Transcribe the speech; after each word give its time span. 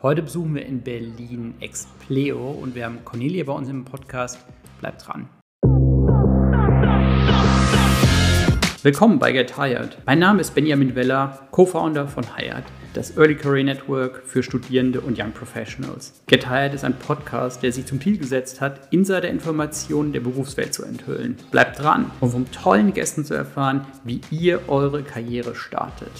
Heute 0.00 0.22
besuchen 0.22 0.54
wir 0.54 0.64
in 0.64 0.80
Berlin 0.80 1.54
Expleo 1.58 2.52
und 2.52 2.76
wir 2.76 2.84
haben 2.84 3.04
Cornelia 3.04 3.42
bei 3.42 3.52
uns 3.52 3.68
im 3.68 3.84
Podcast. 3.84 4.38
Bleibt 4.78 5.04
dran. 5.04 5.28
Willkommen 8.84 9.18
bei 9.18 9.32
Get 9.32 9.56
Hired. 9.58 9.98
Mein 10.06 10.20
Name 10.20 10.40
ist 10.40 10.54
Benjamin 10.54 10.94
Weller, 10.94 11.40
Co-Founder 11.50 12.06
von 12.06 12.24
Hired, 12.36 12.62
das 12.94 13.16
Early 13.16 13.34
Career 13.34 13.64
Network 13.64 14.22
für 14.24 14.44
Studierende 14.44 15.00
und 15.00 15.18
Young 15.18 15.32
Professionals. 15.32 16.22
Get 16.28 16.48
Hired 16.48 16.74
ist 16.74 16.84
ein 16.84 16.96
Podcast, 16.96 17.64
der 17.64 17.72
sich 17.72 17.86
zum 17.86 18.00
Ziel 18.00 18.18
gesetzt 18.18 18.60
hat, 18.60 18.92
Insider-Informationen 18.92 20.12
der 20.12 20.20
Berufswelt 20.20 20.74
zu 20.74 20.84
enthüllen. 20.84 21.38
Bleibt 21.50 21.80
dran, 21.80 22.12
um 22.20 22.30
von 22.30 22.48
tollen 22.52 22.94
Gästen 22.94 23.24
zu 23.24 23.34
erfahren, 23.34 23.84
wie 24.04 24.20
ihr 24.30 24.60
eure 24.68 25.02
Karriere 25.02 25.56
startet. 25.56 26.12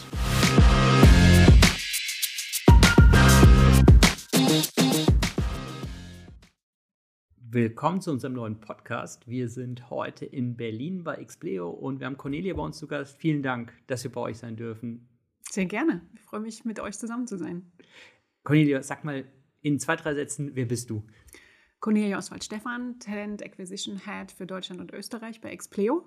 Willkommen 7.50 8.02
zu 8.02 8.10
unserem 8.10 8.34
neuen 8.34 8.60
Podcast. 8.60 9.26
Wir 9.26 9.48
sind 9.48 9.88
heute 9.88 10.26
in 10.26 10.58
Berlin 10.58 11.02
bei 11.02 11.14
Expleo 11.14 11.70
und 11.70 11.98
wir 11.98 12.06
haben 12.06 12.18
Cornelia 12.18 12.52
bei 12.52 12.60
uns 12.60 12.76
zu 12.76 12.86
Gast. 12.86 13.16
Vielen 13.16 13.42
Dank, 13.42 13.72
dass 13.86 14.04
wir 14.04 14.12
bei 14.12 14.20
euch 14.20 14.36
sein 14.36 14.54
dürfen. 14.54 15.08
Sehr 15.48 15.64
gerne. 15.64 16.02
Ich 16.12 16.20
freue 16.20 16.40
mich, 16.40 16.66
mit 16.66 16.78
euch 16.78 16.98
zusammen 16.98 17.26
zu 17.26 17.38
sein. 17.38 17.72
Cornelia, 18.44 18.82
sag 18.82 19.02
mal 19.02 19.24
in 19.62 19.80
zwei, 19.80 19.96
drei 19.96 20.12
Sätzen, 20.12 20.50
wer 20.56 20.66
bist 20.66 20.90
du? 20.90 21.06
Cornelia 21.80 22.18
Oswald-Stefan, 22.18 22.98
Talent 22.98 23.42
Acquisition 23.42 23.98
Head 24.04 24.30
für 24.30 24.46
Deutschland 24.46 24.82
und 24.82 24.92
Österreich 24.92 25.40
bei 25.40 25.50
Expleo. 25.50 26.06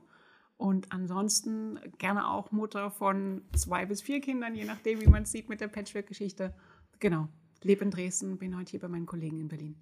Und 0.58 0.92
ansonsten 0.92 1.80
gerne 1.98 2.28
auch 2.28 2.52
Mutter 2.52 2.92
von 2.92 3.42
zwei 3.56 3.88
bis 3.88 4.04
vier 4.04 4.22
Kindern, 4.22 4.54
je 4.54 4.66
nachdem, 4.66 5.02
wie 5.02 5.08
man 5.08 5.24
es 5.24 5.32
sieht 5.32 5.50
mit 5.50 5.60
der 5.60 5.70
Patchwork-Geschichte. 5.70 6.54
Genau. 7.00 7.30
Lebe 7.64 7.84
in 7.84 7.90
Dresden, 7.90 8.38
bin 8.38 8.56
heute 8.56 8.70
hier 8.70 8.80
bei 8.80 8.88
meinen 8.88 9.08
Kollegen 9.08 9.40
in 9.40 9.48
Berlin. 9.48 9.76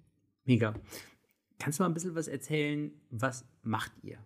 Mega. 0.46 0.72
Kannst 1.60 1.78
du 1.78 1.82
mal 1.82 1.90
ein 1.90 1.94
bisschen 1.94 2.14
was 2.16 2.26
erzählen? 2.26 2.90
Was 3.10 3.44
macht 3.62 3.92
ihr? 4.02 4.18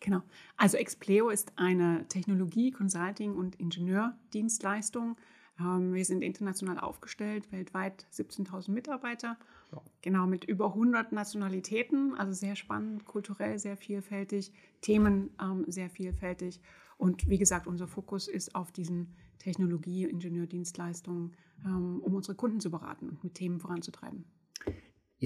Genau. 0.00 0.22
Also 0.56 0.76
Expleo 0.76 1.28
ist 1.28 1.52
eine 1.56 2.06
Technologie-, 2.08 2.70
Consulting- 2.70 3.34
und 3.34 3.56
Ingenieurdienstleistung. 3.56 5.16
Ähm, 5.58 5.92
wir 5.92 6.04
sind 6.04 6.22
international 6.22 6.78
aufgestellt, 6.78 7.50
weltweit 7.50 8.06
17.000 8.12 8.70
Mitarbeiter. 8.70 9.36
Ja. 9.72 9.82
Genau, 10.02 10.26
mit 10.28 10.44
über 10.44 10.66
100 10.66 11.10
Nationalitäten, 11.10 12.14
also 12.14 12.32
sehr 12.32 12.54
spannend, 12.54 13.04
kulturell 13.04 13.58
sehr 13.58 13.76
vielfältig, 13.76 14.52
Themen 14.80 15.30
ähm, 15.42 15.64
sehr 15.66 15.90
vielfältig. 15.90 16.60
Und 16.96 17.28
wie 17.28 17.38
gesagt, 17.38 17.66
unser 17.66 17.88
Fokus 17.88 18.28
ist 18.28 18.54
auf 18.54 18.70
diesen 18.70 19.16
Technologie-, 19.38 20.04
Ingenieurdienstleistungen, 20.04 21.34
ähm, 21.64 22.00
um 22.00 22.14
unsere 22.14 22.36
Kunden 22.36 22.60
zu 22.60 22.70
beraten 22.70 23.08
und 23.08 23.24
mit 23.24 23.34
Themen 23.34 23.58
voranzutreiben. 23.58 24.24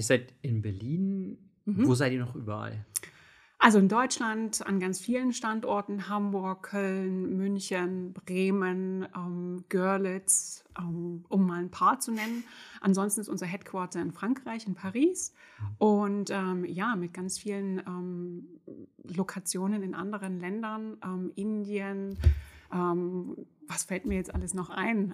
Ihr 0.01 0.05
seid 0.05 0.33
in 0.41 0.63
Berlin. 0.63 1.37
Mhm. 1.65 1.85
Wo 1.85 1.93
seid 1.93 2.11
ihr 2.11 2.19
noch 2.19 2.33
überall? 2.33 2.83
Also 3.59 3.77
in 3.77 3.87
Deutschland 3.87 4.65
an 4.65 4.79
ganz 4.79 4.99
vielen 4.99 5.31
Standorten, 5.31 6.09
Hamburg, 6.09 6.63
Köln, 6.63 7.37
München, 7.37 8.11
Bremen, 8.11 9.05
ähm, 9.15 9.63
Görlitz, 9.69 10.63
ähm, 10.75 11.23
um 11.29 11.45
mal 11.45 11.59
ein 11.59 11.69
paar 11.69 11.99
zu 11.99 12.11
nennen. 12.11 12.43
Ansonsten 12.79 13.21
ist 13.21 13.29
unser 13.29 13.45
Headquarter 13.45 14.01
in 14.01 14.11
Frankreich, 14.11 14.65
in 14.65 14.73
Paris. 14.73 15.35
Und 15.77 16.31
ähm, 16.31 16.65
ja, 16.65 16.95
mit 16.95 17.13
ganz 17.13 17.37
vielen 17.37 17.77
ähm, 17.85 18.47
Lokationen 19.03 19.83
in 19.83 19.93
anderen 19.93 20.39
Ländern, 20.39 20.97
ähm, 21.05 21.31
Indien, 21.35 22.17
ähm, 22.73 23.35
was 23.67 23.83
fällt 23.83 24.05
mir 24.05 24.15
jetzt 24.15 24.33
alles 24.33 24.55
noch 24.55 24.71
ein? 24.71 25.13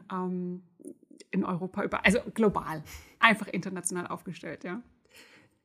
In 1.31 1.43
Europa 1.43 1.83
über, 1.83 2.05
also 2.05 2.19
global, 2.33 2.83
einfach 3.19 3.47
international 3.47 4.07
aufgestellt, 4.07 4.63
ja. 4.63 4.81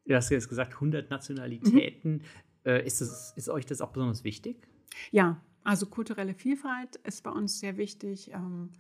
Du 0.05 0.15
hast 0.15 0.31
jetzt 0.31 0.49
gesagt, 0.49 0.75
100 0.75 1.11
Nationalitäten. 1.11 2.23
Mhm. 2.65 2.71
Ist, 2.85 3.01
das, 3.01 3.33
ist 3.37 3.49
euch 3.49 3.67
das 3.67 3.81
auch 3.81 3.91
besonders 3.91 4.25
wichtig? 4.25 4.69
Ja, 5.11 5.41
also 5.65 5.87
kulturelle 5.87 6.34
Vielfalt 6.34 6.97
ist 6.97 7.22
bei 7.22 7.31
uns 7.31 7.61
sehr 7.61 7.77
wichtig. 7.77 8.31
Ähm, 8.33 8.71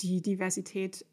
die 0.00 0.22
Diversität 0.22 1.04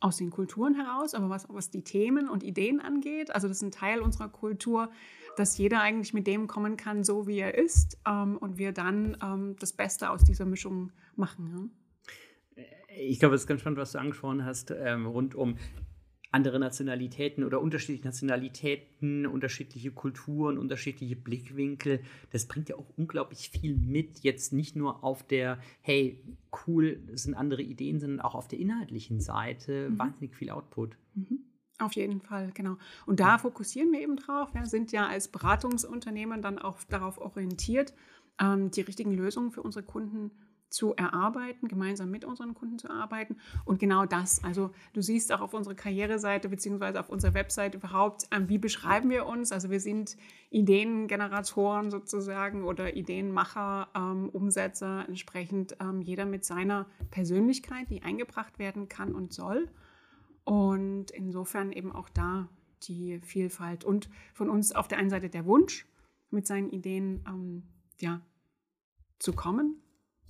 aus 0.00 0.18
den 0.18 0.30
Kulturen 0.30 0.74
heraus, 0.74 1.14
aber 1.14 1.28
was, 1.28 1.46
was 1.48 1.70
die 1.70 1.82
Themen 1.82 2.28
und 2.28 2.42
Ideen 2.42 2.80
angeht, 2.80 3.34
also 3.34 3.48
das 3.48 3.58
ist 3.58 3.62
ein 3.62 3.70
Teil 3.70 4.00
unserer 4.00 4.28
Kultur, 4.28 4.90
dass 5.36 5.58
jeder 5.58 5.80
eigentlich 5.80 6.14
mit 6.14 6.26
dem 6.26 6.46
kommen 6.46 6.76
kann, 6.76 7.04
so 7.04 7.26
wie 7.26 7.38
er 7.38 7.56
ist 7.56 7.98
ähm, 8.06 8.36
und 8.38 8.58
wir 8.58 8.72
dann 8.72 9.16
ähm, 9.22 9.56
das 9.58 9.72
Beste 9.72 10.10
aus 10.10 10.24
dieser 10.24 10.46
Mischung 10.46 10.92
machen. 11.14 11.70
Ja? 12.96 13.02
ich 13.02 13.18
glaube, 13.18 13.34
es 13.34 13.42
ist 13.42 13.46
ganz 13.46 13.60
spannend, 13.60 13.78
was 13.78 13.92
du 13.92 13.98
angesprochen 13.98 14.44
hast, 14.44 14.70
ähm, 14.70 15.06
rund 15.06 15.34
um 15.34 15.56
andere 16.32 16.58
Nationalitäten 16.58 17.44
oder 17.44 17.60
unterschiedliche 17.60 18.04
Nationalitäten, 18.04 19.26
unterschiedliche 19.26 19.90
Kulturen, 19.90 20.58
unterschiedliche 20.58 21.16
Blickwinkel. 21.16 22.00
Das 22.30 22.46
bringt 22.46 22.68
ja 22.68 22.76
auch 22.76 22.92
unglaublich 22.96 23.50
viel 23.50 23.76
mit. 23.76 24.20
Jetzt 24.20 24.52
nicht 24.52 24.76
nur 24.76 25.02
auf 25.02 25.26
der, 25.26 25.58
hey, 25.80 26.22
cool, 26.66 27.00
das 27.06 27.22
sind 27.22 27.34
andere 27.34 27.62
Ideen, 27.62 28.00
sondern 28.00 28.20
auch 28.20 28.34
auf 28.34 28.48
der 28.48 28.58
inhaltlichen 28.58 29.20
Seite 29.20 29.88
mhm. 29.90 29.98
wahnsinnig 29.98 30.36
viel 30.36 30.50
Output. 30.50 30.96
Mhm. 31.14 31.40
Auf 31.78 31.92
jeden 31.92 32.20
Fall, 32.20 32.52
genau. 32.54 32.76
Und 33.04 33.20
da 33.20 33.38
fokussieren 33.38 33.92
wir 33.92 34.00
eben 34.00 34.16
drauf. 34.16 34.54
Wir 34.54 34.66
sind 34.66 34.92
ja 34.92 35.06
als 35.06 35.28
Beratungsunternehmen 35.28 36.40
dann 36.40 36.58
auch 36.58 36.82
darauf 36.84 37.18
orientiert, 37.18 37.94
ähm, 38.40 38.70
die 38.70 38.80
richtigen 38.80 39.12
Lösungen 39.12 39.50
für 39.50 39.62
unsere 39.62 39.84
Kunden 39.84 40.30
zu 40.68 40.94
erarbeiten, 40.94 41.68
gemeinsam 41.68 42.10
mit 42.10 42.24
unseren 42.24 42.54
Kunden 42.54 42.78
zu 42.78 42.90
arbeiten. 42.90 43.36
Und 43.64 43.78
genau 43.78 44.04
das, 44.04 44.42
also 44.42 44.70
du 44.92 45.00
siehst 45.00 45.32
auch 45.32 45.40
auf 45.40 45.54
unserer 45.54 45.74
Karriereseite 45.74 46.48
beziehungsweise 46.48 47.00
auf 47.00 47.08
unserer 47.08 47.34
Website 47.34 47.74
überhaupt, 47.74 48.26
ähm, 48.32 48.48
wie 48.48 48.58
beschreiben 48.58 49.10
wir 49.10 49.26
uns. 49.26 49.52
Also 49.52 49.70
wir 49.70 49.80
sind 49.80 50.16
Ideengeneratoren 50.50 51.90
sozusagen 51.90 52.64
oder 52.64 52.96
Ideenmacher, 52.96 53.88
ähm, 53.94 54.28
Umsetzer, 54.28 55.04
entsprechend 55.06 55.76
ähm, 55.80 56.02
jeder 56.02 56.26
mit 56.26 56.44
seiner 56.44 56.86
Persönlichkeit, 57.10 57.88
die 57.90 58.02
eingebracht 58.02 58.58
werden 58.58 58.88
kann 58.88 59.14
und 59.14 59.32
soll. 59.32 59.68
Und 60.44 61.10
insofern 61.10 61.72
eben 61.72 61.92
auch 61.92 62.08
da 62.08 62.48
die 62.82 63.20
Vielfalt 63.20 63.84
und 63.84 64.10
von 64.32 64.50
uns 64.50 64.72
auf 64.72 64.86
der 64.86 64.98
einen 64.98 65.10
Seite 65.10 65.28
der 65.28 65.46
Wunsch, 65.46 65.86
mit 66.30 66.46
seinen 66.46 66.70
Ideen 66.70 67.24
ähm, 67.28 67.62
ja, 68.00 68.20
zu 69.18 69.32
kommen 69.32 69.80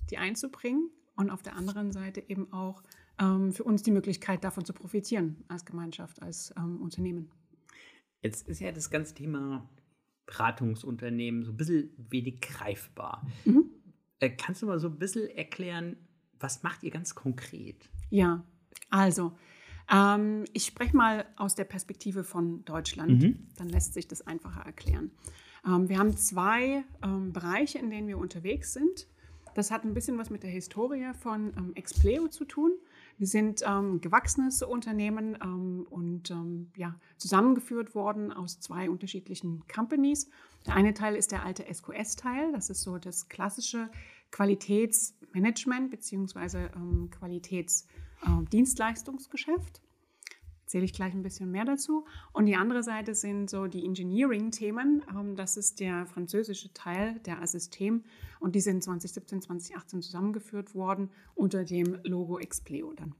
die 0.07 0.17
einzubringen 0.17 0.89
und 1.15 1.29
auf 1.29 1.41
der 1.41 1.55
anderen 1.55 1.91
Seite 1.91 2.23
eben 2.27 2.51
auch 2.53 2.83
ähm, 3.19 3.51
für 3.51 3.63
uns 3.63 3.83
die 3.83 3.91
Möglichkeit, 3.91 4.43
davon 4.43 4.65
zu 4.65 4.73
profitieren 4.73 5.43
als 5.47 5.65
Gemeinschaft, 5.65 6.21
als 6.21 6.53
ähm, 6.57 6.81
Unternehmen. 6.81 7.31
Jetzt 8.21 8.47
ist 8.47 8.59
ja 8.59 8.71
das 8.71 8.89
ganze 8.89 9.13
Thema 9.13 9.69
Beratungsunternehmen 10.25 11.43
so 11.43 11.51
ein 11.51 11.57
bisschen 11.57 11.89
wenig 12.09 12.41
greifbar. 12.41 13.25
Mhm. 13.45 13.69
Äh, 14.19 14.31
kannst 14.31 14.61
du 14.61 14.65
mal 14.65 14.79
so 14.79 14.87
ein 14.87 14.97
bisschen 14.97 15.29
erklären, 15.29 15.97
was 16.39 16.63
macht 16.63 16.83
ihr 16.83 16.91
ganz 16.91 17.15
konkret? 17.15 17.89
Ja, 18.09 18.43
also 18.89 19.33
ähm, 19.91 20.45
ich 20.53 20.65
spreche 20.65 20.95
mal 20.95 21.25
aus 21.35 21.55
der 21.55 21.63
Perspektive 21.63 22.23
von 22.23 22.63
Deutschland. 22.65 23.23
Mhm. 23.23 23.47
Dann 23.55 23.69
lässt 23.69 23.93
sich 23.93 24.07
das 24.07 24.25
einfacher 24.25 24.61
erklären. 24.61 25.11
Ähm, 25.65 25.89
wir 25.89 25.97
haben 25.97 26.15
zwei 26.17 26.83
ähm, 27.03 27.31
Bereiche, 27.33 27.79
in 27.79 27.89
denen 27.89 28.07
wir 28.07 28.17
unterwegs 28.17 28.73
sind. 28.73 29.07
Das 29.57 29.71
hat 29.71 29.83
ein 29.85 29.93
bisschen 29.95 30.19
was 30.19 30.29
mit 30.29 30.43
der 30.43 30.51
Historie 30.51 31.11
von 31.19 31.51
ähm, 31.57 31.71
Expleo 31.73 32.27
zu 32.27 32.45
tun. 32.45 32.73
Wir 33.17 33.25
sind 33.25 33.63
ähm, 33.65 33.99
gewachsenes 34.01 34.61
Unternehmen 34.61 35.35
ähm, 35.43 35.87
und 35.89 36.29
ähm, 36.29 36.69
ja, 36.75 36.93
zusammengeführt 37.17 37.95
worden 37.95 38.31
aus 38.31 38.59
zwei 38.59 38.87
unterschiedlichen 38.87 39.63
Companies. 39.67 40.29
Der 40.67 40.75
eine 40.75 40.93
Teil 40.93 41.15
ist 41.15 41.31
der 41.31 41.43
alte 41.43 41.65
SQS-Teil, 41.73 42.51
das 42.51 42.69
ist 42.69 42.83
so 42.83 42.99
das 42.99 43.29
klassische 43.29 43.89
Qualitätsmanagement 44.29 45.89
bzw. 45.89 46.67
Ähm, 46.75 47.09
Qualitätsdienstleistungsgeschäft 47.09 49.81
erzähle 50.67 50.83
ich 50.83 50.91
gleich 50.91 51.13
ein 51.13 51.23
bisschen 51.23 51.49
mehr 51.49 51.63
dazu. 51.63 52.05
Und 52.33 52.45
die 52.45 52.57
andere 52.57 52.83
Seite 52.83 53.15
sind 53.15 53.49
so 53.49 53.67
die 53.67 53.85
Engineering-Themen. 53.85 55.01
Ähm, 55.17 55.35
das 55.37 55.55
ist 55.55 55.79
der 55.79 56.05
französische 56.05 56.73
Teil 56.73 57.21
der 57.25 57.41
Assystem 57.41 58.03
und 58.41 58.53
die 58.53 58.59
sind 58.59 58.83
2017, 58.83 59.43
2018 59.43 60.01
zusammengeführt 60.01 60.75
worden 60.75 61.09
unter 61.35 61.63
dem 61.63 61.99
Logo 62.03 62.37
Expleo 62.37 62.91
dann. 62.91 63.15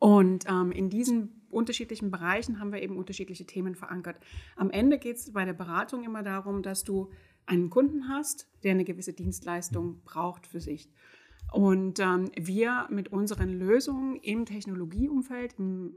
Und 0.00 0.46
ähm, 0.48 0.72
in 0.72 0.90
diesen 0.90 1.46
unterschiedlichen 1.48 2.10
Bereichen 2.10 2.58
haben 2.58 2.72
wir 2.72 2.82
eben 2.82 2.96
unterschiedliche 2.96 3.46
Themen 3.46 3.76
verankert. 3.76 4.16
Am 4.56 4.70
Ende 4.70 4.98
geht 4.98 5.16
es 5.16 5.32
bei 5.32 5.44
der 5.44 5.52
Beratung 5.52 6.02
immer 6.02 6.24
darum, 6.24 6.62
dass 6.64 6.82
du 6.82 7.10
einen 7.46 7.70
Kunden 7.70 8.08
hast, 8.08 8.48
der 8.64 8.72
eine 8.72 8.84
gewisse 8.84 9.12
Dienstleistung 9.12 10.02
braucht 10.02 10.48
für 10.48 10.60
sich. 10.60 10.90
Und 11.52 11.98
ähm, 11.98 12.30
wir 12.36 12.86
mit 12.90 13.10
unseren 13.10 13.58
Lösungen 13.58 14.16
im 14.16 14.44
Technologieumfeld, 14.44 15.54
im 15.58 15.94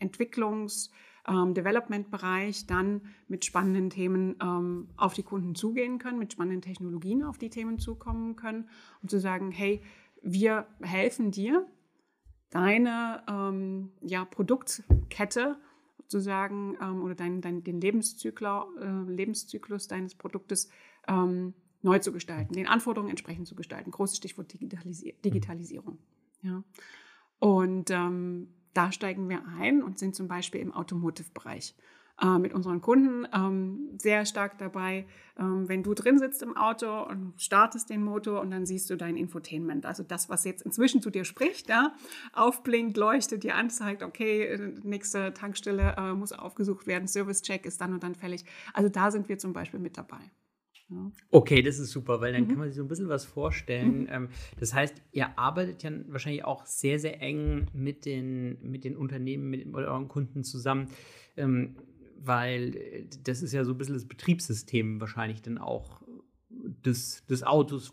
Entwicklungs- 0.00 0.90
ähm, 1.28 1.54
Development-Bereich 1.54 2.66
dann 2.66 3.02
mit 3.28 3.44
spannenden 3.44 3.90
Themen 3.90 4.36
ähm, 4.42 4.88
auf 4.96 5.14
die 5.14 5.22
Kunden 5.22 5.54
zugehen 5.54 5.98
können, 5.98 6.18
mit 6.18 6.32
spannenden 6.32 6.62
Technologien 6.62 7.22
auf 7.22 7.38
die 7.38 7.50
Themen 7.50 7.78
zukommen 7.78 8.36
können, 8.36 8.68
um 9.02 9.08
zu 9.08 9.20
sagen, 9.20 9.50
hey, 9.50 9.82
wir 10.22 10.66
helfen 10.80 11.30
dir, 11.30 11.66
deine 12.50 13.22
ähm, 13.28 13.92
ja, 14.02 14.24
Produktkette 14.24 15.56
sozusagen 15.98 16.76
ähm, 16.82 17.02
oder 17.02 17.14
dein, 17.14 17.40
dein, 17.40 17.64
den 17.64 17.80
Lebenszyklus, 17.80 18.66
äh, 18.80 19.10
Lebenszyklus 19.10 19.88
deines 19.88 20.14
Produktes 20.14 20.68
ähm, 21.08 21.54
neu 21.82 21.98
zu 21.98 22.12
gestalten, 22.12 22.54
den 22.54 22.66
Anforderungen 22.66 23.10
entsprechend 23.10 23.46
zu 23.46 23.54
gestalten. 23.54 23.90
Großes 23.90 24.16
Stichwort 24.16 24.52
Digitalisi 24.52 25.14
Digitalisierung. 25.24 25.98
Ja. 26.42 26.62
Und 27.38 27.90
ähm, 27.90 28.48
da 28.74 28.92
steigen 28.92 29.28
wir 29.28 29.44
ein 29.58 29.82
und 29.82 29.98
sind 29.98 30.14
zum 30.14 30.28
Beispiel 30.28 30.60
im 30.60 30.72
Automotive-Bereich 30.72 31.74
äh, 32.20 32.38
mit 32.38 32.54
unseren 32.54 32.80
Kunden 32.80 33.26
ähm, 33.34 33.98
sehr 33.98 34.26
stark 34.26 34.58
dabei, 34.58 35.06
ähm, 35.38 35.68
wenn 35.68 35.82
du 35.82 35.94
drin 35.94 36.18
sitzt 36.18 36.42
im 36.42 36.56
Auto 36.56 37.02
und 37.02 37.34
startest 37.40 37.90
den 37.90 38.04
Motor 38.04 38.40
und 38.40 38.50
dann 38.50 38.66
siehst 38.66 38.90
du 38.90 38.96
dein 38.96 39.16
Infotainment, 39.16 39.86
also 39.86 40.02
das, 40.02 40.28
was 40.28 40.44
jetzt 40.44 40.62
inzwischen 40.62 41.02
zu 41.02 41.10
dir 41.10 41.24
spricht, 41.24 41.68
ja, 41.68 41.94
aufblinkt, 42.32 42.96
leuchtet, 42.96 43.44
dir 43.44 43.56
anzeigt, 43.56 44.02
okay, 44.02 44.44
äh, 44.44 44.72
nächste 44.82 45.32
Tankstelle 45.34 45.96
äh, 45.98 46.12
muss 46.12 46.32
aufgesucht 46.32 46.86
werden, 46.86 47.08
Service-Check 47.08 47.66
ist 47.66 47.80
dann 47.80 47.92
und 47.92 48.02
dann 48.02 48.14
fällig. 48.14 48.44
Also 48.72 48.88
da 48.88 49.10
sind 49.10 49.28
wir 49.28 49.38
zum 49.38 49.52
Beispiel 49.52 49.80
mit 49.80 49.96
dabei. 49.96 50.20
Okay, 51.30 51.62
das 51.62 51.78
ist 51.78 51.90
super, 51.90 52.20
weil 52.20 52.32
dann 52.32 52.44
mhm. 52.44 52.48
kann 52.48 52.58
man 52.58 52.68
sich 52.68 52.76
so 52.76 52.82
ein 52.82 52.88
bisschen 52.88 53.08
was 53.08 53.24
vorstellen. 53.24 54.02
Mhm. 54.02 54.08
Ähm, 54.10 54.28
das 54.58 54.74
heißt, 54.74 54.94
ihr 55.12 55.38
arbeitet 55.38 55.82
ja 55.82 55.90
wahrscheinlich 56.08 56.44
auch 56.44 56.66
sehr, 56.66 56.98
sehr 56.98 57.20
eng 57.20 57.66
mit 57.72 58.04
den, 58.04 58.58
mit 58.62 58.84
den 58.84 58.96
Unternehmen, 58.96 59.50
mit 59.50 59.74
euren 59.74 60.08
Kunden 60.08 60.44
zusammen. 60.44 60.88
Ähm, 61.36 61.76
weil 62.24 62.76
äh, 62.76 63.04
das 63.24 63.42
ist 63.42 63.52
ja 63.52 63.64
so 63.64 63.72
ein 63.72 63.78
bisschen 63.78 63.94
das 63.94 64.06
Betriebssystem 64.06 65.00
wahrscheinlich 65.00 65.42
dann 65.42 65.58
auch 65.58 66.02
des, 66.84 67.24
des 67.26 67.42
Autos, 67.42 67.92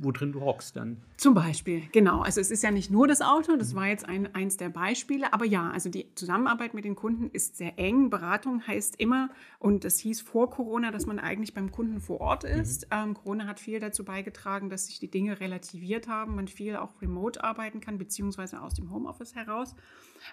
wo 0.00 0.12
drin 0.12 0.32
du 0.32 0.40
hockst 0.40 0.76
dann. 0.76 0.98
Zum 1.16 1.34
Beispiel, 1.34 1.82
genau. 1.92 2.20
Also 2.20 2.40
es 2.40 2.50
ist 2.50 2.62
ja 2.62 2.70
nicht 2.70 2.90
nur 2.90 3.08
das 3.08 3.20
Auto, 3.20 3.56
das 3.56 3.74
war 3.74 3.86
jetzt 3.88 4.08
ein, 4.08 4.32
eins 4.34 4.56
der 4.56 4.68
Beispiele, 4.68 5.32
aber 5.32 5.44
ja, 5.44 5.70
also 5.70 5.88
die 5.88 6.14
Zusammenarbeit 6.14 6.74
mit 6.74 6.84
den 6.84 6.94
Kunden 6.94 7.28
ist 7.30 7.56
sehr 7.56 7.78
eng. 7.78 8.08
Beratung 8.08 8.66
heißt 8.66 8.96
immer, 9.00 9.30
und 9.58 9.84
das 9.84 9.98
hieß 9.98 10.20
vor 10.20 10.50
Corona, 10.50 10.90
dass 10.90 11.06
man 11.06 11.18
eigentlich 11.18 11.54
beim 11.54 11.72
Kunden 11.72 12.00
vor 12.00 12.20
Ort 12.20 12.44
mhm. 12.44 12.60
ist. 12.60 12.86
Mhm. 12.86 12.96
Ähm, 12.96 13.14
Corona 13.14 13.46
hat 13.46 13.58
viel 13.58 13.80
dazu 13.80 14.04
beigetragen, 14.04 14.70
dass 14.70 14.86
sich 14.86 15.00
die 15.00 15.10
Dinge 15.10 15.40
relativiert 15.40 16.06
haben, 16.08 16.36
man 16.36 16.48
viel 16.48 16.76
auch 16.76 17.02
remote 17.02 17.42
arbeiten 17.42 17.80
kann, 17.80 17.98
beziehungsweise 17.98 18.62
aus 18.62 18.74
dem 18.74 18.92
Homeoffice 18.92 19.34
heraus. 19.34 19.74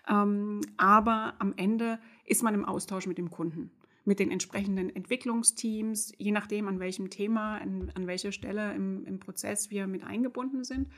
Ähm, 0.07 0.61
aber 0.77 1.33
am 1.39 1.53
Ende 1.57 1.99
ist 2.25 2.43
man 2.43 2.53
im 2.53 2.65
Austausch 2.65 3.07
mit 3.07 3.17
dem 3.17 3.31
Kunden 3.31 3.71
mit 4.05 4.19
den 4.19 4.31
entsprechenden 4.31 4.95
Entwicklungsteams, 4.95 6.13
je 6.17 6.31
nachdem, 6.31 6.67
an 6.67 6.79
welchem 6.79 7.09
Thema, 7.09 7.57
an, 7.57 7.91
an 7.95 8.07
welcher 8.07 8.31
Stelle 8.31 8.73
im, 8.73 9.03
im, 9.05 9.19
Prozess 9.19 9.71
wir 9.71 9.87
mit 9.87 10.03
eingebunden 10.03 10.63
sind. 10.63 10.89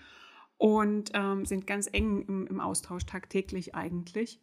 Und 0.57 1.12
ähm, 1.13 1.45
sind 1.45 1.68
ganz 1.68 1.88
eng 1.92 2.21
im, 2.24 2.48
im, 2.48 2.59
Austausch 2.59 3.06
tagtäglich 3.06 3.75
eigentlich. 3.75 4.42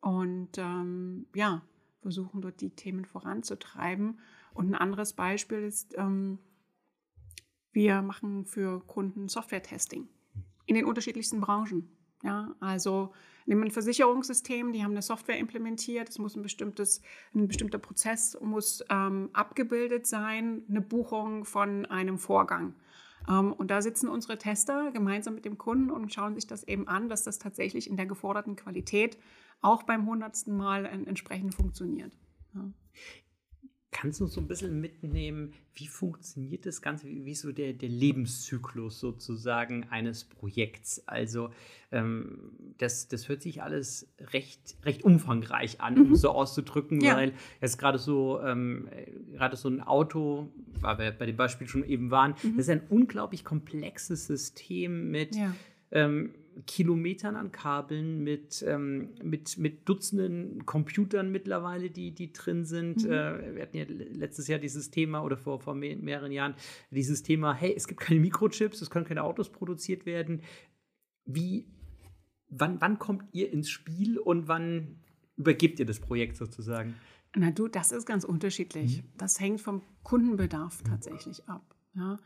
Und 0.00 0.58
ähm, 0.58 1.26
ja, 1.34 1.62
versuchen 2.00 2.42
dort 2.42 2.60
die 2.60 2.70
Themen 2.70 3.04
voranzutreiben. 3.04 4.18
Und 4.52 4.68
ein 4.68 4.74
anderes 4.74 5.14
Beispiel 5.14 5.62
ist, 5.62 5.94
ähm, 5.96 6.38
wir 7.70 8.02
machen 8.02 8.44
für 8.44 8.80
Kunden 8.86 9.28
Software-Testing 9.28 10.08
in 10.66 10.74
den 10.74 10.84
unterschiedlichsten 10.84 11.40
Branchen. 11.40 11.88
Ja, 12.22 12.54
also 12.60 13.12
nehmen 13.46 13.64
ein 13.64 13.70
Versicherungssystem, 13.70 14.72
die 14.72 14.84
haben 14.84 14.92
eine 14.92 15.02
Software 15.02 15.38
implementiert, 15.38 16.08
es 16.08 16.18
muss 16.18 16.36
ein 16.36 16.42
bestimmtes, 16.42 17.02
ein 17.34 17.48
bestimmter 17.48 17.78
Prozess 17.78 18.38
muss 18.40 18.84
ähm, 18.88 19.30
abgebildet 19.32 20.06
sein, 20.06 20.62
eine 20.68 20.80
Buchung 20.80 21.44
von 21.44 21.86
einem 21.86 22.18
Vorgang. 22.18 22.74
Ähm, 23.28 23.52
und 23.52 23.70
da 23.70 23.82
sitzen 23.82 24.08
unsere 24.08 24.38
Tester 24.38 24.90
gemeinsam 24.92 25.34
mit 25.34 25.44
dem 25.44 25.58
Kunden 25.58 25.90
und 25.90 26.12
schauen 26.12 26.34
sich 26.34 26.46
das 26.46 26.64
eben 26.64 26.88
an, 26.88 27.08
dass 27.08 27.24
das 27.24 27.38
tatsächlich 27.38 27.88
in 27.88 27.96
der 27.96 28.06
geforderten 28.06 28.56
Qualität 28.56 29.18
auch 29.60 29.82
beim 29.84 30.06
hundertsten 30.06 30.56
Mal 30.56 30.86
entsprechend 30.86 31.54
funktioniert. 31.54 32.16
Ja. 32.54 32.70
Kannst 33.94 34.20
du 34.20 34.24
uns 34.24 34.32
so 34.32 34.40
ein 34.40 34.48
bisschen 34.48 34.80
mitnehmen, 34.80 35.52
wie 35.74 35.86
funktioniert 35.86 36.64
das 36.64 36.80
Ganze, 36.80 37.06
wie, 37.06 37.26
wie 37.26 37.34
so 37.34 37.52
der, 37.52 37.74
der 37.74 37.90
Lebenszyklus 37.90 38.98
sozusagen 38.98 39.86
eines 39.90 40.24
Projekts? 40.24 41.06
Also 41.06 41.50
ähm, 41.92 42.52
das, 42.78 43.08
das 43.08 43.28
hört 43.28 43.42
sich 43.42 43.62
alles 43.62 44.08
recht, 44.32 44.76
recht 44.84 45.04
umfangreich 45.04 45.82
an, 45.82 45.96
mhm. 45.96 46.00
um 46.00 46.12
es 46.12 46.22
so 46.22 46.30
auszudrücken, 46.30 47.02
ja. 47.02 47.16
weil 47.16 47.34
jetzt 47.60 47.78
gerade 47.78 47.98
so, 47.98 48.40
ähm, 48.40 48.88
gerade 49.32 49.56
so 49.56 49.68
ein 49.68 49.82
Auto, 49.82 50.50
weil 50.80 50.98
wir 50.98 51.10
bei 51.12 51.26
dem 51.26 51.36
Beispiel 51.36 51.68
schon 51.68 51.84
eben 51.84 52.10
waren, 52.10 52.34
mhm. 52.42 52.56
das 52.56 52.68
ist 52.68 52.70
ein 52.70 52.86
unglaublich 52.88 53.44
komplexes 53.44 54.26
System 54.26 55.10
mit 55.10 55.36
ja. 55.36 55.54
ähm, 55.90 56.30
Kilometern 56.66 57.36
an 57.36 57.52
Kabeln, 57.52 58.22
mit, 58.22 58.64
ähm, 58.66 59.10
mit, 59.22 59.58
mit 59.58 59.88
Dutzenden 59.88 60.66
Computern 60.66 61.30
mittlerweile, 61.30 61.90
die, 61.90 62.12
die 62.12 62.32
drin 62.32 62.64
sind. 62.64 63.04
Mhm. 63.04 63.12
Äh, 63.12 63.54
wir 63.56 63.62
hatten 63.62 63.76
ja 63.76 63.84
letztes 63.88 64.48
Jahr 64.48 64.58
dieses 64.58 64.90
Thema 64.90 65.22
oder 65.22 65.36
vor, 65.36 65.60
vor 65.60 65.74
mehr, 65.74 65.96
mehreren 65.96 66.32
Jahren 66.32 66.54
dieses 66.90 67.22
Thema, 67.22 67.54
hey, 67.54 67.74
es 67.76 67.86
gibt 67.86 68.00
keine 68.00 68.20
Mikrochips, 68.20 68.80
es 68.80 68.90
können 68.90 69.04
keine 69.04 69.24
Autos 69.24 69.50
produziert 69.50 70.06
werden. 70.06 70.42
Wie, 71.24 71.66
wann, 72.48 72.80
wann 72.80 72.98
kommt 72.98 73.24
ihr 73.32 73.52
ins 73.52 73.70
Spiel 73.70 74.18
und 74.18 74.48
wann 74.48 75.00
übergebt 75.36 75.80
ihr 75.80 75.86
das 75.86 76.00
Projekt 76.00 76.36
sozusagen? 76.36 76.94
Na 77.34 77.50
du, 77.50 77.68
das 77.68 77.92
ist 77.92 78.06
ganz 78.06 78.24
unterschiedlich. 78.24 79.02
Mhm. 79.02 79.08
Das 79.16 79.40
hängt 79.40 79.60
vom 79.60 79.82
Kundenbedarf 80.02 80.82
tatsächlich 80.82 81.48
ab. 81.48 81.74
Ja. 81.94 82.18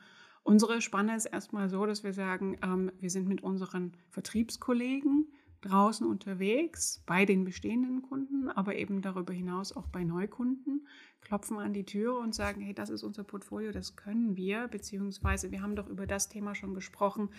Unsere 0.46 0.81
Spanne 0.81 1.16
ist 1.16 1.25
erstmal 1.25 1.69
so, 1.69 1.87
dass 1.87 2.04
wir 2.04 2.12
sagen, 2.12 2.56
ähm, 2.62 2.93
wir 3.00 3.10
sind 3.10 3.26
mit 3.26 3.43
unseren 3.43 3.90
Vertriebskollegen 4.10 5.26
draußen 5.62 6.06
unterwegs, 6.06 7.02
bei 7.04 7.25
den 7.25 7.44
bestehenden 7.44 8.02
Kunden, 8.02 8.48
aber 8.48 8.76
eben 8.76 9.02
darüber 9.02 9.32
hinaus 9.32 9.75
auch 9.75 9.88
bei 9.88 10.04
Neukunden, 10.04 10.87
klopfen 11.20 11.58
an 11.58 11.72
die 11.72 11.84
Tür 11.84 12.20
und 12.20 12.32
sagen, 12.32 12.60
hey, 12.60 12.72
das 12.75 12.90
ist 12.90 13.02
unser 13.02 13.25
Portfolio, 13.25 13.72
das 13.72 13.96
können 13.96 14.37
wir, 14.37 14.69
beziehungsweise 14.69 15.50
wir 15.50 15.62
haben 15.62 15.75
doch 15.75 15.88
über 15.88 16.06
das 16.06 16.28
Thema 16.28 16.54
schon 16.54 16.75
gesprochen, 16.75 17.31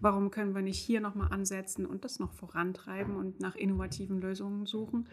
warum 0.00 0.32
können 0.32 0.56
wir 0.56 0.62
nicht 0.62 0.80
hier 0.80 1.00
nochmal 1.00 1.32
ansetzen 1.32 1.86
und 1.86 2.04
das 2.04 2.18
noch 2.18 2.32
vorantreiben 2.32 3.14
und 3.14 3.38
nach 3.38 3.54
innovativen 3.54 4.20
Lösungen 4.20 4.66
suchen. 4.66 5.08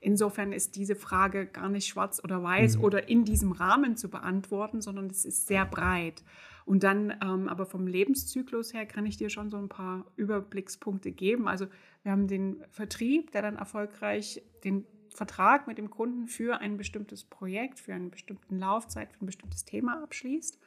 Insofern 0.00 0.52
ist 0.52 0.74
diese 0.74 0.96
Frage 0.96 1.46
gar 1.46 1.68
nicht 1.68 1.86
schwarz 1.86 2.20
oder 2.24 2.42
weiß 2.42 2.78
mhm. 2.78 2.84
oder 2.84 3.08
in 3.08 3.24
diesem 3.24 3.52
Rahmen 3.52 3.96
zu 3.96 4.10
beantworten, 4.10 4.80
sondern 4.80 5.06
es 5.06 5.24
ist 5.24 5.46
sehr 5.46 5.66
breit. 5.66 6.24
Und 6.66 6.82
dann 6.82 7.14
ähm, 7.22 7.48
aber 7.48 7.64
vom 7.64 7.86
Lebenszyklus 7.86 8.74
her 8.74 8.86
kann 8.86 9.06
ich 9.06 9.16
dir 9.16 9.30
schon 9.30 9.50
so 9.50 9.56
ein 9.56 9.68
paar 9.68 10.04
Überblickspunkte 10.16 11.12
geben. 11.12 11.46
Also 11.46 11.68
wir 12.02 12.10
haben 12.10 12.26
den 12.26 12.62
Vertrieb, 12.70 13.30
der 13.30 13.42
dann 13.42 13.56
erfolgreich 13.56 14.42
den 14.64 14.84
Vertrag 15.08 15.68
mit 15.68 15.78
dem 15.78 15.90
Kunden 15.90 16.26
für 16.26 16.60
ein 16.60 16.76
bestimmtes 16.76 17.22
Projekt, 17.22 17.78
für 17.78 17.94
eine 17.94 18.10
bestimmte 18.10 18.54
Laufzeit, 18.54 19.12
für 19.12 19.24
ein 19.24 19.26
bestimmtes 19.26 19.64
Thema 19.64 20.02
abschließt. 20.02 20.58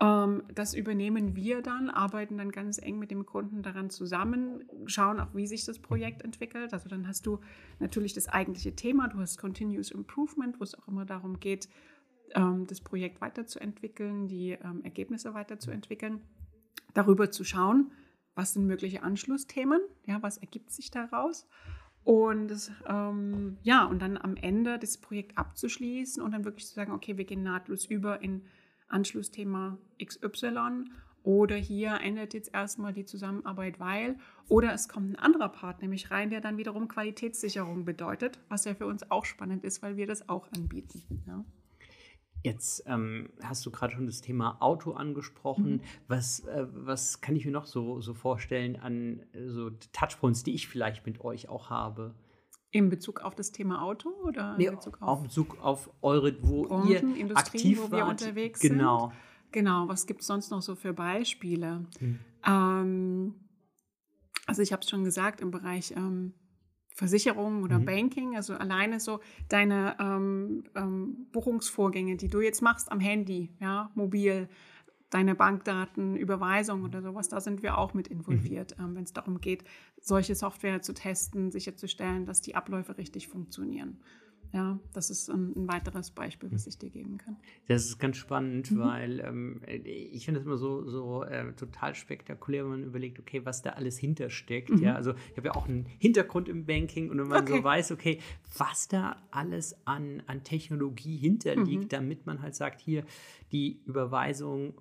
Ähm, 0.00 0.42
das 0.54 0.74
übernehmen 0.74 1.34
wir 1.34 1.62
dann, 1.62 1.88
arbeiten 1.88 2.38
dann 2.38 2.52
ganz 2.52 2.78
eng 2.78 2.98
mit 2.98 3.10
dem 3.10 3.24
Kunden 3.26 3.62
daran 3.62 3.88
zusammen, 3.88 4.64
schauen 4.86 5.20
auch, 5.20 5.34
wie 5.34 5.46
sich 5.46 5.64
das 5.64 5.78
Projekt 5.78 6.22
entwickelt. 6.22 6.72
Also 6.72 6.88
dann 6.88 7.08
hast 7.08 7.26
du 7.26 7.40
natürlich 7.80 8.12
das 8.12 8.28
eigentliche 8.28 8.76
Thema, 8.76 9.08
du 9.08 9.18
hast 9.18 9.38
Continuous 9.38 9.90
Improvement, 9.90 10.60
wo 10.60 10.64
es 10.64 10.74
auch 10.74 10.86
immer 10.88 11.04
darum 11.04 11.40
geht, 11.40 11.68
das 12.32 12.80
Projekt 12.80 13.20
weiterzuentwickeln, 13.20 14.26
die 14.26 14.52
ähm, 14.52 14.82
Ergebnisse 14.82 15.34
weiterzuentwickeln, 15.34 16.20
darüber 16.92 17.30
zu 17.30 17.44
schauen, 17.44 17.92
was 18.34 18.54
sind 18.54 18.66
mögliche 18.66 19.02
Anschlussthemen, 19.02 19.80
ja, 20.06 20.20
was 20.22 20.38
ergibt 20.38 20.72
sich 20.72 20.90
daraus 20.90 21.46
und 22.04 22.70
ähm, 22.86 23.56
ja, 23.62 23.84
und 23.86 24.02
dann 24.02 24.18
am 24.18 24.36
Ende 24.36 24.78
das 24.78 24.98
Projekt 24.98 25.38
abzuschließen 25.38 26.22
und 26.22 26.32
dann 26.32 26.44
wirklich 26.44 26.66
zu 26.66 26.74
sagen, 26.74 26.92
okay, 26.92 27.16
wir 27.16 27.24
gehen 27.24 27.42
nahtlos 27.42 27.86
über 27.86 28.22
in 28.22 28.44
Anschlussthema 28.88 29.78
XY 30.04 30.84
oder 31.22 31.56
hier 31.56 31.98
endet 32.02 32.34
jetzt 32.34 32.52
erstmal 32.52 32.92
die 32.92 33.06
Zusammenarbeit, 33.06 33.80
weil 33.80 34.18
oder 34.48 34.74
es 34.74 34.90
kommt 34.90 35.12
ein 35.12 35.16
anderer 35.16 35.48
Part 35.48 35.80
nämlich 35.80 36.10
rein, 36.10 36.28
der 36.28 36.42
dann 36.42 36.58
wiederum 36.58 36.86
Qualitätssicherung 36.86 37.86
bedeutet, 37.86 38.38
was 38.50 38.66
ja 38.66 38.74
für 38.74 38.86
uns 38.86 39.10
auch 39.10 39.24
spannend 39.24 39.64
ist, 39.64 39.82
weil 39.82 39.96
wir 39.96 40.06
das 40.06 40.28
auch 40.28 40.46
anbieten. 40.52 41.02
Ja. 41.26 41.42
Jetzt 42.44 42.84
ähm, 42.86 43.30
hast 43.42 43.64
du 43.64 43.70
gerade 43.70 43.94
schon 43.94 44.04
das 44.04 44.20
Thema 44.20 44.58
Auto 44.60 44.92
angesprochen. 44.92 45.76
Mhm. 45.76 45.80
Was, 46.08 46.40
äh, 46.40 46.66
was 46.74 47.22
kann 47.22 47.34
ich 47.36 47.46
mir 47.46 47.50
noch 47.50 47.64
so, 47.64 48.02
so 48.02 48.12
vorstellen 48.12 48.76
an 48.76 49.20
äh, 49.32 49.48
so 49.48 49.70
Touchpoints, 49.92 50.44
die 50.44 50.54
ich 50.54 50.68
vielleicht 50.68 51.06
mit 51.06 51.24
euch 51.24 51.48
auch 51.48 51.70
habe? 51.70 52.14
In 52.70 52.90
Bezug 52.90 53.20
auf 53.20 53.34
das 53.34 53.50
Thema 53.50 53.82
Auto 53.82 54.10
oder 54.24 54.58
nee, 54.58 54.66
in 54.66 54.74
Bezug 54.74 55.00
auf, 55.00 55.08
auf 55.08 55.22
Bezug 55.22 55.58
auf 55.62 55.90
eure, 56.02 56.36
wo 56.42 56.64
Branchen, 56.64 56.90
ihr 56.90 57.00
Industrie, 57.16 57.58
aktiv 57.58 57.78
wo 57.80 57.90
wir 57.90 58.02
wart. 58.04 58.20
unterwegs 58.20 58.60
genau. 58.60 59.08
sind? 59.08 59.18
Genau. 59.52 59.88
Was 59.88 60.06
gibt 60.06 60.20
es 60.20 60.26
sonst 60.26 60.50
noch 60.50 60.60
so 60.60 60.74
für 60.74 60.92
Beispiele? 60.92 61.86
Mhm. 61.98 62.18
Ähm, 62.46 63.34
also 64.46 64.60
ich 64.60 64.70
habe 64.74 64.82
es 64.82 64.90
schon 64.90 65.04
gesagt, 65.04 65.40
im 65.40 65.50
Bereich 65.50 65.92
ähm, 65.96 66.34
Versicherung 66.94 67.64
oder 67.64 67.80
mhm. 67.80 67.84
Banking, 67.84 68.36
also 68.36 68.54
alleine 68.54 69.00
so 69.00 69.18
deine 69.48 69.96
ähm, 69.98 70.62
ähm, 70.76 71.26
Buchungsvorgänge, 71.32 72.16
die 72.16 72.28
du 72.28 72.40
jetzt 72.40 72.62
machst 72.62 72.90
am 72.92 73.00
Handy, 73.00 73.50
ja, 73.60 73.90
mobil, 73.96 74.48
deine 75.10 75.34
Bankdaten, 75.34 76.16
Überweisung 76.16 76.84
oder 76.84 77.02
sowas, 77.02 77.28
da 77.28 77.40
sind 77.40 77.64
wir 77.64 77.78
auch 77.78 77.94
mit 77.94 78.06
involviert, 78.06 78.78
mhm. 78.78 78.84
ähm, 78.84 78.94
wenn 78.94 79.04
es 79.04 79.12
darum 79.12 79.40
geht, 79.40 79.64
solche 80.00 80.36
Software 80.36 80.82
zu 80.82 80.94
testen, 80.94 81.50
sicherzustellen, 81.50 82.26
dass 82.26 82.40
die 82.40 82.54
Abläufe 82.54 82.96
richtig 82.96 83.26
funktionieren. 83.26 83.98
Ja, 84.54 84.78
das 84.92 85.10
ist 85.10 85.28
ein, 85.30 85.52
ein, 85.56 85.66
weiteres 85.66 86.12
Beispiel, 86.12 86.48
was 86.52 86.68
ich 86.68 86.78
dir 86.78 86.88
geben 86.88 87.18
kann. 87.18 87.36
Das 87.66 87.86
ist 87.86 87.98
ganz 87.98 88.16
spannend, 88.18 88.70
mhm. 88.70 88.78
weil 88.78 89.18
ähm, 89.18 89.60
ich 89.66 90.24
finde 90.24 90.38
es 90.38 90.46
immer 90.46 90.56
so, 90.56 90.88
so 90.88 91.24
äh, 91.24 91.52
total 91.54 91.96
spektakulär, 91.96 92.62
wenn 92.62 92.70
man 92.70 92.84
überlegt, 92.84 93.18
okay, 93.18 93.44
was 93.44 93.62
da 93.62 93.70
alles 93.70 93.98
hintersteckt. 93.98 94.70
Mhm. 94.70 94.78
Ja, 94.78 94.94
also 94.94 95.12
ich 95.32 95.36
habe 95.36 95.48
ja 95.48 95.56
auch 95.56 95.66
einen 95.66 95.86
Hintergrund 95.98 96.48
im 96.48 96.66
Banking 96.66 97.10
und 97.10 97.18
wenn 97.18 97.26
man 97.26 97.42
okay. 97.42 97.56
so 97.56 97.64
weiß, 97.64 97.90
okay, 97.90 98.20
was 98.56 98.86
da 98.86 99.16
alles 99.32 99.76
an, 99.86 100.22
an 100.28 100.44
Technologie 100.44 101.16
hinterliegt, 101.16 101.84
mhm. 101.84 101.88
damit 101.88 102.24
man 102.24 102.40
halt 102.40 102.54
sagt, 102.54 102.80
hier 102.80 103.02
die 103.50 103.82
Überweisung 103.86 104.74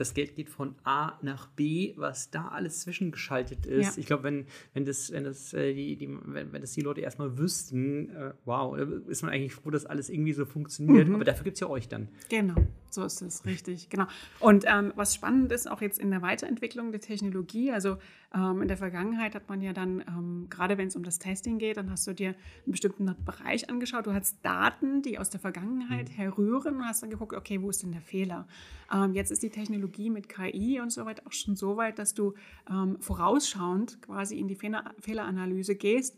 das 0.00 0.14
Geld 0.14 0.34
geht 0.34 0.48
von 0.48 0.74
A 0.82 1.18
nach 1.20 1.46
B, 1.48 1.92
was 1.96 2.30
da 2.30 2.48
alles 2.48 2.80
zwischengeschaltet 2.80 3.66
ist. 3.66 3.96
Ja. 3.96 4.00
Ich 4.00 4.06
glaube, 4.06 4.22
wenn, 4.22 4.46
wenn 4.72 4.86
das, 4.86 5.12
wenn 5.12 5.24
das, 5.24 5.52
äh, 5.52 5.74
die, 5.74 5.96
die, 5.96 6.08
wenn, 6.08 6.52
wenn 6.52 6.62
das 6.62 6.72
die 6.72 6.80
Leute 6.80 7.02
erstmal 7.02 7.36
wüssten, 7.36 8.08
äh, 8.08 8.32
wow, 8.46 8.78
ist 8.78 9.22
man 9.22 9.30
eigentlich 9.30 9.54
froh, 9.54 9.68
dass 9.68 9.84
alles 9.84 10.08
irgendwie 10.08 10.32
so 10.32 10.46
funktioniert. 10.46 11.06
Mhm. 11.06 11.16
Aber 11.16 11.24
dafür 11.24 11.44
gibt 11.44 11.56
es 11.56 11.60
ja 11.60 11.68
euch 11.68 11.86
dann. 11.86 12.08
Genau, 12.30 12.54
so 12.90 13.04
ist 13.04 13.22
es, 13.22 13.44
richtig, 13.44 13.88
genau. 13.88 14.06
Und 14.38 14.64
ähm, 14.66 14.92
was 14.96 15.14
spannend 15.14 15.52
ist, 15.52 15.70
auch 15.70 15.80
jetzt 15.80 15.98
in 15.98 16.10
der 16.10 16.22
Weiterentwicklung 16.22 16.92
der 16.92 17.00
Technologie, 17.00 17.72
also 17.72 17.96
ähm, 18.34 18.62
in 18.62 18.68
der 18.68 18.76
Vergangenheit 18.76 19.34
hat 19.34 19.48
man 19.48 19.60
ja 19.60 19.72
dann, 19.72 20.04
ähm, 20.06 20.46
gerade 20.50 20.78
wenn 20.78 20.88
es 20.88 20.96
um 20.96 21.02
das 21.02 21.18
Testing 21.18 21.58
geht, 21.58 21.76
dann 21.76 21.90
hast 21.90 22.06
du 22.06 22.14
dir 22.14 22.28
einen 22.64 22.72
bestimmten 22.72 23.12
Bereich 23.24 23.68
angeschaut. 23.68 24.06
Du 24.06 24.12
hast 24.12 24.38
Daten, 24.42 25.02
die 25.02 25.18
aus 25.18 25.30
der 25.30 25.40
Vergangenheit 25.40 26.08
mhm. 26.08 26.14
herrühren 26.14 26.76
und 26.76 26.86
hast 26.86 27.02
dann 27.02 27.10
geguckt, 27.10 27.34
okay, 27.34 27.60
wo 27.60 27.70
ist 27.70 27.82
denn 27.82 27.92
der 27.92 28.02
Fehler? 28.02 28.46
Ähm, 28.92 29.14
jetzt 29.14 29.30
ist 29.30 29.42
die 29.42 29.50
Technologie 29.50 30.10
mit 30.10 30.28
KI 30.28 30.80
und 30.80 30.90
so 30.90 31.04
weiter 31.06 31.22
auch 31.26 31.32
schon 31.32 31.56
so 31.56 31.76
weit, 31.76 31.98
dass 31.98 32.14
du 32.14 32.34
ähm, 32.68 32.98
vorausschauend 33.00 34.02
quasi 34.02 34.38
in 34.38 34.48
die 34.48 34.54
Fehler 34.54 34.94
Fehleranalyse 35.00 35.74
gehst 35.74 36.16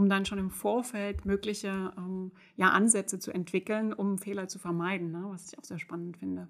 um 0.00 0.08
dann 0.08 0.24
schon 0.24 0.38
im 0.38 0.48
Vorfeld 0.48 1.26
mögliche 1.26 1.92
ähm, 1.98 2.32
ja, 2.56 2.70
Ansätze 2.70 3.18
zu 3.18 3.32
entwickeln, 3.32 3.92
um 3.92 4.16
Fehler 4.16 4.48
zu 4.48 4.58
vermeiden, 4.58 5.10
ne? 5.10 5.26
was 5.26 5.52
ich 5.52 5.58
auch 5.58 5.64
sehr 5.64 5.78
spannend 5.78 6.16
finde. 6.16 6.48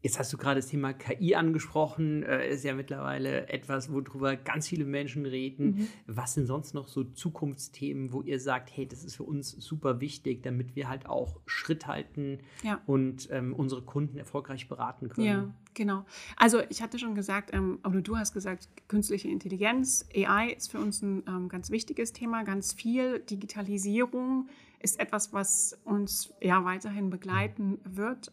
Jetzt 0.00 0.18
hast 0.18 0.32
du 0.32 0.36
gerade 0.36 0.60
das 0.60 0.68
Thema 0.68 0.92
KI 0.92 1.34
angesprochen. 1.34 2.22
Äh, 2.22 2.50
ist 2.50 2.64
ja 2.64 2.74
mittlerweile 2.74 3.48
etwas, 3.48 3.90
worüber 3.90 4.36
ganz 4.36 4.68
viele 4.68 4.84
Menschen 4.84 5.26
reden. 5.26 5.66
Mhm. 5.66 5.88
Was 6.06 6.34
sind 6.34 6.46
sonst 6.46 6.72
noch 6.72 6.86
so 6.86 7.02
Zukunftsthemen, 7.02 8.12
wo 8.12 8.22
ihr 8.22 8.38
sagt, 8.38 8.70
hey, 8.74 8.86
das 8.86 9.02
ist 9.02 9.16
für 9.16 9.24
uns 9.24 9.50
super 9.50 10.00
wichtig, 10.00 10.42
damit 10.42 10.76
wir 10.76 10.88
halt 10.88 11.06
auch 11.06 11.40
Schritt 11.46 11.88
halten 11.88 12.38
ja. 12.62 12.80
und 12.86 13.28
ähm, 13.32 13.52
unsere 13.54 13.82
Kunden 13.82 14.18
erfolgreich 14.18 14.68
beraten 14.68 15.08
können? 15.08 15.26
Ja, 15.26 15.54
genau. 15.74 16.04
Also 16.36 16.60
ich 16.68 16.80
hatte 16.80 17.00
schon 17.00 17.16
gesagt, 17.16 17.52
ähm, 17.52 17.80
oder 17.84 18.00
du 18.00 18.16
hast 18.16 18.32
gesagt, 18.32 18.68
künstliche 18.86 19.28
Intelligenz, 19.28 20.08
AI 20.14 20.50
ist 20.56 20.70
für 20.70 20.78
uns 20.78 21.02
ein 21.02 21.24
ähm, 21.26 21.48
ganz 21.48 21.70
wichtiges 21.70 22.12
Thema. 22.12 22.44
Ganz 22.44 22.72
viel 22.72 23.18
Digitalisierung 23.18 24.48
ist 24.80 25.00
etwas, 25.00 25.32
was 25.32 25.76
uns 25.84 26.32
ja 26.40 26.64
weiterhin 26.64 27.10
begleiten 27.10 27.80
wird 27.84 28.30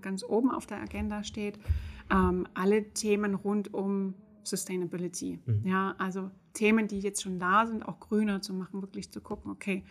ganz 0.00 0.24
oben 0.24 0.50
auf 0.50 0.66
der 0.66 0.80
Agenda 0.80 1.24
steht. 1.24 1.58
Ähm, 2.10 2.46
alle 2.54 2.92
Themen 2.94 3.34
rund 3.34 3.72
um 3.74 4.14
Sustainability. 4.42 5.40
Mhm. 5.44 5.62
Ja, 5.64 5.94
also 5.98 6.30
Themen, 6.54 6.88
die 6.88 7.00
jetzt 7.00 7.22
schon 7.22 7.38
da 7.38 7.66
sind, 7.66 7.86
auch 7.86 8.00
grüner 8.00 8.40
zu 8.40 8.54
machen, 8.54 8.80
wirklich 8.82 9.10
zu 9.10 9.20
gucken, 9.20 9.50
okay, 9.50 9.84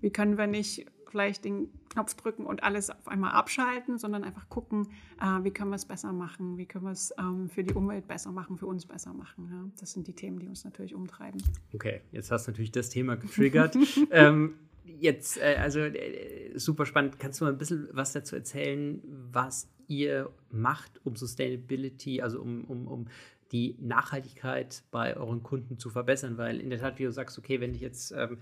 wie 0.00 0.10
können 0.10 0.36
wir 0.36 0.46
nicht 0.46 0.86
vielleicht 1.10 1.44
den 1.44 1.68
Knopf 1.90 2.14
drücken 2.14 2.46
und 2.46 2.62
alles 2.62 2.88
auf 2.88 3.08
einmal 3.08 3.32
abschalten, 3.32 3.98
sondern 3.98 4.22
einfach 4.22 4.48
gucken, 4.48 4.88
äh, 5.20 5.42
wie 5.42 5.50
können 5.50 5.70
wir 5.70 5.76
es 5.76 5.84
besser 5.84 6.12
machen, 6.12 6.56
wie 6.56 6.66
können 6.66 6.84
wir 6.84 6.92
es 6.92 7.12
ähm, 7.18 7.48
für 7.48 7.64
die 7.64 7.74
Umwelt 7.74 8.06
besser 8.06 8.30
machen, 8.30 8.56
für 8.56 8.66
uns 8.66 8.86
besser 8.86 9.12
machen. 9.12 9.48
Ja? 9.50 9.70
Das 9.80 9.92
sind 9.92 10.06
die 10.06 10.12
Themen, 10.12 10.38
die 10.38 10.46
uns 10.46 10.64
natürlich 10.64 10.94
umtreiben. 10.94 11.42
Okay, 11.74 12.00
jetzt 12.12 12.30
hast 12.30 12.46
du 12.46 12.52
natürlich 12.52 12.70
das 12.70 12.90
Thema 12.90 13.16
getriggert. 13.16 13.76
ähm, 14.10 14.54
jetzt, 14.98 15.38
äh, 15.38 15.56
also 15.58 15.80
äh, 15.80 16.58
super 16.58 16.86
spannend. 16.86 17.18
Kannst 17.18 17.40
du 17.40 17.44
mal 17.44 17.52
ein 17.52 17.58
bisschen 17.58 17.88
was 17.92 18.12
dazu 18.12 18.36
erzählen, 18.36 19.02
was 19.04 19.68
ihr 19.88 20.30
macht, 20.50 21.00
um 21.04 21.16
Sustainability, 21.16 22.22
also 22.22 22.40
um, 22.40 22.64
um, 22.64 22.86
um 22.86 23.08
die 23.52 23.76
Nachhaltigkeit 23.80 24.84
bei 24.90 25.16
euren 25.16 25.42
Kunden 25.42 25.78
zu 25.78 25.90
verbessern? 25.90 26.38
Weil 26.38 26.60
in 26.60 26.70
der 26.70 26.78
Tat, 26.78 26.98
wie 26.98 27.04
du 27.04 27.12
sagst, 27.12 27.38
okay, 27.38 27.60
wenn 27.60 27.74
ich 27.74 27.80
jetzt 27.80 28.12
ähm, 28.12 28.38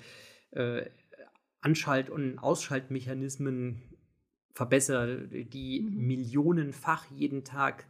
äh, 0.51 0.85
Anschalt- 1.61 2.11
und 2.11 2.39
Ausschaltmechanismen 2.39 3.83
verbessere, 4.53 5.29
die 5.29 5.81
mhm. 5.81 6.07
millionenfach 6.07 7.07
jeden 7.11 7.45
Tag 7.45 7.87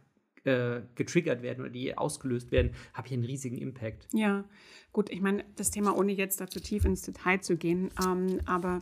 äh, 0.49 0.81
getriggert 0.95 1.41
werden 1.41 1.61
oder 1.61 1.69
die 1.69 1.97
ausgelöst 1.97 2.51
werden, 2.51 2.71
habe 2.93 3.07
ich 3.07 3.13
einen 3.13 3.25
riesigen 3.25 3.57
Impact. 3.57 4.07
Ja, 4.13 4.43
gut, 4.91 5.09
ich 5.09 5.21
meine, 5.21 5.45
das 5.55 5.71
Thema, 5.71 5.97
ohne 5.97 6.11
jetzt 6.11 6.41
dazu 6.41 6.59
tief 6.59 6.85
ins 6.85 7.01
Detail 7.01 7.41
zu 7.41 7.57
gehen, 7.57 7.89
ähm, 8.05 8.39
aber 8.45 8.79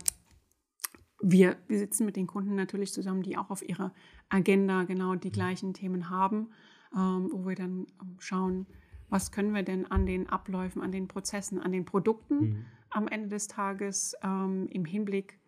wir, 1.21 1.57
wir 1.67 1.79
sitzen 1.79 2.05
mit 2.05 2.15
den 2.15 2.27
Kunden 2.27 2.55
natürlich 2.55 2.93
zusammen, 2.93 3.23
die 3.23 3.37
auch 3.37 3.49
auf 3.49 3.67
ihrer 3.67 3.93
Agenda 4.29 4.83
genau 4.83 5.15
die 5.15 5.31
gleichen 5.31 5.73
Themen 5.73 6.09
haben, 6.09 6.51
ähm, 6.95 7.29
wo 7.31 7.47
wir 7.47 7.55
dann 7.55 7.87
schauen, 8.19 8.67
was 9.09 9.31
können 9.31 9.53
wir 9.53 9.63
denn 9.63 9.89
an 9.89 10.05
den 10.05 10.29
Abläufen, 10.29 10.81
an 10.81 10.91
den 10.91 11.07
Prozessen, 11.07 11.59
an 11.59 11.71
den 11.71 11.85
Produkten 11.85 12.39
mhm. 12.39 12.65
am 12.89 13.07
Ende 13.07 13.29
des 13.29 13.47
Tages 13.47 14.15
ähm, 14.23 14.67
im 14.69 14.85
Hinblick 14.85 15.39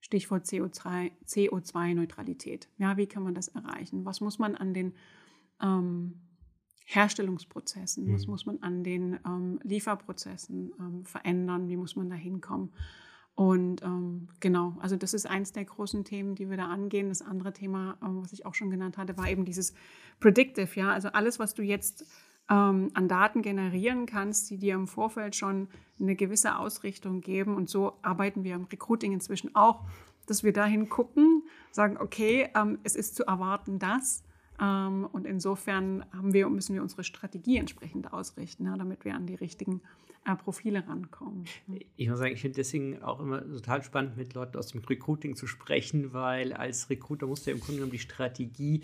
Stichwort 0.00 0.44
CO2-Neutralität. 0.44 2.68
ja, 2.76 2.98
wie 2.98 3.06
kann 3.06 3.22
man 3.22 3.34
das 3.34 3.48
erreichen? 3.48 4.04
Was 4.04 4.20
muss 4.20 4.38
man 4.38 4.54
an 4.54 4.74
den 4.74 4.92
ähm, 5.62 6.20
Herstellungsprozessen, 6.86 8.06
mhm. 8.06 8.14
was 8.14 8.26
muss 8.26 8.46
man 8.46 8.62
an 8.62 8.84
den 8.84 9.18
ähm, 9.26 9.58
Lieferprozessen 9.62 10.72
ähm, 10.78 11.04
verändern, 11.04 11.68
wie 11.68 11.76
muss 11.76 11.96
man 11.96 12.10
da 12.10 12.16
hinkommen. 12.16 12.70
Und 13.34 13.82
ähm, 13.82 14.28
genau, 14.38 14.76
also 14.78 14.94
das 14.96 15.12
ist 15.12 15.26
eins 15.26 15.52
der 15.52 15.64
großen 15.64 16.04
Themen, 16.04 16.36
die 16.36 16.50
wir 16.50 16.56
da 16.56 16.68
angehen. 16.68 17.08
Das 17.08 17.20
andere 17.20 17.52
Thema, 17.52 17.96
ähm, 18.02 18.22
was 18.22 18.32
ich 18.32 18.46
auch 18.46 18.54
schon 18.54 18.70
genannt 18.70 18.96
hatte, 18.96 19.16
war 19.16 19.28
eben 19.28 19.44
dieses 19.44 19.74
Predictive, 20.20 20.68
ja, 20.78 20.92
also 20.92 21.08
alles, 21.08 21.38
was 21.38 21.54
du 21.54 21.62
jetzt 21.62 22.06
ähm, 22.48 22.90
an 22.94 23.08
Daten 23.08 23.42
generieren 23.42 24.06
kannst, 24.06 24.50
die 24.50 24.58
dir 24.58 24.74
im 24.74 24.86
Vorfeld 24.86 25.34
schon 25.34 25.68
eine 25.98 26.14
gewisse 26.14 26.58
Ausrichtung 26.58 27.22
geben. 27.22 27.56
Und 27.56 27.68
so 27.68 27.94
arbeiten 28.02 28.44
wir 28.44 28.54
im 28.54 28.64
Recruiting 28.64 29.12
inzwischen 29.12 29.54
auch, 29.56 29.84
dass 30.26 30.44
wir 30.44 30.52
dahin 30.52 30.88
gucken, 30.88 31.42
sagen, 31.70 31.96
okay, 31.98 32.48
es 32.82 32.96
ist 32.96 33.14
zu 33.14 33.26
erwarten, 33.26 33.78
dass 33.78 34.22
und 34.58 35.26
insofern 35.26 36.04
wir, 36.22 36.48
müssen 36.48 36.74
wir 36.74 36.82
unsere 36.82 37.04
Strategie 37.04 37.56
entsprechend 37.56 38.12
ausrichten, 38.12 38.64
damit 38.78 39.04
wir 39.04 39.14
an 39.14 39.26
die 39.26 39.34
richtigen 39.34 39.80
äh, 40.24 40.36
Profile 40.36 40.86
rankommen. 40.86 41.44
Ich 41.96 42.08
muss 42.08 42.18
sagen, 42.18 42.32
ich 42.32 42.40
finde 42.40 42.56
deswegen 42.56 43.02
auch 43.02 43.20
immer 43.20 43.42
total 43.42 43.82
spannend, 43.82 44.16
mit 44.16 44.34
Leuten 44.34 44.56
aus 44.56 44.68
dem 44.68 44.80
Recruiting 44.82 45.36
zu 45.36 45.46
sprechen, 45.46 46.12
weil 46.12 46.52
als 46.52 46.88
Recruiter 46.88 47.26
musst 47.26 47.46
du 47.46 47.50
ja 47.50 47.56
im 47.56 47.60
Grunde 47.60 47.76
genommen 47.76 47.92
die 47.92 47.98
Strategie 47.98 48.82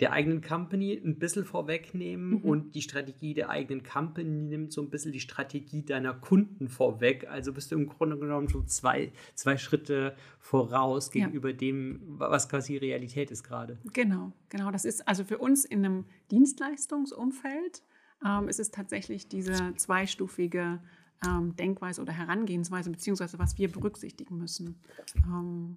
der 0.00 0.12
eigenen 0.12 0.42
Company 0.42 1.00
ein 1.04 1.18
bisschen 1.18 1.44
vorwegnehmen 1.44 2.30
mhm. 2.30 2.36
und 2.42 2.74
die 2.74 2.82
Strategie 2.82 3.34
der 3.34 3.50
eigenen 3.50 3.82
Company 3.82 4.42
nimmt 4.44 4.72
so 4.72 4.80
ein 4.80 4.90
bisschen 4.90 5.12
die 5.12 5.20
Strategie 5.20 5.84
deiner 5.84 6.14
Kunden 6.14 6.68
vorweg. 6.68 7.26
Also 7.28 7.52
bist 7.52 7.72
du 7.72 7.76
im 7.76 7.88
Grunde 7.88 8.16
genommen 8.16 8.48
schon 8.48 8.68
zwei, 8.68 9.12
zwei 9.34 9.56
Schritte 9.56 10.14
voraus 10.38 11.10
gegenüber 11.10 11.50
ja. 11.50 11.56
dem, 11.56 12.00
was 12.18 12.48
quasi 12.48 12.76
Realität 12.76 13.30
ist 13.30 13.42
gerade. 13.42 13.78
Genau, 13.92 14.32
genau. 14.48 14.70
Das 14.70 14.84
ist 14.84 15.06
also 15.08 15.24
für 15.24 15.38
uns 15.38 15.64
in 15.64 15.84
einem 15.84 16.04
Dienstleistungsumfeld 16.30 17.82
ähm, 18.24 18.48
ist 18.48 18.60
es 18.60 18.70
tatsächlich 18.70 19.28
diese 19.28 19.74
zweistufige 19.76 20.80
ähm, 21.26 21.56
Denkweise 21.56 22.00
oder 22.00 22.12
Herangehensweise, 22.12 22.90
beziehungsweise 22.90 23.38
was 23.40 23.58
wir 23.58 23.70
berücksichtigen 23.70 24.38
müssen. 24.38 24.80
Ähm, 25.16 25.76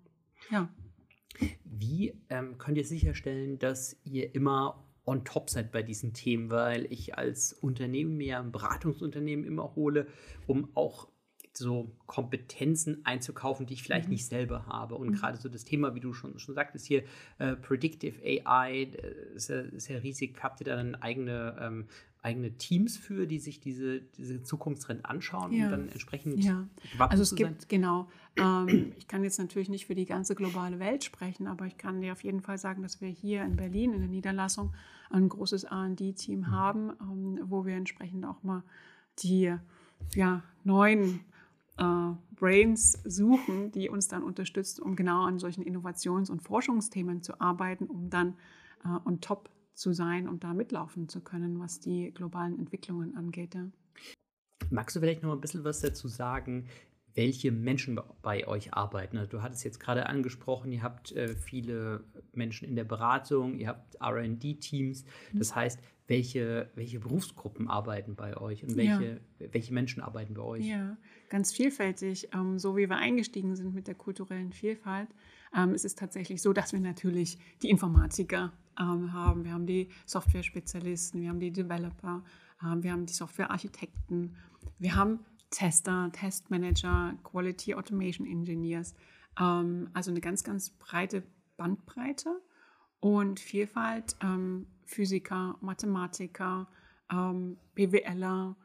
ja. 0.49 0.69
Wie 1.63 2.13
ähm, 2.29 2.57
könnt 2.57 2.77
ihr 2.77 2.85
sicherstellen, 2.85 3.59
dass 3.59 3.97
ihr 4.03 4.33
immer 4.35 4.83
on 5.05 5.25
top 5.25 5.49
seid 5.49 5.71
bei 5.71 5.83
diesen 5.83 6.13
Themen? 6.13 6.49
Weil 6.49 6.85
ich 6.91 7.17
als 7.17 7.53
Unternehmen 7.53 8.17
mir 8.17 8.39
ein 8.39 8.51
Beratungsunternehmen 8.51 9.45
immer 9.45 9.75
hole, 9.75 10.07
um 10.47 10.69
auch 10.75 11.07
so 11.53 11.91
Kompetenzen 12.05 13.05
einzukaufen, 13.05 13.65
die 13.65 13.73
ich 13.73 13.83
vielleicht 13.83 14.05
mhm. 14.05 14.13
nicht 14.13 14.25
selber 14.25 14.65
habe. 14.67 14.95
Und 14.95 15.09
mhm. 15.09 15.13
gerade 15.15 15.37
so 15.37 15.49
das 15.49 15.65
Thema, 15.65 15.95
wie 15.95 15.99
du 15.99 16.13
schon, 16.13 16.39
schon 16.39 16.55
sagtest, 16.55 16.85
hier 16.85 17.03
äh, 17.39 17.55
Predictive 17.55 18.21
AI, 18.23 18.83
äh, 18.83 19.35
ist 19.35 19.49
ja, 19.49 19.61
ist 19.61 19.87
ja 19.89 19.97
riesig. 19.97 20.37
Habt 20.41 20.61
ihr 20.61 20.65
da 20.65 20.75
dann 20.75 20.95
eigene 20.95 21.57
ähm, 21.59 21.87
eigene 22.23 22.51
Teams 22.51 22.97
für, 22.97 23.25
die 23.25 23.39
sich 23.39 23.59
diese, 23.59 24.01
diese 24.01 24.43
Zukunftstrend 24.43 25.05
anschauen 25.05 25.53
ja. 25.53 25.65
und 25.65 25.71
dann 25.71 25.89
entsprechend 25.89 26.43
ja. 26.43 26.67
Also 26.99 27.23
es 27.23 27.35
gibt, 27.35 27.61
sein? 27.61 27.67
genau, 27.67 28.09
ähm, 28.35 28.93
ich 28.97 29.07
kann 29.07 29.23
jetzt 29.23 29.39
natürlich 29.39 29.69
nicht 29.69 29.87
für 29.87 29.95
die 29.95 30.05
ganze 30.05 30.35
globale 30.35 30.79
Welt 30.79 31.03
sprechen, 31.03 31.47
aber 31.47 31.65
ich 31.65 31.77
kann 31.77 32.01
dir 32.01 32.11
auf 32.11 32.23
jeden 32.23 32.41
Fall 32.41 32.57
sagen, 32.57 32.83
dass 32.83 33.01
wir 33.01 33.09
hier 33.09 33.43
in 33.43 33.55
Berlin 33.55 33.93
in 33.93 34.01
der 34.01 34.09
Niederlassung 34.09 34.73
ein 35.09 35.29
großes 35.29 35.63
R&D-Team 35.65 36.39
mhm. 36.39 36.51
haben, 36.51 36.91
ähm, 37.01 37.39
wo 37.43 37.65
wir 37.65 37.75
entsprechend 37.75 38.25
auch 38.25 38.43
mal 38.43 38.63
die 39.19 39.55
ja, 40.13 40.43
neuen 40.63 41.21
äh, 41.77 42.13
Brains 42.35 42.99
suchen, 43.03 43.71
die 43.71 43.89
uns 43.89 44.07
dann 44.07 44.23
unterstützt, 44.23 44.79
um 44.79 44.95
genau 44.95 45.23
an 45.23 45.39
solchen 45.39 45.63
Innovations- 45.63 46.29
und 46.29 46.41
Forschungsthemen 46.41 47.23
zu 47.23 47.41
arbeiten, 47.41 47.85
um 47.85 48.09
dann 48.09 48.35
äh, 48.85 48.89
on 49.05 49.21
top 49.21 49.49
zu 49.81 49.93
sein 49.93 50.29
und 50.29 50.43
da 50.43 50.53
mitlaufen 50.53 51.09
zu 51.09 51.21
können, 51.21 51.59
was 51.59 51.79
die 51.79 52.13
globalen 52.13 52.57
Entwicklungen 52.57 53.15
angeht. 53.17 53.55
Ja. 53.55 53.67
Magst 54.69 54.95
du 54.95 54.99
vielleicht 54.99 55.23
noch 55.23 55.33
ein 55.33 55.41
bisschen 55.41 55.63
was 55.63 55.81
dazu 55.81 56.07
sagen, 56.07 56.67
welche 57.13 57.51
Menschen 57.51 57.99
bei 58.21 58.47
euch 58.47 58.73
arbeiten? 58.73 59.17
Also 59.17 59.31
du 59.31 59.41
hattest 59.41 59.65
jetzt 59.65 59.79
gerade 59.79 60.05
angesprochen, 60.05 60.71
ihr 60.71 60.83
habt 60.83 61.11
äh, 61.11 61.35
viele 61.35 62.05
Menschen 62.31 62.67
in 62.67 62.75
der 62.75 62.85
Beratung, 62.85 63.57
ihr 63.57 63.67
habt 63.67 63.97
RD-Teams. 64.01 65.03
Mhm. 65.33 65.39
Das 65.39 65.55
heißt, 65.55 65.79
welche, 66.07 66.69
welche 66.75 66.99
Berufsgruppen 66.99 67.67
arbeiten 67.67 68.15
bei 68.15 68.37
euch 68.37 68.63
und 68.63 68.75
welche, 68.75 69.21
ja. 69.39 69.47
welche 69.51 69.73
Menschen 69.73 70.01
arbeiten 70.01 70.33
bei 70.33 70.41
euch? 70.41 70.65
Ja, 70.65 70.97
ganz 71.29 71.51
vielfältig. 71.51 72.29
Ähm, 72.33 72.59
so 72.59 72.77
wie 72.77 72.89
wir 72.89 72.97
eingestiegen 72.97 73.55
sind 73.55 73.73
mit 73.73 73.87
der 73.87 73.95
kulturellen 73.95 74.53
Vielfalt, 74.53 75.09
ähm, 75.55 75.71
es 75.73 75.85
ist 75.85 75.97
tatsächlich 75.97 76.41
so, 76.41 76.53
dass 76.53 76.71
wir 76.71 76.79
natürlich 76.79 77.37
die 77.61 77.69
Informatiker 77.69 78.53
ähm, 78.79 79.13
haben. 79.13 79.43
Wir 79.43 79.53
haben 79.53 79.65
die 79.65 79.89
Software-Spezialisten, 80.05 81.21
wir 81.21 81.29
haben 81.29 81.39
die 81.39 81.51
Developer, 81.51 82.23
ähm, 82.63 82.83
wir 82.83 82.91
haben 82.91 83.05
die 83.05 83.13
Software-Architekten, 83.13 84.35
wir 84.79 84.95
haben 84.95 85.19
Tester, 85.49 86.09
Testmanager, 86.13 87.13
Quality 87.23 87.75
Automation 87.75 88.25
Engineers. 88.25 88.95
Ähm, 89.39 89.89
also 89.93 90.11
eine 90.11 90.21
ganz, 90.21 90.43
ganz 90.43 90.69
breite 90.69 91.23
Bandbreite 91.57 92.41
und 92.99 93.39
Vielfalt. 93.39 94.15
Ähm, 94.21 94.67
Physiker, 94.91 95.57
Mathematiker, 95.61 96.67
ähm, 97.11 97.57
BWLer, 97.75 98.55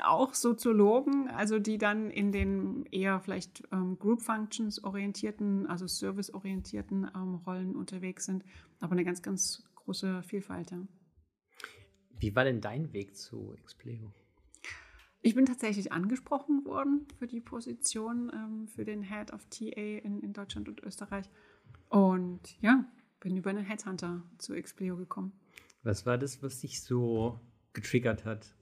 auch 0.00 0.34
Soziologen, 0.34 1.28
also 1.28 1.58
die 1.58 1.78
dann 1.78 2.10
in 2.10 2.30
den 2.32 2.84
eher 2.86 3.20
vielleicht 3.20 3.62
ähm, 3.72 3.98
Group 3.98 4.22
Functions 4.22 4.84
orientierten, 4.84 5.66
also 5.66 5.86
Service 5.86 6.32
orientierten 6.32 7.10
ähm, 7.14 7.36
Rollen 7.46 7.74
unterwegs 7.74 8.26
sind, 8.26 8.44
aber 8.80 8.92
eine 8.92 9.04
ganz, 9.04 9.22
ganz 9.22 9.64
große 9.76 10.22
Vielfalt. 10.22 10.70
Ja. 10.70 10.82
Wie 12.18 12.34
war 12.36 12.44
denn 12.44 12.60
dein 12.60 12.92
Weg 12.92 13.16
zu 13.16 13.54
Expleo? 13.54 14.12
Ich 15.22 15.34
bin 15.34 15.46
tatsächlich 15.46 15.92
angesprochen 15.92 16.64
worden 16.64 17.06
für 17.18 17.26
die 17.26 17.40
Position 17.40 18.30
ähm, 18.34 18.68
für 18.68 18.84
den 18.84 19.02
Head 19.02 19.32
of 19.32 19.46
TA 19.46 19.80
in, 19.80 20.20
in 20.20 20.32
Deutschland 20.32 20.68
und 20.68 20.82
Österreich. 20.82 21.26
Und 21.88 22.60
ja, 22.60 22.84
bin 23.20 23.36
über 23.36 23.50
einen 23.50 23.64
Headhunter 23.64 24.22
zu 24.38 24.52
Expleo 24.54 24.96
gekommen. 24.96 25.32
Was 25.82 26.06
war 26.06 26.18
das, 26.18 26.42
was 26.42 26.60
dich 26.60 26.82
so 26.82 27.40
getriggert 27.72 28.24
hat? 28.24 28.54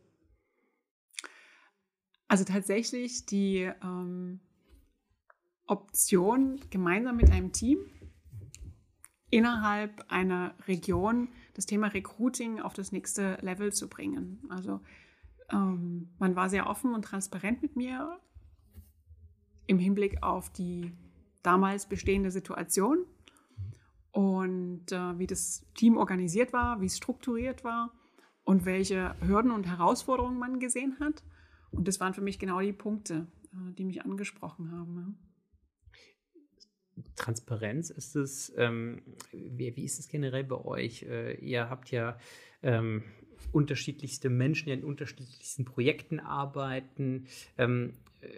Also 2.30 2.44
tatsächlich 2.44 3.26
die 3.26 3.68
ähm, 3.82 4.38
Option, 5.66 6.60
gemeinsam 6.70 7.16
mit 7.16 7.28
einem 7.32 7.50
Team 7.50 7.78
innerhalb 9.30 10.04
einer 10.12 10.54
Region 10.68 11.30
das 11.54 11.66
Thema 11.66 11.88
Recruiting 11.88 12.60
auf 12.60 12.72
das 12.72 12.92
nächste 12.92 13.36
Level 13.40 13.72
zu 13.72 13.88
bringen. 13.88 14.44
Also 14.48 14.80
ähm, 15.50 16.14
man 16.20 16.36
war 16.36 16.48
sehr 16.48 16.68
offen 16.68 16.94
und 16.94 17.02
transparent 17.02 17.62
mit 17.62 17.74
mir 17.74 18.20
im 19.66 19.80
Hinblick 19.80 20.22
auf 20.22 20.52
die 20.52 20.92
damals 21.42 21.88
bestehende 21.88 22.30
Situation 22.30 23.06
und 24.12 24.92
äh, 24.92 25.18
wie 25.18 25.26
das 25.26 25.66
Team 25.74 25.96
organisiert 25.96 26.52
war, 26.52 26.80
wie 26.80 26.86
es 26.86 26.96
strukturiert 26.96 27.64
war 27.64 27.92
und 28.44 28.66
welche 28.66 29.16
Hürden 29.20 29.50
und 29.50 29.66
Herausforderungen 29.66 30.38
man 30.38 30.60
gesehen 30.60 30.96
hat. 31.00 31.24
Und 31.72 31.86
das 31.86 32.00
waren 32.00 32.14
für 32.14 32.20
mich 32.20 32.38
genau 32.38 32.60
die 32.60 32.72
Punkte, 32.72 33.26
äh, 33.52 33.72
die 33.74 33.84
mich 33.84 34.02
angesprochen 34.02 34.72
haben. 34.72 35.18
Transparenz 37.16 37.90
ist 37.90 38.16
es, 38.16 38.52
ähm, 38.56 39.02
wie, 39.32 39.74
wie, 39.76 39.84
ist 39.84 39.98
es 39.98 40.08
generell 40.08 40.44
bei 40.44 40.56
euch? 40.56 41.02
Äh, 41.04 41.34
ihr 41.36 41.70
habt 41.70 41.90
ja 41.90 42.18
ähm, 42.62 43.04
unterschiedlichste 43.52 44.28
Menschen, 44.28 44.66
die 44.66 44.72
in 44.72 44.84
unterschiedlichsten 44.84 45.64
Projekten 45.64 46.20
arbeiten. 46.20 47.26
Ähm, 47.56 47.94
äh, 48.20 48.28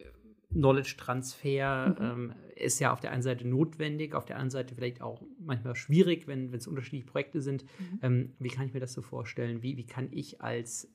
Knowledge-Transfer 0.53 1.97
mhm. 1.99 2.05
ähm, 2.05 2.35
ist 2.57 2.79
ja 2.79 2.93
auf 2.93 3.01
der 3.01 3.11
einen 3.13 3.23
Seite 3.23 3.49
notwendig, 3.49 4.15
auf 4.15 4.27
der 4.27 4.37
anderen 4.37 4.51
Seite 4.51 4.75
vielleicht 4.75 5.01
auch 5.01 5.23
manchmal 5.39 5.75
schwierig, 5.75 6.27
wenn 6.27 6.53
es 6.53 6.67
unterschiedliche 6.67 7.07
Projekte 7.07 7.41
sind. 7.41 7.65
Mhm. 7.65 7.99
Ähm, 8.03 8.33
wie 8.39 8.49
kann 8.49 8.67
ich 8.67 8.75
mir 8.75 8.81
das 8.81 8.93
so 8.93 9.03
vorstellen? 9.03 9.63
Wie, 9.63 9.77
wie 9.77 9.87
kann 9.87 10.09
ich 10.13 10.43
als 10.43 10.93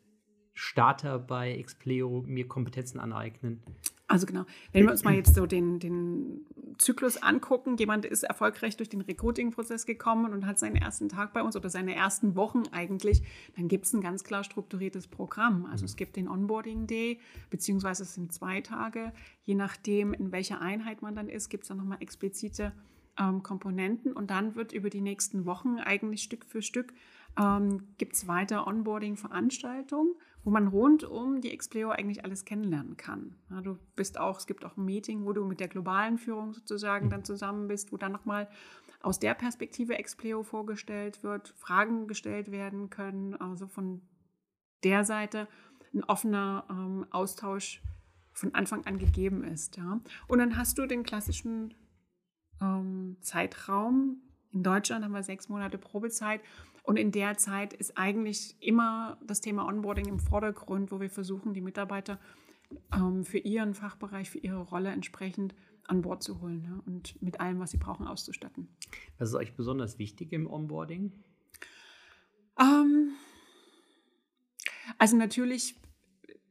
Starter 0.58 1.20
bei 1.20 1.54
Expleo 1.54 2.24
mir 2.26 2.48
Kompetenzen 2.48 3.00
aneignen? 3.00 3.62
Also 4.08 4.26
genau, 4.26 4.46
wenn 4.72 4.86
wir 4.86 4.91
uns 4.91 5.04
mal 5.04 5.13
jetzt 5.13 5.36
so 5.36 5.46
den, 5.46 5.80
den 5.80 6.46
Zyklus 6.80 7.17
angucken, 7.17 7.78
jemand 7.78 8.06
ist 8.06 8.24
erfolgreich 8.24 8.76
durch 8.76 8.89
den 8.89 9.02
Recruiting-Prozess 9.02 9.86
gekommen 9.86 10.34
und 10.34 10.48
hat 10.48 10.58
seinen 10.58 10.78
ersten 10.78 11.10
Tag 11.10 11.34
bei 11.34 11.43
uns 11.43 11.56
oder 11.56 11.70
seine 11.70 11.93
ersten 11.93 12.36
Wochen 12.36 12.63
eigentlich, 12.72 13.22
dann 13.56 13.67
gibt 13.67 13.86
es 13.86 13.93
ein 13.93 14.02
ganz 14.02 14.24
klar 14.24 14.43
strukturiertes 14.43 15.08
Programm. 15.08 15.67
Also 15.67 15.86
es 15.86 15.96
gibt 15.96 16.15
den 16.15 16.28
Onboarding 16.28 16.88
Day, 16.88 17.20
beziehungsweise 17.52 18.02
es 18.02 18.15
sind 18.15 18.34
zwei 18.34 18.62
Tage. 18.62 19.12
Je 19.43 19.54
nachdem, 19.54 20.13
in 20.13 20.32
welcher 20.32 20.60
Einheit 20.60 21.04
man 21.04 21.13
dann 21.13 21.30
ist, 21.30 21.50
gibt 21.50 21.65
es 21.65 21.67
dann 21.67 21.78
nochmal 21.78 22.00
explizite 22.02 22.72
ähm, 23.20 23.43
Komponenten 23.43 24.13
und 24.13 24.32
dann 24.32 24.56
wird 24.56 24.72
über 24.72 24.89
die 24.89 25.02
nächsten 25.02 25.46
Wochen 25.46 25.78
eigentlich 25.78 26.24
Stück 26.24 26.46
für 26.46 26.63
Stück 26.63 26.93
ähm, 27.38 27.84
gibt 28.00 28.15
es 28.15 28.28
weiter 28.28 28.65
Onboarding-Veranstaltungen 28.65 30.15
wo 30.48 30.52
man 30.52 30.70
rund 30.70 31.04
um 31.04 31.42
die 31.42 31.52
Expleo 31.52 31.90
eigentlich 31.90 32.24
alles 32.24 32.46
kennenlernen 32.46 32.96
kann. 32.96 33.36
Ja, 33.50 33.60
du 33.60 33.78
bist 33.98 34.18
auch, 34.18 34.38
es 34.38 34.48
gibt 34.48 34.64
auch 34.64 34.78
ein 34.78 34.86
Meeting, 34.86 35.26
wo 35.26 35.34
du 35.34 35.44
mit 35.44 35.60
der 35.60 35.68
globalen 35.68 36.18
Führung 36.18 36.54
sozusagen 36.54 37.10
dann 37.10 37.26
zusammen 37.26 37.68
bist, 37.68 37.92
wo 37.92 37.98
dann 37.98 38.14
nochmal 38.14 38.48
aus 39.02 39.20
der 39.20 39.34
Perspektive 39.34 39.98
Expleo 39.98 40.44
vorgestellt 40.44 41.22
wird, 41.22 41.50
Fragen 41.58 42.08
gestellt 42.08 42.50
werden 42.50 42.90
können, 42.90 43.36
also 43.36 43.68
von 43.68 44.02
der 44.86 45.04
Seite 45.04 45.50
ein 45.94 46.06
offener 46.06 46.64
ähm, 46.70 47.06
Austausch 47.10 47.82
von 48.32 48.56
Anfang 48.56 48.86
an 48.86 49.00
gegeben 49.00 49.44
ist. 49.44 49.76
Ja. 49.76 50.00
Und 50.30 50.40
dann 50.40 50.56
hast 50.56 50.78
du 50.78 50.86
den 50.86 51.04
klassischen 51.04 51.74
ähm, 52.62 53.18
Zeitraum. 53.20 54.22
In 54.54 54.64
Deutschland 54.64 55.04
haben 55.04 55.12
wir 55.12 55.24
sechs 55.24 55.50
Monate 55.50 55.78
Probezeit 55.78 56.40
und 56.88 56.95
in 56.95 57.12
der 57.12 57.36
Zeit 57.36 57.73
ist 57.73 57.97
eigentlich 57.97 58.56
immer 58.62 59.17
das 59.28 59.41
Thema 59.41 59.67
Onboarding 59.67 60.06
im 60.06 60.19
Vordergrund, 60.19 60.89
wo 60.89 61.02
wir 61.02 61.10
versuchen, 61.10 61.54
die 61.54 61.60
Mitarbeiter 61.60 62.17
ähm, 62.93 63.26
für 63.26 63.39
ihren 63.39 63.73
Fachbereich, 63.73 64.30
für 64.30 64.38
ihre 64.38 64.62
Rolle 64.62 64.91
entsprechend 64.91 65.54
an 65.84 66.02
Bord 66.02 66.23
zu 66.23 66.39
holen 66.39 66.63
ja, 66.63 66.82
und 66.86 67.21
mit 67.21 67.41
allem, 67.41 67.60
was 67.60 67.71
sie 67.71 67.78
brauchen, 67.78 68.08
auszustatten. 68.08 68.69
Was 69.17 69.30
ist 69.30 69.36
euch 69.36 69.54
besonders 69.54 70.00
wichtig 70.00 70.32
im 70.32 70.50
Onboarding? 70.50 71.12
Ähm, 72.58 73.12
also 74.97 75.17
natürlich 75.17 75.76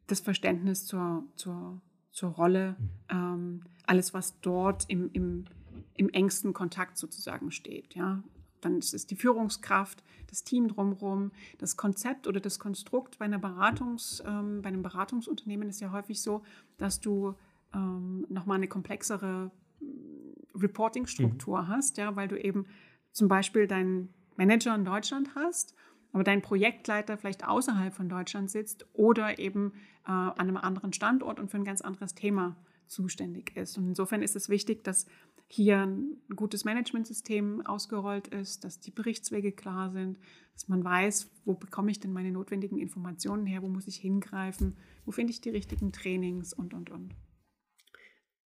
das 0.07 0.20
Verständnis 0.20 0.85
zur, 0.85 1.25
zur, 1.37 1.81
zur 2.12 2.33
Rolle, 2.33 2.77
mhm. 2.79 2.90
ähm, 3.09 3.64
alles, 3.87 4.12
was 4.12 4.38
dort 4.42 4.85
im, 4.90 5.11
im, 5.14 5.46
im 5.94 6.11
engsten 6.11 6.53
Kontakt 6.53 6.99
sozusagen 6.99 7.51
steht. 7.51 7.94
Ja? 7.94 8.22
Dann 8.67 8.79
ist 8.79 8.95
es 8.95 9.07
die 9.07 9.15
Führungskraft, 9.15 10.03
das 10.29 10.43
Team 10.43 10.67
drumherum, 10.67 11.31
das 11.59 11.77
Konzept 11.77 12.27
oder 12.27 12.41
das 12.41 12.59
Konstrukt 12.59 13.19
bei, 13.19 13.25
einer 13.25 13.39
Beratungs, 13.39 14.23
ähm, 14.27 14.61
bei 14.61 14.69
einem 14.69 14.83
Beratungsunternehmen 14.83 15.69
ist 15.69 15.81
ja 15.81 15.93
häufig 15.93 16.21
so, 16.21 16.43
dass 16.77 17.01
du 17.01 17.35
ähm, 17.73 18.27
nochmal 18.29 18.57
eine 18.57 18.67
komplexere 18.67 19.53
mm, 19.81 20.59
Reporting-Struktur 20.59 21.63
mhm. 21.63 21.69
hast, 21.69 21.97
ja, 21.97 22.17
weil 22.17 22.27
du 22.27 22.37
eben 22.41 22.67
zum 23.13 23.29
Beispiel 23.29 23.69
deinen 23.69 24.13
Manager 24.37 24.75
in 24.75 24.85
Deutschland 24.85 25.37
hast, 25.37 25.75
aber 26.13 26.25
dein 26.25 26.43
Projektleiter 26.43 27.17
vielleicht 27.17 27.47
außerhalb 27.47 27.95
von 27.95 28.09
Deutschland 28.09 28.51
sitzt 28.51 28.85
oder 28.95 29.39
eben 29.39 29.75
äh, 30.07 30.11
an 30.11 30.41
einem 30.41 30.57
anderen 30.57 30.93
Standort 30.93 31.39
und 31.39 31.53
für 31.53 31.59
ein 31.59 31.65
ganz 31.65 31.83
anderes 31.83 32.17
Thema 32.17 32.57
zuständig 32.87 33.57
ist. 33.57 33.77
Und 33.79 33.88
insofern 33.88 34.22
ist 34.22 34.37
es 34.37 34.49
wichtig, 34.49 34.85
dass 34.85 35.07
hier 35.49 35.83
ein 35.83 36.20
gutes 36.35 36.64
Managementsystem 36.64 37.64
ausgerollt 37.66 38.29
ist, 38.29 38.64
dass 38.64 38.81
die 38.81 38.90
Berichtswege 38.90 39.53
klar 39.53 39.90
sind, 39.90 40.18
dass 40.53 40.68
man 40.68 40.83
weiß, 40.83 41.31
wo 41.44 41.55
bekomme 41.55 41.90
ich 41.90 42.01
denn 42.01 42.12
meine 42.12 42.33
notwendigen 42.33 42.79
Informationen 42.79 43.46
her, 43.46 43.62
wo 43.62 43.68
muss 43.68 43.87
ich 43.87 43.96
hingreifen, 43.96 44.77
wo 45.05 45.12
finde 45.12 45.33
ich 45.33 45.40
die 45.40 45.51
richtigen 45.51 45.92
Trainings 45.92 46.53
und, 46.53 46.75
und, 46.75 46.90
und. 46.90 47.14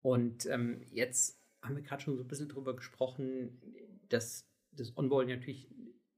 Und 0.01 0.45
ähm, 0.47 0.81
jetzt 0.91 1.39
haben 1.61 1.75
wir 1.75 1.83
gerade 1.83 2.01
schon 2.01 2.15
so 2.17 2.23
ein 2.23 2.27
bisschen 2.27 2.49
drüber 2.49 2.75
gesprochen, 2.75 3.61
dass 4.07 4.49
das 4.71 4.95
Onboarding 4.97 5.35
natürlich 5.35 5.69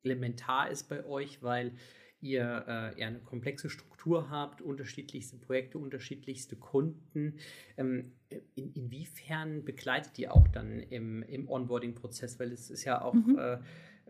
elementar 0.03 0.69
ist 0.69 0.87
bei 0.87 1.05
euch, 1.05 1.41
weil 1.41 1.75
ihr 2.21 2.65
äh, 2.67 2.99
ja 2.99 3.07
eine 3.07 3.19
komplexe 3.19 3.69
Struktur 3.69 4.29
habt, 4.29 4.61
unterschiedlichste 4.61 5.37
Projekte, 5.37 5.77
unterschiedlichste 5.77 6.55
Kunden. 6.55 7.35
Ähm, 7.77 8.11
in, 8.55 8.73
inwiefern 8.73 9.63
begleitet 9.65 10.17
ihr 10.19 10.33
auch 10.33 10.47
dann 10.47 10.79
im, 10.79 11.23
im 11.23 11.49
Onboarding-Prozess? 11.49 12.39
Weil 12.39 12.51
es 12.51 12.69
ist 12.69 12.83
ja 12.85 13.01
auch 13.01 13.13
mhm. 13.13 13.37
äh, 13.37 13.53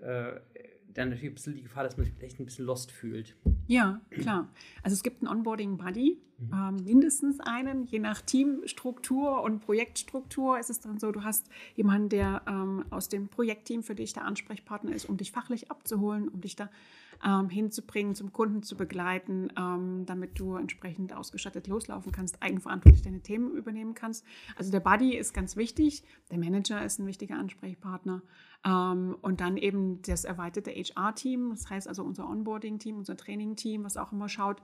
äh, 0.02 0.40
dann 0.94 1.10
natürlich 1.10 1.32
ein 1.32 1.36
bisschen 1.36 1.56
die 1.56 1.64
Gefahr, 1.64 1.84
dass 1.84 1.98
man 1.98 2.06
sich 2.06 2.14
vielleicht 2.16 2.40
ein 2.40 2.46
bisschen 2.46 2.66
lost 2.66 2.92
fühlt. 2.92 3.36
Ja, 3.72 4.02
klar. 4.10 4.50
Also 4.84 4.96
es 4.96 5.02
gibt 5.02 5.22
einen 5.22 5.32
Onboarding 5.32 5.78
Buddy, 5.78 6.18
mhm. 6.40 6.50
ähm, 6.54 6.84
mindestens 6.84 7.40
einen, 7.40 7.86
je 7.86 8.00
nach 8.00 8.20
Teamstruktur 8.20 9.42
und 9.44 9.62
Projektstruktur 9.62 10.60
ist 10.60 10.70
es 10.70 10.82
dann 10.82 11.00
so, 11.00 11.14
du 11.14 11.24
hast 11.24 11.50
jemanden, 11.76 12.10
der 12.10 12.42
ähm, 12.48 12.84
aus 12.90 13.08
dem 13.08 13.30
Projektteam 13.30 13.82
für 13.82 13.96
dich 13.96 14.12
der 14.12 14.26
Ansprechpartner 14.26 14.94
ist, 14.94 15.06
um 15.08 15.16
dich 15.16 15.32
fachlich 15.32 15.72
abzuholen, 15.72 16.28
um 16.28 16.42
dich 16.42 16.58
da 16.58 16.70
ähm, 17.26 17.50
hinzubringen, 17.50 18.16
zum 18.16 18.34
Kunden 18.34 18.64
zu 18.64 18.76
begleiten, 18.76 19.50
ähm, 19.58 20.06
damit 20.06 20.40
du 20.40 20.56
entsprechend 20.56 21.14
ausgestattet 21.14 21.68
loslaufen 21.68 22.12
kannst, 22.12 22.42
eigenverantwortlich 22.42 23.04
deine 23.04 23.22
Themen 23.22 23.52
übernehmen 23.56 23.94
kannst. 23.94 24.26
Also 24.56 24.72
der 24.72 24.80
Buddy 24.80 25.16
ist 25.16 25.34
ganz 25.34 25.56
wichtig, 25.56 26.04
der 26.30 26.40
Manager 26.40 26.84
ist 26.84 27.00
ein 27.00 27.08
wichtiger 27.08 27.36
Ansprechpartner 27.36 28.22
ähm, 28.66 29.16
und 29.22 29.42
dann 29.42 29.58
eben 29.58 30.02
das 30.04 30.24
erweiterte 30.24 30.72
HR-Team, 30.72 31.52
das 31.52 31.70
heißt 31.70 31.88
also 31.88 32.04
unser 32.04 32.28
Onboarding-Team, 32.28 32.98
unser 32.98 33.18
Training-Team, 33.18 33.61
was 33.82 33.98
auch 33.98 34.12
immer 34.12 34.30
schaut, 34.30 34.62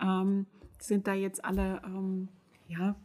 ähm, 0.00 0.46
sind 0.78 1.06
da 1.06 1.14
jetzt 1.14 1.44
alle 1.44 1.82
ähm, 1.84 2.28
ja, 2.68 2.96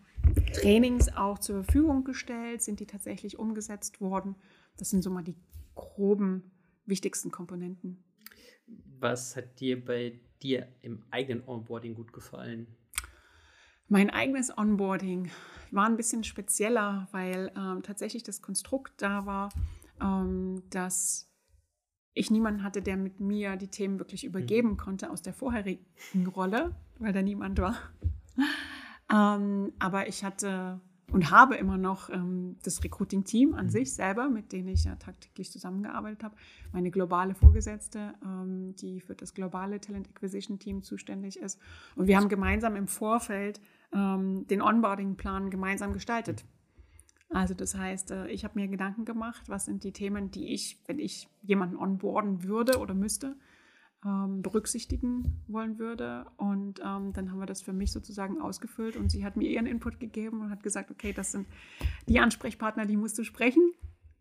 Trainings 0.53 1.09
auch 1.15 1.39
zur 1.39 1.63
Verfügung 1.63 2.03
gestellt, 2.03 2.61
sind 2.61 2.79
die 2.79 2.85
tatsächlich 2.85 3.37
umgesetzt 3.37 4.01
worden. 4.01 4.35
Das 4.77 4.89
sind 4.89 5.01
so 5.01 5.09
mal 5.09 5.23
die 5.23 5.35
groben, 5.75 6.51
wichtigsten 6.85 7.31
Komponenten. 7.31 8.03
Was 8.99 9.35
hat 9.35 9.59
dir 9.59 9.83
bei 9.83 10.19
dir 10.41 10.67
im 10.81 11.03
eigenen 11.11 11.47
Onboarding 11.47 11.95
gut 11.95 12.13
gefallen? 12.13 12.67
Mein 13.87 14.09
eigenes 14.09 14.55
Onboarding 14.57 15.29
war 15.71 15.85
ein 15.85 15.97
bisschen 15.97 16.23
spezieller, 16.23 17.07
weil 17.11 17.51
ähm, 17.55 17.83
tatsächlich 17.83 18.23
das 18.23 18.41
Konstrukt 18.41 18.93
da 18.97 19.25
war, 19.25 19.49
ähm, 20.01 20.63
dass 20.71 21.31
ich 22.15 22.31
niemanden 22.31 22.63
hatte, 22.63 22.81
der 22.81 22.97
mit 22.97 23.19
mir 23.19 23.57
die 23.57 23.67
Themen 23.67 23.99
wirklich 23.99 24.23
übergeben 24.23 24.69
mhm. 24.71 24.77
konnte 24.77 25.11
aus 25.11 25.21
der 25.21 25.33
vorherigen 25.33 25.85
Rolle, 26.35 26.73
weil 26.97 27.13
da 27.13 27.21
niemand 27.21 27.59
war. 27.59 27.75
ähm, 29.13 29.71
aber 29.77 30.07
ich 30.07 30.23
hatte 30.23 30.79
und 31.11 31.29
habe 31.29 31.55
immer 31.55 31.77
noch 31.77 32.09
ähm, 32.09 32.57
das 32.63 32.83
Recruiting-Team 32.83 33.53
an 33.53 33.65
mhm. 33.65 33.69
sich 33.69 33.93
selber, 33.93 34.29
mit 34.29 34.51
denen 34.51 34.69
ich 34.69 34.85
ja 34.85 34.95
tagtäglich 34.95 35.51
zusammengearbeitet 35.51 36.23
habe. 36.23 36.35
Meine 36.71 36.89
globale 36.89 37.35
Vorgesetzte, 37.35 38.15
ähm, 38.23 38.75
die 38.77 39.01
für 39.01 39.13
das 39.13 39.33
globale 39.33 39.79
Talent 39.79 40.09
Acquisition-Team 40.09 40.81
zuständig 40.81 41.37
ist. 41.37 41.59
Und 41.95 42.07
wir 42.07 42.17
haben 42.17 42.29
gemeinsam 42.29 42.75
im 42.75 42.87
Vorfeld 42.87 43.61
ähm, 43.93 44.47
den 44.47 44.61
Onboarding-Plan 44.61 45.51
gemeinsam 45.51 45.93
gestaltet. 45.93 46.43
Also 47.35 47.53
das 47.53 47.75
heißt, 47.75 48.11
äh, 48.11 48.27
ich 48.29 48.45
habe 48.45 48.57
mir 48.57 48.69
Gedanken 48.69 49.03
gemacht, 49.03 49.49
was 49.49 49.65
sind 49.65 49.83
die 49.83 49.91
Themen, 49.91 50.31
die 50.31 50.53
ich, 50.53 50.79
wenn 50.87 50.99
ich 50.99 51.27
jemanden 51.41 51.75
onboarden 51.75 52.43
würde 52.43 52.79
oder 52.79 52.93
müsste, 52.93 53.35
ähm, 54.05 54.41
berücksichtigen 54.41 55.43
wollen 55.49 55.77
würde. 55.77 56.27
Und 56.37 56.79
ähm, 56.79 57.11
dann 57.11 57.31
haben 57.31 57.39
wir 57.39 57.45
das 57.45 57.61
für 57.61 57.73
mich 57.73 57.91
sozusagen 57.91 58.39
ausgefüllt 58.39 58.95
und 58.95 59.09
sie 59.09 59.25
hat 59.25 59.35
mir 59.35 59.49
ihren 59.49 59.65
Input 59.65 59.99
gegeben 59.99 60.39
und 60.39 60.49
hat 60.49 60.63
gesagt, 60.63 60.91
okay, 60.91 61.11
das 61.11 61.33
sind 61.33 61.45
die 62.07 62.21
Ansprechpartner, 62.21 62.85
die 62.85 62.95
musst 62.95 63.17
du 63.17 63.25
sprechen. 63.25 63.73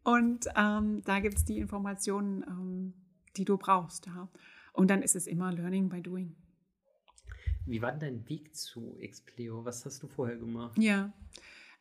Und 0.02 0.46
ähm, 0.56 1.02
da 1.04 1.20
gibt 1.20 1.36
es 1.36 1.44
die 1.44 1.58
Informationen, 1.58 2.42
ähm, 2.48 2.94
die 3.36 3.44
du 3.44 3.56
brauchst. 3.58 4.06
Ja. 4.06 4.28
Und 4.72 4.90
dann 4.90 5.02
ist 5.02 5.14
es 5.14 5.28
immer 5.28 5.52
Learning 5.52 5.88
by 5.88 6.02
Doing. 6.02 6.34
Wie 7.64 7.80
war 7.80 7.92
denn 7.92 8.00
dein 8.00 8.28
Weg 8.28 8.56
zu 8.56 8.96
Expleo? 8.98 9.64
Was 9.64 9.86
hast 9.86 10.02
du 10.02 10.08
vorher 10.08 10.36
gemacht? 10.36 10.76
Ja, 10.76 11.12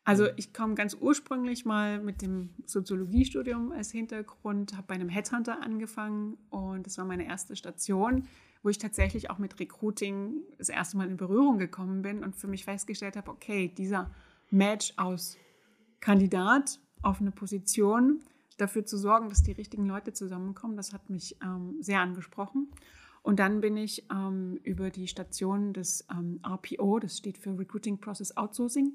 also 0.04 0.26
ich 0.36 0.52
komme 0.52 0.74
ganz 0.74 0.96
ursprünglich 1.00 1.64
mal 1.64 1.98
mit 1.98 2.22
dem 2.22 2.50
Soziologiestudium 2.66 3.72
als 3.72 3.90
Hintergrund, 3.90 4.76
habe 4.76 4.86
bei 4.86 4.94
einem 4.94 5.08
Headhunter 5.08 5.62
angefangen 5.62 6.36
und 6.50 6.86
das 6.86 6.98
war 6.98 7.04
meine 7.04 7.26
erste 7.26 7.56
Station, 7.56 8.26
wo 8.62 8.68
ich 8.68 8.78
tatsächlich 8.78 9.30
auch 9.30 9.38
mit 9.38 9.58
Recruiting 9.60 10.42
das 10.58 10.68
erste 10.68 10.96
Mal 10.96 11.08
in 11.08 11.16
Berührung 11.16 11.58
gekommen 11.58 12.02
bin 12.02 12.22
und 12.22 12.36
für 12.36 12.48
mich 12.48 12.64
festgestellt 12.64 13.16
habe, 13.16 13.30
okay, 13.30 13.72
dieser 13.76 14.10
Match 14.50 14.92
aus 14.96 15.36
Kandidat 16.00 16.80
auf 17.02 17.20
eine 17.20 17.30
Position, 17.30 18.20
dafür 18.56 18.84
zu 18.84 18.96
sorgen, 18.96 19.28
dass 19.28 19.42
die 19.42 19.52
richtigen 19.52 19.86
Leute 19.86 20.12
zusammenkommen, 20.12 20.76
das 20.76 20.92
hat 20.92 21.10
mich 21.10 21.36
ähm, 21.42 21.76
sehr 21.80 22.00
angesprochen. 22.00 22.68
Und 23.22 23.38
dann 23.38 23.60
bin 23.60 23.76
ich 23.76 24.04
ähm, 24.10 24.58
über 24.62 24.90
die 24.90 25.08
Station 25.08 25.72
des 25.72 26.06
ähm, 26.10 26.40
RPO, 26.46 26.98
das 26.98 27.16
steht 27.16 27.38
für 27.38 27.58
Recruiting 27.58 27.98
Process 27.98 28.36
Outsourcing, 28.36 28.92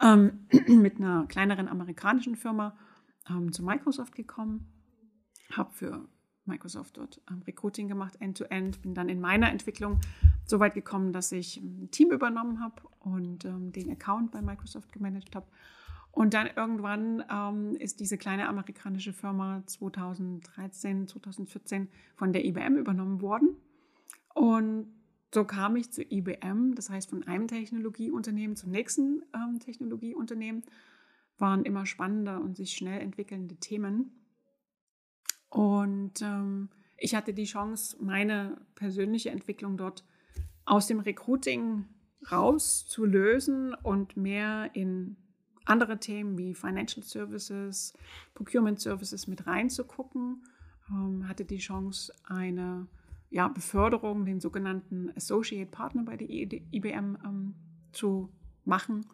ähm, 0.00 0.46
mit 0.68 0.96
einer 0.96 1.26
kleineren 1.26 1.68
amerikanischen 1.68 2.36
Firma 2.36 2.76
ähm, 3.28 3.52
zu 3.52 3.62
Microsoft 3.62 4.14
gekommen, 4.14 4.66
habe 5.52 5.72
für 5.72 6.08
Microsoft 6.44 6.96
dort 6.96 7.20
ähm, 7.30 7.42
Recruiting 7.46 7.88
gemacht, 7.88 8.16
end-to-end, 8.20 8.76
-End, 8.76 8.82
bin 8.82 8.94
dann 8.94 9.08
in 9.08 9.20
meiner 9.20 9.50
Entwicklung 9.50 10.00
so 10.44 10.60
weit 10.60 10.74
gekommen, 10.74 11.12
dass 11.12 11.32
ich 11.32 11.56
ein 11.56 11.90
Team 11.90 12.10
übernommen 12.10 12.60
habe 12.60 12.82
und 13.00 13.44
ähm, 13.44 13.72
den 13.72 13.90
Account 13.90 14.30
bei 14.30 14.40
Microsoft 14.40 14.92
gemanagt 14.92 15.34
habe. 15.34 15.46
Und 16.12 16.32
dann 16.32 16.48
irgendwann 16.56 17.22
ähm, 17.30 17.76
ist 17.76 18.00
diese 18.00 18.16
kleine 18.16 18.48
amerikanische 18.48 19.12
Firma 19.12 19.62
2013, 19.66 21.08
2014 21.08 21.88
von 22.14 22.32
der 22.32 22.44
IBM 22.46 22.76
übernommen 22.76 23.20
worden. 23.20 23.56
Und 24.32 24.95
so 25.34 25.44
kam 25.44 25.76
ich 25.76 25.90
zu 25.90 26.02
IBM, 26.02 26.74
das 26.74 26.90
heißt 26.90 27.10
von 27.10 27.26
einem 27.26 27.48
Technologieunternehmen 27.48 28.56
zum 28.56 28.70
nächsten 28.70 29.22
ähm, 29.34 29.58
Technologieunternehmen, 29.60 30.62
waren 31.38 31.64
immer 31.64 31.84
spannende 31.84 32.40
und 32.40 32.56
sich 32.56 32.72
schnell 32.72 33.00
entwickelnde 33.00 33.56
Themen. 33.56 34.12
Und 35.48 36.22
ähm, 36.22 36.70
ich 36.96 37.14
hatte 37.14 37.34
die 37.34 37.44
Chance, 37.44 37.96
meine 38.00 38.60
persönliche 38.74 39.30
Entwicklung 39.30 39.76
dort 39.76 40.04
aus 40.64 40.86
dem 40.86 41.00
Recruiting 41.00 41.86
rauszulösen 42.30 43.74
und 43.74 44.16
mehr 44.16 44.70
in 44.74 45.16
andere 45.64 45.98
Themen 45.98 46.38
wie 46.38 46.54
Financial 46.54 47.04
Services, 47.04 47.92
Procurement 48.34 48.80
Services 48.80 49.26
mit 49.26 49.46
reinzugucken. 49.46 50.44
Ähm, 50.90 51.28
hatte 51.28 51.44
die 51.44 51.58
Chance, 51.58 52.12
eine 52.24 52.86
ja, 53.30 53.48
Beförderung, 53.48 54.24
den 54.24 54.40
sogenannten 54.40 55.10
Associate 55.16 55.70
Partner 55.70 56.04
bei 56.04 56.16
der 56.16 56.28
IBM 56.30 57.18
ähm, 57.24 57.54
zu 57.92 58.30
machen. 58.64 59.06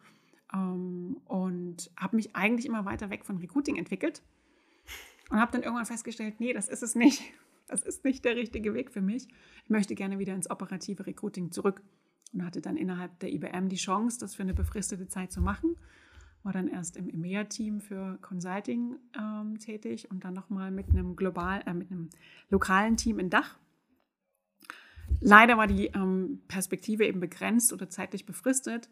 Ähm, 0.52 1.16
und 1.24 1.90
habe 1.96 2.16
mich 2.16 2.36
eigentlich 2.36 2.66
immer 2.66 2.84
weiter 2.84 3.10
weg 3.10 3.24
von 3.24 3.38
Recruiting 3.38 3.76
entwickelt 3.76 4.22
und 5.30 5.40
habe 5.40 5.52
dann 5.52 5.62
irgendwann 5.62 5.86
festgestellt, 5.86 6.40
nee, 6.40 6.52
das 6.52 6.68
ist 6.68 6.82
es 6.82 6.94
nicht. 6.94 7.22
Das 7.68 7.84
ist 7.84 8.04
nicht 8.04 8.22
der 8.26 8.36
richtige 8.36 8.74
Weg 8.74 8.90
für 8.90 9.00
mich. 9.00 9.28
Ich 9.64 9.70
möchte 9.70 9.94
gerne 9.94 10.18
wieder 10.18 10.34
ins 10.34 10.50
operative 10.50 11.06
Recruiting 11.06 11.52
zurück 11.52 11.80
und 12.34 12.44
hatte 12.44 12.60
dann 12.60 12.76
innerhalb 12.76 13.18
der 13.20 13.32
IBM 13.32 13.68
die 13.70 13.76
Chance, 13.76 14.18
das 14.20 14.34
für 14.34 14.42
eine 14.42 14.52
befristete 14.52 15.08
Zeit 15.08 15.32
zu 15.32 15.40
machen. 15.40 15.76
War 16.42 16.52
dann 16.52 16.68
erst 16.68 16.98
im 16.98 17.08
EMEA-Team 17.08 17.80
für 17.80 18.18
Consulting 18.20 18.96
ähm, 19.16 19.58
tätig 19.58 20.10
und 20.10 20.22
dann 20.22 20.34
nochmal 20.34 20.70
mit 20.70 20.88
äh, 20.88 21.02
mit 21.02 21.90
einem 21.90 22.10
lokalen 22.50 22.98
Team 22.98 23.18
in 23.18 23.30
Dach 23.30 23.58
Leider 25.20 25.56
war 25.56 25.66
die 25.66 25.86
ähm, 25.86 26.42
Perspektive 26.48 27.06
eben 27.06 27.20
begrenzt 27.20 27.72
oder 27.72 27.88
zeitlich 27.88 28.26
befristet. 28.26 28.88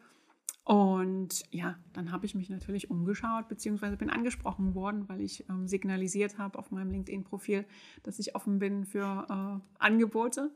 Und 0.63 1.43
ja, 1.49 1.79
dann 1.93 2.11
habe 2.11 2.25
ich 2.25 2.35
mich 2.35 2.49
natürlich 2.49 2.91
umgeschaut, 2.91 3.47
beziehungsweise 3.47 3.97
bin 3.97 4.09
angesprochen 4.09 4.75
worden, 4.75 5.09
weil 5.09 5.21
ich 5.21 5.49
ähm, 5.49 5.67
signalisiert 5.67 6.37
habe 6.37 6.59
auf 6.59 6.71
meinem 6.71 6.91
LinkedIn-Profil, 6.91 7.65
dass 8.03 8.19
ich 8.19 8.35
offen 8.35 8.59
bin 8.59 8.85
für 8.85 9.25
äh, 9.29 9.79
Angebote. 9.79 10.51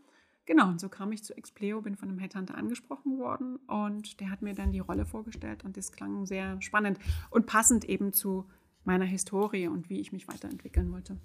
Genau, 0.45 0.69
und 0.69 0.79
so 0.79 0.89
kam 0.89 1.11
ich 1.11 1.23
zu 1.23 1.35
Expleo, 1.35 1.81
bin 1.81 1.95
von 1.95 2.07
einem 2.07 2.19
Headhunter 2.19 2.55
angesprochen 2.55 3.17
worden 3.17 3.57
und 3.67 4.19
der 4.19 4.29
hat 4.29 4.43
mir 4.43 4.53
dann 4.53 4.71
die 4.71 4.79
Rolle 4.79 5.07
vorgestellt 5.07 5.65
und 5.65 5.75
das 5.75 5.91
klang 5.91 6.27
sehr 6.27 6.61
spannend 6.61 6.99
und 7.31 7.47
passend 7.47 7.83
eben 7.85 8.13
zu 8.13 8.47
meiner 8.83 9.05
Historie 9.05 9.67
und 9.67 9.89
wie 9.89 9.99
ich 9.99 10.11
mich 10.11 10.27
weiterentwickeln 10.27 10.91
wollte. 10.91 11.17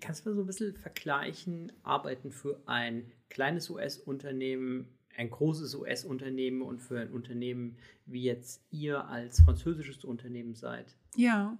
Kannst 0.00 0.26
du 0.26 0.34
so 0.34 0.40
ein 0.40 0.46
bisschen 0.46 0.76
vergleichen, 0.76 1.72
arbeiten 1.84 2.32
für 2.32 2.60
ein 2.66 3.12
kleines 3.30 3.70
US-Unternehmen, 3.70 4.88
ein 5.16 5.30
großes 5.30 5.74
US-Unternehmen 5.74 6.62
und 6.62 6.80
für 6.80 7.00
ein 7.00 7.10
Unternehmen, 7.10 7.76
wie 8.06 8.22
jetzt 8.22 8.62
ihr 8.70 9.06
als 9.06 9.40
französisches 9.40 10.04
Unternehmen 10.04 10.54
seid? 10.54 10.96
Ja, 11.16 11.56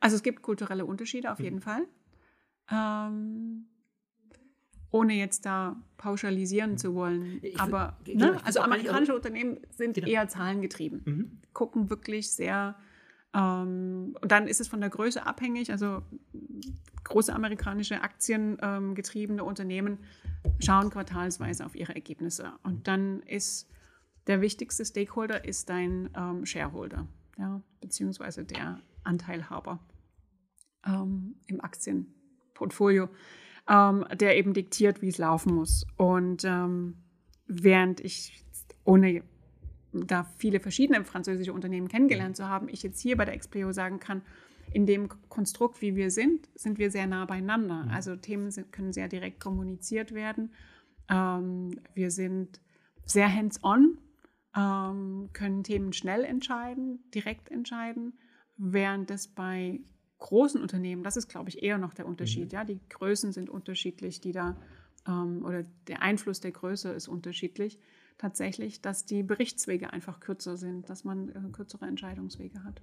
also 0.00 0.16
es 0.16 0.22
gibt 0.22 0.42
kulturelle 0.42 0.84
Unterschiede 0.84 1.32
auf 1.32 1.38
mhm. 1.38 1.44
jeden 1.44 1.60
Fall. 1.60 1.82
Ähm, 2.70 3.66
ohne 4.90 5.14
jetzt 5.14 5.44
da 5.44 5.76
pauschalisieren 5.96 6.72
mhm. 6.72 6.78
zu 6.78 6.94
wollen. 6.94 7.38
Ich 7.42 7.58
Aber 7.58 7.98
ne? 8.06 8.12
genau, 8.12 8.32
also 8.44 8.60
amerikanische 8.60 9.14
Unternehmen 9.14 9.58
sind 9.70 9.94
genau. 9.94 10.06
eher 10.06 10.28
zahlengetrieben, 10.28 11.02
mhm. 11.04 11.38
gucken 11.52 11.90
wirklich 11.90 12.30
sehr 12.30 12.76
ähm, 13.34 14.16
und 14.20 14.32
dann 14.32 14.46
ist 14.46 14.60
es 14.60 14.68
von 14.68 14.80
der 14.80 14.90
Größe 14.90 15.26
abhängig. 15.26 15.70
Also 15.70 16.02
große 17.08 17.34
amerikanische 17.34 18.02
aktiengetriebene 18.02 19.42
ähm, 19.42 19.48
Unternehmen 19.48 19.98
schauen 20.60 20.90
quartalsweise 20.90 21.64
auf 21.64 21.74
ihre 21.74 21.94
Ergebnisse. 21.94 22.52
Und 22.62 22.88
dann 22.88 23.20
ist 23.22 23.70
der 24.26 24.40
wichtigste 24.40 24.84
Stakeholder 24.84 25.44
ist 25.44 25.68
dein 25.70 26.10
ähm, 26.16 26.44
Shareholder, 26.44 27.06
ja, 27.38 27.62
beziehungsweise 27.80 28.44
der 28.44 28.80
Anteilhaber 29.04 29.80
ähm, 30.86 31.36
im 31.46 31.60
Aktienportfolio. 31.62 33.08
ähm, 33.68 34.04
der 34.14 34.36
eben 34.36 34.54
diktiert, 34.54 35.02
wie 35.02 35.08
es 35.08 35.18
laufen 35.18 35.54
muss. 35.54 35.86
Und 35.96 36.44
ähm, 36.44 36.96
während 37.46 38.00
ich, 38.00 38.44
ohne 38.84 39.22
da 39.92 40.24
viele 40.38 40.60
verschiedene 40.60 41.04
französische 41.04 41.52
Unternehmen 41.52 41.88
kennengelernt 41.88 42.36
zu 42.36 42.48
haben, 42.48 42.68
ich 42.68 42.82
jetzt 42.82 43.00
hier 43.00 43.16
bei 43.16 43.24
der 43.24 43.38
XPO 43.38 43.72
sagen 43.72 44.00
kann, 44.00 44.22
in 44.72 44.86
dem 44.86 45.08
Konstrukt, 45.28 45.80
wie 45.80 45.96
wir 45.96 46.10
sind, 46.10 46.48
sind 46.54 46.78
wir 46.78 46.90
sehr 46.90 47.06
nah 47.06 47.24
beieinander. 47.24 47.84
Mhm. 47.84 47.90
Also 47.90 48.16
Themen 48.16 48.50
sind, 48.50 48.72
können 48.72 48.92
sehr 48.92 49.08
direkt 49.08 49.40
kommuniziert 49.40 50.12
werden. 50.12 50.52
Ähm, 51.08 51.80
wir 51.94 52.10
sind 52.10 52.60
sehr 53.04 53.32
hands-on, 53.34 53.98
ähm, 54.56 55.30
können 55.32 55.64
Themen 55.64 55.92
schnell 55.92 56.24
entscheiden, 56.24 57.00
direkt 57.14 57.50
entscheiden, 57.50 58.18
während 58.56 59.10
es 59.10 59.28
bei 59.28 59.80
großen 60.18 60.60
Unternehmen, 60.60 61.04
das 61.04 61.16
ist, 61.16 61.28
glaube 61.28 61.48
ich, 61.48 61.62
eher 61.62 61.78
noch 61.78 61.94
der 61.94 62.06
Unterschied. 62.06 62.46
Mhm. 62.46 62.54
Ja, 62.54 62.64
die 62.64 62.80
Größen 62.88 63.32
sind 63.32 63.48
unterschiedlich, 63.48 64.20
die 64.20 64.32
da 64.32 64.56
ähm, 65.06 65.44
oder 65.44 65.64
der 65.86 66.02
Einfluss 66.02 66.40
der 66.40 66.52
Größe 66.52 66.90
ist 66.90 67.08
unterschiedlich. 67.08 67.78
Tatsächlich, 68.18 68.82
dass 68.82 69.06
die 69.06 69.22
Berichtswege 69.22 69.92
einfach 69.92 70.18
kürzer 70.18 70.56
sind, 70.56 70.90
dass 70.90 71.04
man 71.04 71.28
äh, 71.28 71.50
kürzere 71.52 71.86
Entscheidungswege 71.86 72.64
hat. 72.64 72.82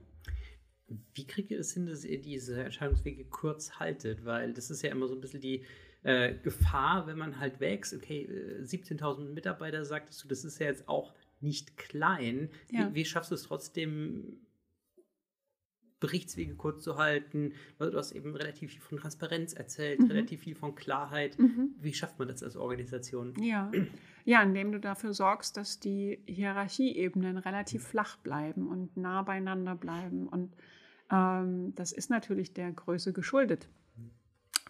Wie 1.14 1.26
kriegt 1.26 1.52
ihr 1.52 1.60
es 1.60 1.74
hin, 1.74 1.88
dass 1.88 2.06
ihr 2.06 2.22
diese 2.22 2.64
Entscheidungswege 2.64 3.26
kurz 3.26 3.80
haltet? 3.80 4.26
Weil 4.26 4.54
das 4.54 4.70
ist 4.70 4.82
ja 4.82 4.92
immer 4.92 5.08
so 5.08 5.16
ein 5.16 5.22
bisschen 5.22 5.42
die 5.42 5.64
äh, 6.04 6.36
Gefahr, 6.36 7.08
wenn 7.08 7.18
man 7.18 7.40
halt 7.40 7.60
wächst. 7.60 7.94
Okay, 7.94 8.30
17.000 8.62 9.30
äh, 9.30 9.34
Mitarbeiter, 9.34 9.84
sagtest 9.86 10.24
du, 10.24 10.28
das 10.28 10.46
ist 10.46 10.60
ja 10.60 10.68
jetzt 10.68 10.88
auch 10.88 11.14
nicht 11.42 11.78
klein. 11.78 12.50
Ja. 12.72 12.90
Wie, 12.90 12.96
wie 12.96 13.06
schaffst 13.06 13.32
du 13.32 13.36
es 13.36 13.44
trotzdem, 13.44 14.40
Berichtswege 16.00 16.56
kurz 16.56 16.84
zu 16.84 16.98
halten. 16.98 17.54
Du 17.80 17.94
hast 17.94 18.12
eben 18.12 18.36
relativ 18.36 18.72
viel 18.72 18.82
von 18.82 18.98
Transparenz 18.98 19.54
erzählt, 19.54 20.00
mhm. 20.02 20.08
relativ 20.08 20.42
viel 20.42 20.56
von 20.56 20.76
Klarheit. 20.76 21.40
Mhm. 21.40 21.74
Wie 21.80 21.94
schafft 21.94 22.20
man 22.20 22.28
das 22.28 22.44
als 22.44 22.56
Organisation? 22.58 23.34
Ja. 23.42 23.72
ja, 24.26 24.44
indem 24.44 24.72
du 24.72 24.80
dafür 24.80 25.14
sorgst, 25.14 25.58
dass 25.58 25.80
die 25.80 26.20
Hierarchieebenen 26.28 27.38
relativ 27.38 27.82
mhm. 27.84 27.88
flach 27.88 28.18
bleiben 28.18 28.68
und 28.68 28.96
nah 28.98 29.22
beieinander 29.22 29.76
bleiben. 29.76 30.28
Und 30.28 30.54
das 31.08 31.92
ist 31.92 32.10
natürlich 32.10 32.54
der 32.54 32.72
Größe 32.72 33.14
geschuldet, 33.14 33.70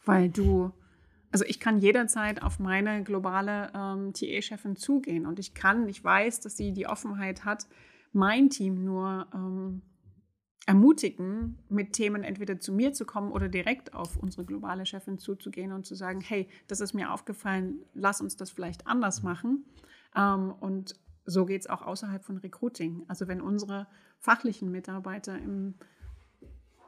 weil 0.03 0.29
du 0.29 0.71
also 1.35 1.43
ich 1.43 1.59
kann 1.59 1.79
jederzeit 1.79 2.41
auf 2.41 2.59
meine 2.59 3.03
globale 3.03 3.69
ähm, 3.75 4.13
TA-Chefin 4.13 4.77
zugehen 4.77 5.25
und 5.25 5.37
ich 5.37 5.53
kann, 5.53 5.89
ich 5.89 6.01
weiß, 6.01 6.39
dass 6.39 6.55
sie 6.55 6.71
die 6.71 6.87
Offenheit 6.87 7.43
hat, 7.43 7.67
mein 8.13 8.49
Team 8.49 8.85
nur 8.85 9.27
ähm, 9.33 9.81
ermutigen, 10.65 11.59
mit 11.67 11.91
Themen 11.91 12.23
entweder 12.23 12.61
zu 12.61 12.71
mir 12.71 12.93
zu 12.93 13.05
kommen 13.05 13.33
oder 13.33 13.49
direkt 13.49 13.93
auf 13.93 14.15
unsere 14.15 14.45
globale 14.45 14.85
Chefin 14.85 15.19
zuzugehen 15.19 15.73
und 15.73 15.85
zu 15.85 15.93
sagen, 15.93 16.21
hey, 16.21 16.47
das 16.67 16.79
ist 16.79 16.93
mir 16.93 17.11
aufgefallen, 17.11 17.83
lass 17.93 18.21
uns 18.21 18.37
das 18.37 18.49
vielleicht 18.49 18.87
anders 18.87 19.21
machen. 19.21 19.65
Ähm, 20.15 20.53
und 20.59 20.95
so 21.25 21.45
geht 21.45 21.61
es 21.61 21.67
auch 21.67 21.81
außerhalb 21.81 22.23
von 22.23 22.37
Recruiting. 22.37 23.03
Also 23.09 23.27
wenn 23.27 23.41
unsere 23.41 23.87
fachlichen 24.19 24.71
Mitarbeiter 24.71 25.37
in 25.37 25.75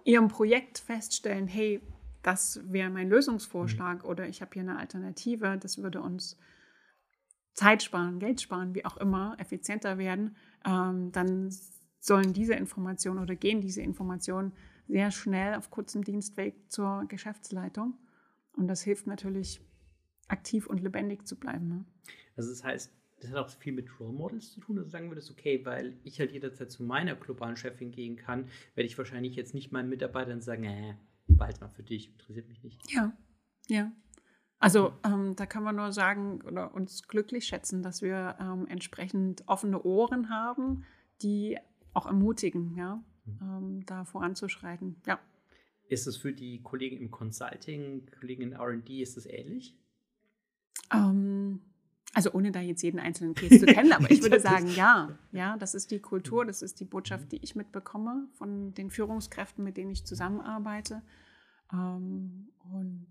ihrem 0.08 0.30
Projekt 0.30 0.80
feststellen, 0.80 1.48
hey, 1.48 1.82
das 2.24 2.62
wäre 2.64 2.90
mein 2.90 3.10
Lösungsvorschlag 3.10 4.04
mhm. 4.04 4.10
oder 4.10 4.28
ich 4.28 4.42
habe 4.42 4.52
hier 4.54 4.64
eine 4.64 4.80
Alternative, 4.80 5.58
das 5.58 5.78
würde 5.80 6.02
uns 6.02 6.38
Zeit 7.54 7.84
sparen, 7.84 8.20
Geld 8.20 8.40
sparen, 8.40 8.74
wie 8.74 8.86
auch 8.86 8.98
immer, 8.98 9.36
effizienter 9.40 9.98
werden, 9.98 10.36
ähm, 10.66 11.12
dann 11.12 11.54
sollen 12.00 12.32
diese 12.32 12.54
Informationen 12.54 13.20
oder 13.20 13.36
gehen 13.36 13.60
diese 13.60 13.82
Informationen 13.82 14.54
sehr 14.88 15.12
schnell 15.12 15.56
auf 15.56 15.70
kurzem 15.72 16.04
Dienstweg 16.04 16.72
zur 16.72 17.06
Geschäftsleitung. 17.10 17.96
Und 18.54 18.68
das 18.68 18.82
hilft 18.82 19.08
natürlich, 19.08 19.60
aktiv 20.30 20.68
und 20.68 20.82
lebendig 20.82 21.28
zu 21.28 21.38
bleiben. 21.38 21.68
Ne? 21.68 21.86
Also 22.38 22.52
das 22.52 22.64
heißt, 22.64 22.94
das 23.20 23.32
hat 23.32 23.38
auch 23.38 23.50
viel 23.50 23.74
mit 23.74 24.00
Role 24.00 24.14
Models 24.14 24.54
zu 24.54 24.60
tun, 24.60 24.76
dass 24.76 24.86
du 24.86 24.92
sagen 24.92 25.10
würdest, 25.10 25.32
okay, 25.32 25.66
weil 25.66 25.98
ich 26.04 26.20
halt 26.20 26.32
jederzeit 26.32 26.72
zu 26.72 26.84
meiner 26.84 27.16
globalen 27.16 27.58
Chefin 27.58 27.92
gehen 27.92 28.16
kann, 28.16 28.48
werde 28.76 28.88
ich 28.88 28.98
wahrscheinlich 28.98 29.36
jetzt 29.36 29.54
nicht 29.54 29.72
meinen 29.72 29.90
Mitarbeitern 29.90 30.42
sagen, 30.42 30.66
äh, 30.66 30.96
behalte 31.28 31.62
mal 31.62 31.70
für 31.70 31.84
dich, 31.84 32.12
interessiert 32.12 32.48
mich 32.48 32.64
nicht. 32.64 32.92
Ja, 32.92 33.14
ja. 33.68 33.92
Also 34.60 34.94
ähm, 35.04 35.36
da 35.36 35.46
kann 35.46 35.64
man 35.64 35.76
nur 35.76 35.92
sagen 35.92 36.42
oder 36.42 36.74
uns 36.74 37.08
glücklich 37.08 37.46
schätzen, 37.46 37.84
dass 37.84 38.02
wir 38.02 38.38
ähm, 38.40 38.66
entsprechend 38.68 39.44
offene 39.48 39.82
Ohren 39.84 40.30
haben, 40.30 40.84
die 41.22 41.58
auch 41.94 42.08
ermutigen, 42.08 42.76
ja, 42.76 43.04
mhm. 43.26 43.40
ähm, 43.42 43.86
da 43.86 44.06
voranzuschreiten. 44.06 44.96
Ja. 45.06 45.20
Ist 45.90 46.08
es 46.08 46.18
für 46.18 46.34
die 46.34 46.62
Kollegen 46.62 46.98
im 46.98 47.12
Consulting, 47.12 48.08
Kollegen 48.20 48.42
in 48.42 48.56
RD, 48.56 48.90
ist 48.90 49.16
es 49.18 49.26
ähnlich? 49.26 49.76
Ähm, 50.92 51.62
also 52.18 52.32
ohne 52.34 52.52
da 52.52 52.60
jetzt 52.60 52.82
jeden 52.82 53.00
einzelnen 53.00 53.36
Case 53.36 53.60
zu 53.60 53.68
kennen, 53.68 53.94
aber 53.94 54.10
ich 54.10 54.22
würde 54.24 54.40
sagen, 54.40 54.72
ja, 54.76 55.10
ja, 55.32 55.56
das 55.56 55.76
ist 55.76 55.92
die 55.92 56.00
Kultur, 56.00 56.46
das 56.46 56.64
ist 56.64 56.80
die 56.80 56.86
Botschaft, 56.86 57.32
die 57.32 57.38
ich 57.44 57.56
mitbekomme 57.56 58.28
von 58.34 58.74
den 58.74 58.90
Führungskräften, 58.90 59.64
mit 59.64 59.78
denen 59.78 59.92
ich 59.92 60.04
zusammenarbeite. 60.04 61.04
Ähm, 61.72 62.48
und 62.74 63.06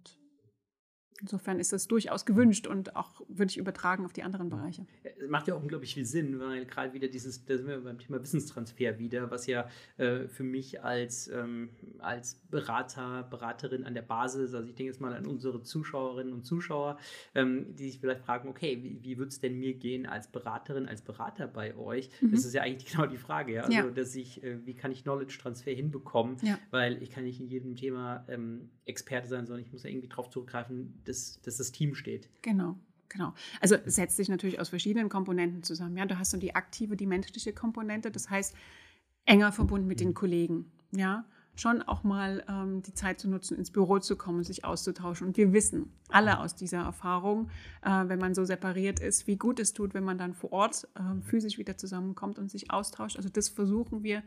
Insofern 1.21 1.59
ist 1.59 1.73
das 1.73 1.89
durchaus 1.89 2.27
gewünscht 2.27 2.67
und 2.67 2.95
auch 2.95 3.23
würde 3.29 3.51
ich 3.51 3.59
übertragen 3.59 4.05
auf 4.05 4.13
die 4.13 4.23
anderen 4.23 4.51
Bereiche. 4.51 4.87
Es 5.03 5.29
macht 5.29 5.49
ja 5.49 5.55
auch 5.55 5.63
unglaublich 5.63 5.95
viel 5.95 6.05
Sinn, 6.05 6.39
weil 6.41 6.67
gerade 6.67 6.93
wieder 6.93 7.09
dieses, 7.09 7.45
da 7.45 7.57
sind 7.57 7.69
wir 7.69 7.81
beim 7.81 7.99
Thema 7.99 8.23
Wissenstransfer 8.23 8.99
wieder, 8.99 9.31
was 9.31 9.47
ja 9.47 9.69
äh, 9.97 10.29
für 10.29 10.45
mich 10.45 10.83
als, 10.83 11.29
ähm, 11.29 11.71
als 11.99 12.35
Berater, 12.51 13.23
Beraterin 13.31 13.85
an 13.85 13.95
der 13.95 14.03
Basis, 14.03 14.55
also 14.55 14.69
ich 14.69 14.75
denke 14.75 14.91
jetzt 14.91 15.01
mal 15.01 15.15
an 15.15 15.27
unsere 15.27 15.63
Zuschauerinnen 15.63 16.33
und 16.33 16.45
Zuschauer, 16.45 16.99
ähm, 17.35 17.75
die 17.77 17.91
sich 17.91 18.01
vielleicht 18.01 18.21
fragen, 18.21 18.49
okay, 18.49 18.83
wie, 18.83 19.03
wie 19.03 19.19
würde 19.19 19.31
es 19.31 19.41
denn 19.41 19.59
mir 19.59 19.75
gehen 19.75 20.07
als 20.07 20.29
Beraterin, 20.29 20.87
als 20.87 21.03
Berater 21.03 21.47
bei 21.47 21.77
euch? 21.77 22.11
Mhm. 22.21 22.33
Das 22.33 22.45
ist 22.45 22.55
ja 22.55 22.63
eigentlich 22.63 22.93
genau 22.93 23.07
die 23.07 23.17
Frage, 23.17 23.55
ja. 23.55 23.63
Also, 23.63 23.73
ja. 23.73 23.91
dass 23.91 24.15
ich, 24.15 24.43
äh, 24.43 24.65
wie 24.67 24.75
kann 24.75 24.93
ich 24.93 25.03
Knowledge-Transfer 25.03 25.73
hinbekommen? 25.73 26.37
Ja. 26.43 26.59
Weil 26.71 27.03
ich 27.03 27.11
kann 27.11 27.25
nicht 27.25 27.41
in 27.41 27.49
jedem 27.49 27.75
Thema 27.75 28.25
ähm, 28.29 28.71
Experte 28.85 29.29
sein, 29.29 29.47
sondern 29.47 29.65
ich 29.65 29.73
muss 29.73 29.83
ja 29.83 29.91
irgendwie 29.91 30.09
darauf 30.09 30.31
zurückgreifen, 30.31 31.01
dass, 31.09 31.41
dass 31.43 31.57
das 31.57 31.73
Team 31.73 31.95
steht. 31.95 32.29
Genau. 32.43 32.77
Genau. 33.09 33.35
Also 33.61 33.77
setzt 33.85 34.17
sich 34.17 34.29
natürlich 34.29 34.61
aus 34.61 34.69
verschiedenen 34.69 35.09
Komponenten 35.09 35.63
zusammen. 35.63 35.97
Ja, 35.97 36.07
du 36.07 36.19
hast 36.19 36.33
so 36.33 36.39
die 36.39 36.55
aktive, 36.55 36.97
die 36.97 37.07
menschliche 37.07 37.53
Komponente, 37.53 38.11
das 38.11 38.29
heißt 38.29 38.55
enger 39.27 39.53
verbunden 39.53 39.87
mit 39.87 40.01
den. 40.01 40.13
Kollegen. 40.15 40.71
Ja, 40.93 41.25
schon 41.57 41.83
auch 41.83 42.05
mal 42.05 42.45
ähm, 42.49 42.83
die 42.83 42.95
Zeit 42.95 43.19
zu 43.19 43.29
nutzen, 43.29 43.57
ins 43.57 43.71
Büro 43.71 43.99
zu 43.99 44.17
kommen, 44.17 44.45
sich 44.45 44.65
auszutauschen. 44.65 45.27
Und 45.27 45.37
wir 45.37 45.53
wissen 45.53 45.93
alle 46.09 46.39
aus 46.41 46.55
dieser 46.55 46.79
Erfahrung, 46.79 47.49
äh, 47.83 48.05
wenn 48.07 48.19
man 48.19 48.35
so 48.35 48.45
separiert 48.45 49.01
ist, 49.01 49.27
wie 49.27 49.37
gut 49.37 49.59
es 49.59 49.73
tut, 49.73 49.95
wenn 49.95 50.05
man 50.05 50.19
dann 50.19 50.35
vor 50.35 50.53
Ort 50.53 50.87
äh, 50.95 51.21
physisch 51.23 51.59
wieder 51.59 51.77
zusammenkommt 51.77 52.39
und 52.39 52.51
sich 52.51 52.71
austauscht. 52.71 53.17
Also 53.17 53.29
das 53.29 53.49
versuchen 53.49 54.03
wir 54.03 54.23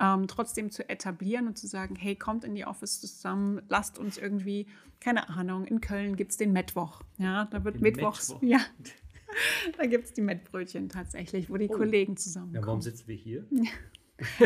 ähm, 0.00 0.28
trotzdem 0.28 0.70
zu 0.70 0.88
etablieren 0.88 1.46
und 1.46 1.58
zu 1.58 1.66
sagen, 1.66 1.96
hey, 1.96 2.16
kommt 2.16 2.44
in 2.44 2.54
die 2.54 2.64
Office 2.64 3.00
zusammen, 3.00 3.62
lasst 3.68 3.98
uns 3.98 4.18
irgendwie, 4.18 4.66
keine 5.00 5.28
Ahnung, 5.28 5.64
in 5.66 5.80
Köln 5.80 6.16
gibt 6.16 6.32
es 6.32 6.36
den 6.36 6.52
Mettwoch. 6.52 7.02
Ja, 7.18 7.46
da 7.46 7.64
wird 7.64 7.76
den 7.76 7.82
Mittwochs, 7.82 8.30
Mittwoch. 8.30 8.42
ja, 8.48 8.60
da 9.76 9.86
gibt 9.86 10.06
es 10.06 10.12
die 10.12 10.22
Mettbrötchen 10.22 10.88
tatsächlich, 10.88 11.50
wo 11.50 11.56
die 11.56 11.68
oh. 11.68 11.76
Kollegen 11.76 12.16
zusammenkommen. 12.16 12.62
Ja, 12.62 12.66
warum 12.66 12.80
sitzen 12.80 13.08
wir 13.08 13.16
hier? 13.16 13.46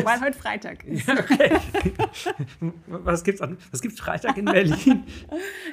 Weil 0.04 0.20
heute 0.20 0.36
Freitag 0.36 0.84
ist. 0.84 1.06
Ja, 1.08 1.18
okay. 1.18 1.58
was 2.86 3.24
gibt 3.24 3.40
es 3.40 3.48
was 3.70 3.80
gibt's 3.80 4.00
Freitag 4.00 4.36
in 4.36 4.44
Berlin? 4.44 5.04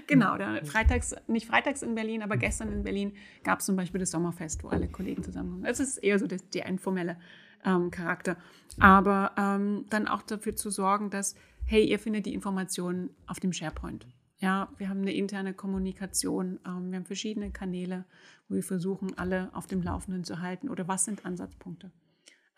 genau, 0.08 0.38
da 0.38 0.64
freitags, 0.64 1.16
nicht 1.28 1.48
freitags 1.48 1.82
in 1.82 1.96
Berlin, 1.96 2.22
aber 2.22 2.38
gestern 2.38 2.72
in 2.72 2.84
Berlin 2.84 3.14
gab 3.44 3.60
es 3.60 3.66
zum 3.66 3.76
Beispiel 3.76 4.00
das 4.00 4.12
Sommerfest, 4.12 4.64
wo 4.64 4.70
alle 4.70 4.88
Kollegen 4.88 5.22
zusammenkommen. 5.22 5.64
Das 5.64 5.82
ist 5.82 5.98
eher 5.98 6.18
so 6.18 6.28
das, 6.28 6.48
der 6.50 6.66
informelle 6.68 7.18
ähm, 7.66 7.92
Charakter. 7.92 8.38
Aber 8.80 9.32
ähm, 9.38 9.86
dann 9.90 10.08
auch 10.08 10.22
dafür 10.22 10.56
zu 10.56 10.70
sorgen, 10.70 11.10
dass, 11.10 11.36
hey, 11.66 11.86
ihr 11.86 12.00
findet 12.00 12.26
die 12.26 12.34
Informationen 12.34 13.10
auf 13.28 13.40
dem 13.40 13.54
SharePoint. 13.54 14.08
Ja, 14.40 14.70
wir 14.78 14.88
haben 14.88 15.02
eine 15.02 15.14
interne 15.14 15.54
Kommunikation, 15.54 16.60
ähm, 16.66 16.92
wir 16.92 17.00
haben 17.00 17.06
verschiedene 17.06 17.52
Kanäle, 17.52 18.06
wo 18.48 18.56
wir 18.56 18.64
versuchen, 18.64 19.18
alle 19.18 19.50
auf 19.54 19.68
dem 19.68 19.82
Laufenden 19.82 20.24
zu 20.24 20.40
halten. 20.40 20.70
Oder 20.70 20.88
was 20.88 21.06
sind 21.06 21.26
Ansatzpunkte? 21.26 21.92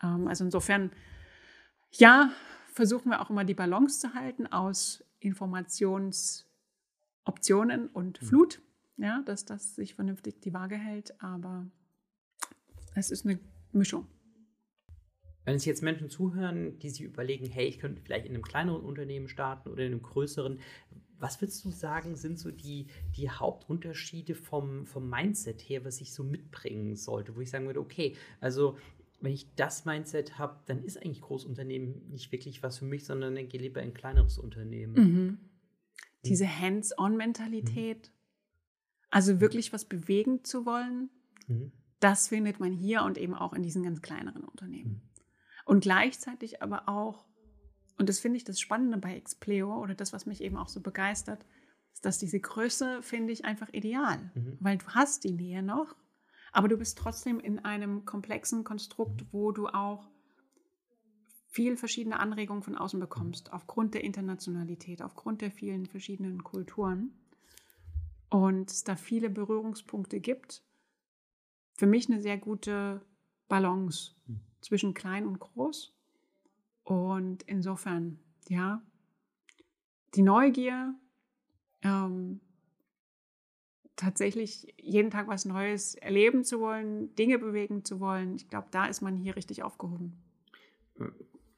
Ähm, 0.02 0.28
also 0.28 0.44
insofern, 0.44 0.92
ja, 1.90 2.30
versuchen 2.72 3.10
wir 3.10 3.20
auch 3.20 3.30
immer 3.30 3.44
die 3.44 3.54
Balance 3.54 4.00
zu 4.00 4.14
halten 4.14 4.46
aus 4.46 5.04
Informationsoptionen 5.18 7.88
und 7.88 8.22
mhm. 8.22 8.26
Flut, 8.26 8.62
ja, 8.96 9.22
dass 9.24 9.44
das 9.44 9.74
sich 9.74 9.96
vernünftig 9.96 10.40
die 10.40 10.54
Waage 10.54 10.76
hält. 10.76 11.20
Aber 11.20 11.66
es 12.94 13.10
ist 13.10 13.26
eine 13.26 13.40
Mischung. 13.72 14.06
Wenn 15.44 15.56
es 15.56 15.64
jetzt 15.64 15.82
Menschen 15.82 16.08
zuhören, 16.08 16.78
die 16.78 16.90
sich 16.90 17.02
überlegen, 17.02 17.46
hey, 17.46 17.66
ich 17.66 17.78
könnte 17.78 18.00
vielleicht 18.00 18.26
in 18.26 18.34
einem 18.34 18.42
kleineren 18.42 18.82
Unternehmen 18.82 19.28
starten 19.28 19.68
oder 19.68 19.84
in 19.84 19.92
einem 19.92 20.02
größeren, 20.02 20.60
was 21.18 21.40
würdest 21.40 21.64
du 21.64 21.70
sagen, 21.70 22.16
sind 22.16 22.38
so 22.38 22.50
die, 22.50 22.86
die 23.16 23.30
Hauptunterschiede 23.30 24.34
vom, 24.34 24.86
vom 24.86 25.08
Mindset 25.08 25.60
her, 25.60 25.84
was 25.84 26.00
ich 26.00 26.12
so 26.12 26.24
mitbringen 26.24 26.96
sollte, 26.96 27.36
wo 27.36 27.40
ich 27.40 27.50
sagen 27.50 27.66
würde, 27.66 27.80
okay, 27.80 28.16
also 28.40 28.76
wenn 29.20 29.32
ich 29.32 29.54
das 29.54 29.84
Mindset 29.84 30.38
habe, 30.38 30.58
dann 30.66 30.82
ist 30.82 30.96
eigentlich 30.96 31.20
Großunternehmen 31.20 32.10
nicht 32.10 32.32
wirklich 32.32 32.62
was 32.62 32.78
für 32.78 32.84
mich, 32.84 33.04
sondern 33.04 33.36
dann 33.36 33.48
gehe 33.48 33.60
lieber 33.60 33.80
in 33.80 33.90
ein 33.90 33.94
kleineres 33.94 34.36
Unternehmen. 34.36 34.94
Mhm. 34.94 35.38
Diese 36.24 36.46
Hands-on-Mentalität, 36.46 38.10
Also 39.10 39.40
wirklich 39.40 39.72
was 39.72 39.84
bewegen 39.84 40.42
zu 40.42 40.66
wollen, 40.66 41.10
mhm. 41.46 41.70
das 42.00 42.28
findet 42.28 42.58
man 42.58 42.72
hier 42.72 43.02
und 43.02 43.18
eben 43.18 43.34
auch 43.34 43.52
in 43.52 43.62
diesen 43.62 43.82
ganz 43.82 44.02
kleineren 44.02 44.42
Unternehmen. 44.42 45.02
Mhm. 45.66 45.72
Und 45.72 45.80
gleichzeitig 45.80 46.62
aber 46.62 46.88
auch, 46.88 47.26
und 47.98 48.08
das 48.08 48.18
finde 48.18 48.36
ich 48.36 48.44
das 48.44 48.60
Spannende 48.60 48.98
bei 48.98 49.16
Expleo 49.16 49.80
oder 49.80 49.94
das, 49.94 50.12
was 50.12 50.26
mich 50.26 50.42
eben 50.42 50.56
auch 50.56 50.68
so 50.68 50.80
begeistert, 50.80 51.44
ist, 51.92 52.04
dass 52.04 52.18
diese 52.18 52.40
Größe 52.40 53.02
finde 53.02 53.32
ich 53.32 53.44
einfach 53.44 53.68
ideal, 53.72 54.30
mhm. 54.34 54.56
weil 54.60 54.78
du 54.78 54.86
hast 54.88 55.24
die 55.24 55.32
Nähe 55.32 55.62
noch, 55.62 55.94
aber 56.52 56.68
du 56.68 56.76
bist 56.76 56.98
trotzdem 56.98 57.40
in 57.40 57.58
einem 57.60 58.04
komplexen 58.04 58.64
Konstrukt, 58.64 59.24
wo 59.32 59.52
du 59.52 59.68
auch 59.68 60.10
viel 61.48 61.76
verschiedene 61.76 62.18
Anregungen 62.18 62.62
von 62.62 62.76
außen 62.76 62.98
bekommst, 62.98 63.52
aufgrund 63.52 63.94
der 63.94 64.04
Internationalität, 64.04 65.02
aufgrund 65.02 65.42
der 65.42 65.50
vielen 65.50 65.86
verschiedenen 65.86 66.42
Kulturen. 66.42 67.12
Und 68.30 68.70
es 68.70 68.84
da 68.84 68.96
viele 68.96 69.28
Berührungspunkte 69.28 70.18
gibt. 70.20 70.62
Für 71.74 71.86
mich 71.86 72.08
eine 72.08 72.22
sehr 72.22 72.38
gute 72.38 73.02
Balance 73.48 74.12
hm. 74.26 74.40
Zwischen 74.62 74.94
klein 74.94 75.26
und 75.26 75.38
groß. 75.38 75.92
Und 76.84 77.42
insofern, 77.44 78.18
ja, 78.48 78.82
die 80.14 80.22
Neugier, 80.22 80.94
ähm, 81.82 82.40
tatsächlich 83.96 84.74
jeden 84.78 85.10
Tag 85.10 85.28
was 85.28 85.44
Neues 85.44 85.94
erleben 85.94 86.44
zu 86.44 86.60
wollen, 86.60 87.14
Dinge 87.14 87.38
bewegen 87.38 87.84
zu 87.84 88.00
wollen, 88.00 88.34
ich 88.34 88.48
glaube, 88.48 88.68
da 88.70 88.86
ist 88.86 89.00
man 89.00 89.16
hier 89.16 89.36
richtig 89.36 89.62
aufgehoben. 89.62 90.16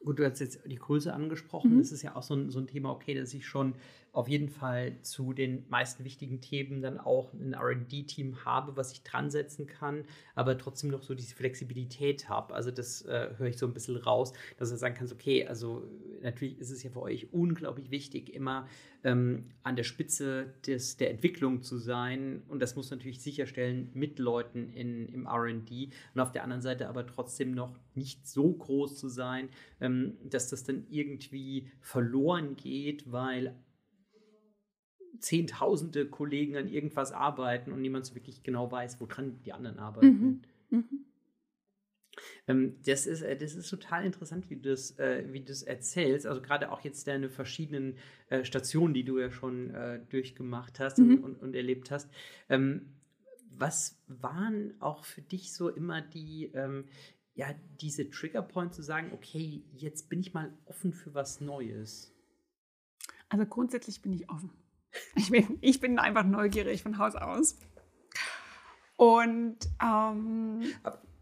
Gut, 0.05 0.19
du 0.19 0.25
hast 0.25 0.41
jetzt 0.41 0.61
die 0.67 0.77
Größe 0.77 1.15
angesprochen. 1.15 1.75
Mhm. 1.75 1.79
Das 1.79 1.91
ist 1.91 2.03
ja 2.03 2.15
auch 2.15 2.23
so 2.23 2.35
ein, 2.35 2.51
so 2.51 2.59
ein 2.59 2.67
Thema, 2.67 2.91
okay, 2.91 3.15
dass 3.15 3.33
ich 3.33 3.47
schon 3.47 3.75
auf 4.13 4.29
jeden 4.29 4.49
Fall 4.49 4.97
zu 5.03 5.33
den 5.33 5.65
meisten 5.69 6.05
wichtigen 6.05 6.41
Themen 6.41 6.83
dann 6.83 6.99
auch 6.99 7.33
ein 7.33 7.55
RD-Team 7.55 8.45
habe, 8.45 8.77
was 8.77 8.93
ich 8.93 9.03
dran 9.03 9.31
setzen 9.31 9.67
kann, 9.67 10.05
aber 10.37 10.57
trotzdem 10.57 10.91
noch 10.91 11.03
so 11.03 11.15
diese 11.15 11.35
Flexibilität 11.35 12.29
habe. 12.29 12.55
Also 12.55 12.71
das 12.71 13.03
äh, 13.03 13.31
höre 13.39 13.49
ich 13.49 13.59
so 13.59 13.67
ein 13.67 13.75
bisschen 13.75 13.97
raus, 13.97 14.33
dass 14.57 14.71
du 14.71 14.77
sagen 14.77 14.95
kannst, 14.97 15.13
okay, 15.13 15.47
also 15.47 15.83
natürlich 16.23 16.61
ist 16.61 16.71
es 16.71 16.83
ja 16.85 16.91
für 16.91 17.03
euch 17.03 17.33
unglaublich 17.33 17.91
wichtig, 17.91 18.33
immer 18.33 18.69
ähm, 19.03 19.47
an 19.65 19.75
der 19.75 19.85
Spitze 19.85 20.55
des, 20.67 20.97
der 20.97 21.11
Entwicklung 21.11 21.63
zu 21.63 21.79
sein. 21.79 22.43
Und 22.49 22.61
das 22.61 22.77
muss 22.77 22.91
natürlich 22.91 23.21
sicherstellen 23.21 23.91
mit 23.95 24.21
Leuten 24.21 24.69
in, 24.69 25.09
im 25.09 25.27
RD. 25.27 25.89
Und 26.15 26.21
auf 26.21 26.31
der 26.31 26.45
anderen 26.45 26.63
Seite 26.63 26.89
aber 26.89 27.05
trotzdem 27.07 27.53
noch 27.53 27.75
nicht 27.97 28.27
so 28.27 28.53
groß 28.53 28.97
zu 28.97 29.09
sein, 29.09 29.49
ähm, 29.81 30.17
dass 30.25 30.49
das 30.49 30.65
dann 30.65 30.87
irgendwie 30.89 31.71
verloren 31.81 32.57
geht, 32.57 33.11
weil 33.11 33.55
zehntausende 35.21 36.07
Kollegen 36.07 36.57
an 36.57 36.69
irgendwas 36.69 37.13
arbeiten 37.13 37.73
und 37.73 37.81
niemand 37.81 38.07
so 38.07 38.15
wirklich 38.15 38.43
genau 38.43 38.71
weiß, 38.71 39.01
woran 39.01 39.41
die 39.43 39.53
anderen 39.53 39.79
arbeiten. 39.79 40.43
Mhm. 40.71 40.79
Mhm. 40.79 41.05
Ähm, 42.47 42.77
das, 42.85 43.07
ist, 43.07 43.23
äh, 43.23 43.37
das 43.37 43.55
ist 43.55 43.69
total 43.69 44.05
interessant, 44.05 44.51
wie 44.51 44.57
du 44.57 44.71
das, 44.71 44.99
äh, 44.99 45.25
wie 45.31 45.41
du 45.41 45.47
das 45.47 45.63
erzählst. 45.63 46.27
Also 46.27 46.41
gerade 46.41 46.71
auch 46.71 46.81
jetzt 46.83 47.07
deine 47.07 47.29
verschiedenen 47.29 47.97
äh, 48.29 48.45
Stationen, 48.45 48.95
die 48.95 49.05
du 49.05 49.19
ja 49.19 49.31
schon 49.31 49.75
durchgemacht 50.11 50.81
hast 50.81 50.99
mhm. 50.99 51.11
und, 51.11 51.25
und, 51.25 51.43
und, 51.43 51.55
erlebt 51.55 51.91
hast. 51.91 52.11
Ähm, 52.49 52.95
was 53.57 54.03
waren 54.09 54.75
auch 54.81 55.05
für 55.05 55.23
dich 55.23 55.53
so 55.53 55.69
immer 55.69 56.01
die, 56.01 56.51
ähm, 56.55 56.87
ja, 57.35 57.53
diese 57.81 58.11
Triggerpoints 58.11 58.77
zu 58.77 58.83
sagen, 58.83 59.13
okay, 59.13 59.65
jetzt 59.73 60.09
bin 60.09 60.21
ich 60.21 60.35
mal 60.35 60.53
offen 60.67 60.93
für 60.93 61.15
was 61.15 61.41
Neues? 61.41 62.15
Also 63.29 63.47
grundsätzlich 63.47 64.03
bin 64.03 64.13
ich 64.13 64.31
offen. 64.31 64.51
Ich 65.17 65.31
bin, 65.31 65.59
ich 65.61 65.81
bin 65.81 65.99
einfach 65.99 66.25
neugierig 66.25 66.83
von 66.83 66.99
Haus 66.99 67.17
aus. 67.17 67.59
Und 68.97 69.59
ähm, 69.83 70.63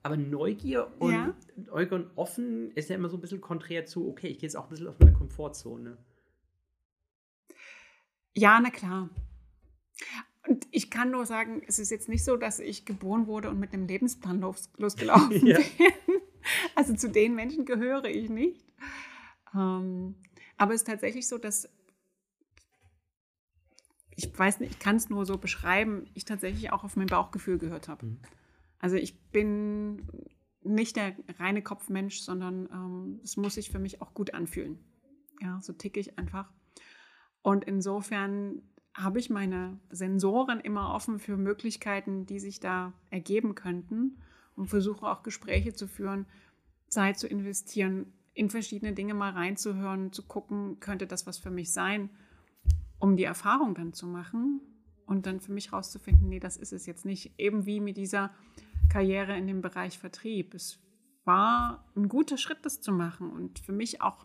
aber 0.02 0.16
Neugier 0.16 0.92
und, 0.98 1.12
ja. 1.12 1.34
Neugier 1.56 1.92
und 1.92 2.10
offen 2.16 2.70
ist 2.72 2.90
ja 2.90 2.96
immer 2.96 3.08
so 3.08 3.16
ein 3.16 3.20
bisschen 3.20 3.40
konträr 3.40 3.86
zu, 3.86 4.08
okay, 4.08 4.26
ich 4.28 4.38
gehe 4.38 4.48
jetzt 4.48 4.56
auch 4.56 4.64
ein 4.64 4.70
bisschen 4.70 4.88
aus 4.88 4.98
meiner 4.98 5.12
Komfortzone. 5.12 5.96
Ja, 8.34 8.60
na 8.60 8.70
klar. 8.70 9.08
Und 10.46 10.66
ich 10.70 10.90
kann 10.90 11.10
nur 11.10 11.24
sagen, 11.24 11.62
es 11.66 11.78
ist 11.78 11.90
jetzt 11.90 12.08
nicht 12.08 12.24
so, 12.24 12.36
dass 12.36 12.58
ich 12.58 12.84
geboren 12.84 13.26
wurde 13.26 13.48
und 13.48 13.60
mit 13.60 13.72
einem 13.72 13.86
Lebensplan 13.86 14.40
los, 14.40 14.70
losgelaufen 14.76 15.46
ja. 15.46 15.58
bin. 15.58 15.92
Also 16.74 16.94
zu 16.94 17.08
den 17.08 17.34
Menschen 17.34 17.64
gehöre 17.64 18.06
ich 18.06 18.28
nicht. 18.28 18.64
Ähm, 19.54 20.16
aber 20.56 20.74
es 20.74 20.82
ist 20.82 20.88
tatsächlich 20.88 21.28
so, 21.28 21.38
dass 21.38 21.68
ich 24.16 24.36
weiß 24.38 24.60
nicht, 24.60 24.72
ich 24.72 24.78
kann 24.78 24.96
es 24.96 25.08
nur 25.08 25.24
so 25.24 25.38
beschreiben, 25.38 26.10
ich 26.14 26.24
tatsächlich 26.24 26.72
auch 26.72 26.84
auf 26.84 26.96
mein 26.96 27.06
Bauchgefühl 27.06 27.58
gehört 27.58 27.88
habe. 27.88 28.06
Mhm. 28.06 28.20
Also 28.78 28.96
ich 28.96 29.20
bin 29.30 30.02
nicht 30.62 30.96
der 30.96 31.16
reine 31.38 31.62
Kopfmensch, 31.62 32.20
sondern 32.20 32.68
ähm, 32.72 33.20
es 33.22 33.36
muss 33.36 33.54
sich 33.54 33.70
für 33.70 33.78
mich 33.78 34.02
auch 34.02 34.14
gut 34.14 34.34
anfühlen. 34.34 34.78
Ja, 35.40 35.60
so 35.62 35.72
ticke 35.72 35.98
ich 35.98 36.18
einfach. 36.18 36.50
Und 37.42 37.64
insofern 37.64 38.62
habe 38.94 39.18
ich 39.18 39.30
meine 39.30 39.78
Sensoren 39.90 40.60
immer 40.60 40.94
offen 40.94 41.18
für 41.18 41.36
Möglichkeiten, 41.36 42.26
die 42.26 42.38
sich 42.38 42.60
da 42.60 42.92
ergeben 43.10 43.54
könnten 43.54 44.18
und 44.54 44.66
versuche 44.66 45.06
auch 45.06 45.22
Gespräche 45.22 45.72
zu 45.72 45.86
führen, 45.86 46.26
Zeit 46.88 47.18
zu 47.18 47.26
investieren, 47.26 48.12
in 48.34 48.50
verschiedene 48.50 48.92
Dinge 48.92 49.14
mal 49.14 49.32
reinzuhören, 49.32 50.12
zu 50.12 50.22
gucken, 50.22 50.78
könnte 50.80 51.06
das 51.06 51.26
was 51.26 51.38
für 51.38 51.50
mich 51.50 51.72
sein, 51.72 52.10
um 52.98 53.16
die 53.16 53.24
Erfahrung 53.24 53.74
dann 53.74 53.92
zu 53.92 54.06
machen 54.06 54.60
und 55.06 55.26
dann 55.26 55.40
für 55.40 55.52
mich 55.52 55.72
rauszufinden, 55.72 56.28
nee, 56.28 56.40
das 56.40 56.56
ist 56.56 56.72
es 56.72 56.86
jetzt 56.86 57.04
nicht. 57.04 57.38
Eben 57.38 57.66
wie 57.66 57.80
mit 57.80 57.96
dieser 57.96 58.30
Karriere 58.88 59.36
in 59.36 59.46
dem 59.46 59.62
Bereich 59.62 59.98
Vertrieb. 59.98 60.54
Es 60.54 60.78
war 61.24 61.84
ein 61.96 62.08
guter 62.08 62.36
Schritt, 62.36 62.58
das 62.62 62.80
zu 62.80 62.92
machen 62.92 63.30
und 63.30 63.58
für 63.58 63.72
mich 63.72 64.02
auch 64.02 64.24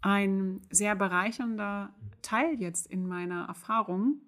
ein 0.00 0.60
sehr 0.70 0.94
bereichernder 0.94 1.94
Teil 2.22 2.60
jetzt 2.60 2.86
in 2.86 3.06
meiner 3.06 3.46
Erfahrung, 3.46 4.20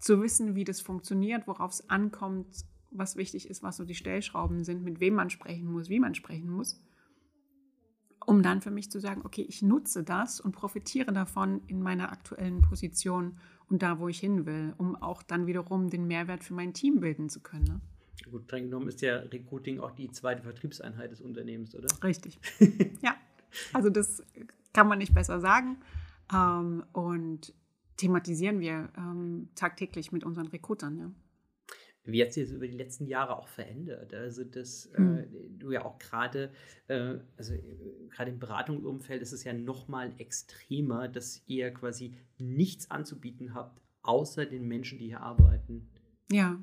zu 0.00 0.22
wissen, 0.22 0.54
wie 0.54 0.64
das 0.64 0.80
funktioniert, 0.80 1.46
worauf 1.46 1.72
es 1.72 1.90
ankommt, 1.90 2.64
was 2.90 3.16
wichtig 3.16 3.48
ist, 3.48 3.62
was 3.62 3.76
so 3.76 3.84
die 3.84 3.94
Stellschrauben 3.94 4.64
sind, 4.64 4.82
mit 4.82 4.98
wem 4.98 5.14
man 5.14 5.30
sprechen 5.30 5.70
muss, 5.70 5.88
wie 5.88 6.00
man 6.00 6.14
sprechen 6.14 6.50
muss, 6.50 6.82
um 8.26 8.42
dann 8.42 8.62
für 8.62 8.70
mich 8.70 8.90
zu 8.90 8.98
sagen, 8.98 9.22
okay, 9.24 9.44
ich 9.48 9.62
nutze 9.62 10.02
das 10.02 10.40
und 10.40 10.52
profitiere 10.52 11.12
davon 11.12 11.60
in 11.66 11.82
meiner 11.82 12.10
aktuellen 12.10 12.62
Position 12.62 13.38
und 13.68 13.82
da, 13.82 14.00
wo 14.00 14.08
ich 14.08 14.18
hin 14.18 14.46
will, 14.46 14.74
um 14.78 14.96
auch 14.96 15.22
dann 15.22 15.46
wiederum 15.46 15.90
den 15.90 16.06
Mehrwert 16.06 16.42
für 16.42 16.54
mein 16.54 16.72
Team 16.72 17.00
bilden 17.00 17.28
zu 17.28 17.40
können. 17.40 17.64
Ne? 17.64 17.80
Gut, 18.30 18.44
streng 18.44 18.64
genommen 18.64 18.88
ist 18.88 19.00
ja 19.02 19.16
Recruiting 19.16 19.80
auch 19.80 19.92
die 19.92 20.10
zweite 20.10 20.42
Vertriebseinheit 20.42 21.10
des 21.10 21.20
Unternehmens, 21.20 21.74
oder? 21.74 21.88
Richtig. 22.02 22.38
ja, 23.02 23.14
also 23.72 23.90
das 23.90 24.22
kann 24.72 24.88
man 24.88 24.98
nicht 24.98 25.14
besser 25.14 25.40
sagen. 25.40 25.78
Ähm, 26.32 26.84
und 26.92 27.54
thematisieren 27.96 28.60
wir 28.60 28.90
ähm, 28.96 29.50
tagtäglich 29.54 30.12
mit 30.12 30.24
unseren 30.24 30.46
Recruitern. 30.48 30.98
Ja. 30.98 31.10
Wie 32.04 32.22
hat 32.22 32.32
sich 32.32 32.44
das 32.44 32.52
über 32.52 32.66
die 32.66 32.76
letzten 32.76 33.06
Jahre 33.06 33.36
auch 33.36 33.48
verändert? 33.48 34.14
Also, 34.14 34.42
dass 34.44 34.90
mhm. 34.96 35.18
äh, 35.18 35.26
du 35.58 35.70
ja 35.70 35.84
auch 35.84 35.98
gerade, 35.98 36.50
äh, 36.88 37.18
also 37.36 37.54
gerade 38.08 38.30
im 38.30 38.38
Beratungsumfeld 38.38 39.20
ist 39.20 39.32
es 39.32 39.44
ja 39.44 39.52
nochmal 39.52 40.12
extremer, 40.18 41.08
dass 41.08 41.42
ihr 41.46 41.72
quasi 41.72 42.14
nichts 42.38 42.90
anzubieten 42.90 43.54
habt, 43.54 43.82
außer 44.02 44.46
den 44.46 44.66
Menschen, 44.66 44.98
die 44.98 45.08
hier 45.08 45.20
arbeiten. 45.20 45.90
Ja, 46.30 46.58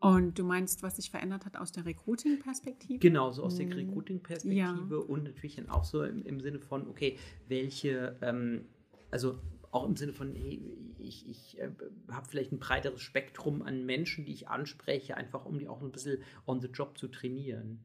und 0.00 0.38
du 0.38 0.44
meinst, 0.44 0.82
was 0.82 0.96
sich 0.96 1.10
verändert 1.10 1.44
hat 1.44 1.56
aus 1.58 1.72
der 1.72 1.84
Recruiting-Perspektive? 1.84 2.98
Genau, 2.98 3.32
so 3.32 3.44
aus 3.44 3.56
der 3.56 3.66
mhm. 3.66 3.72
Recruiting-Perspektive 3.72 4.56
ja. 4.56 4.96
und 4.96 5.24
natürlich 5.24 5.56
dann 5.56 5.68
auch 5.68 5.84
so 5.84 6.02
im, 6.02 6.24
im 6.24 6.40
Sinne 6.40 6.58
von, 6.58 6.88
okay, 6.88 7.18
welche, 7.48 8.16
ähm, 8.22 8.64
also 9.10 9.38
auch 9.70 9.86
im 9.86 9.96
Sinne 9.96 10.14
von, 10.14 10.34
hey, 10.34 10.62
ich, 10.98 11.28
ich 11.28 11.60
äh, 11.60 11.70
habe 12.10 12.26
vielleicht 12.26 12.50
ein 12.50 12.58
breiteres 12.58 13.02
Spektrum 13.02 13.60
an 13.60 13.84
Menschen, 13.84 14.24
die 14.24 14.32
ich 14.32 14.48
anspreche, 14.48 15.18
einfach 15.18 15.44
um 15.44 15.58
die 15.58 15.68
auch 15.68 15.82
ein 15.82 15.92
bisschen 15.92 16.22
on 16.46 16.62
the 16.62 16.68
job 16.68 16.96
zu 16.96 17.08
trainieren. 17.08 17.84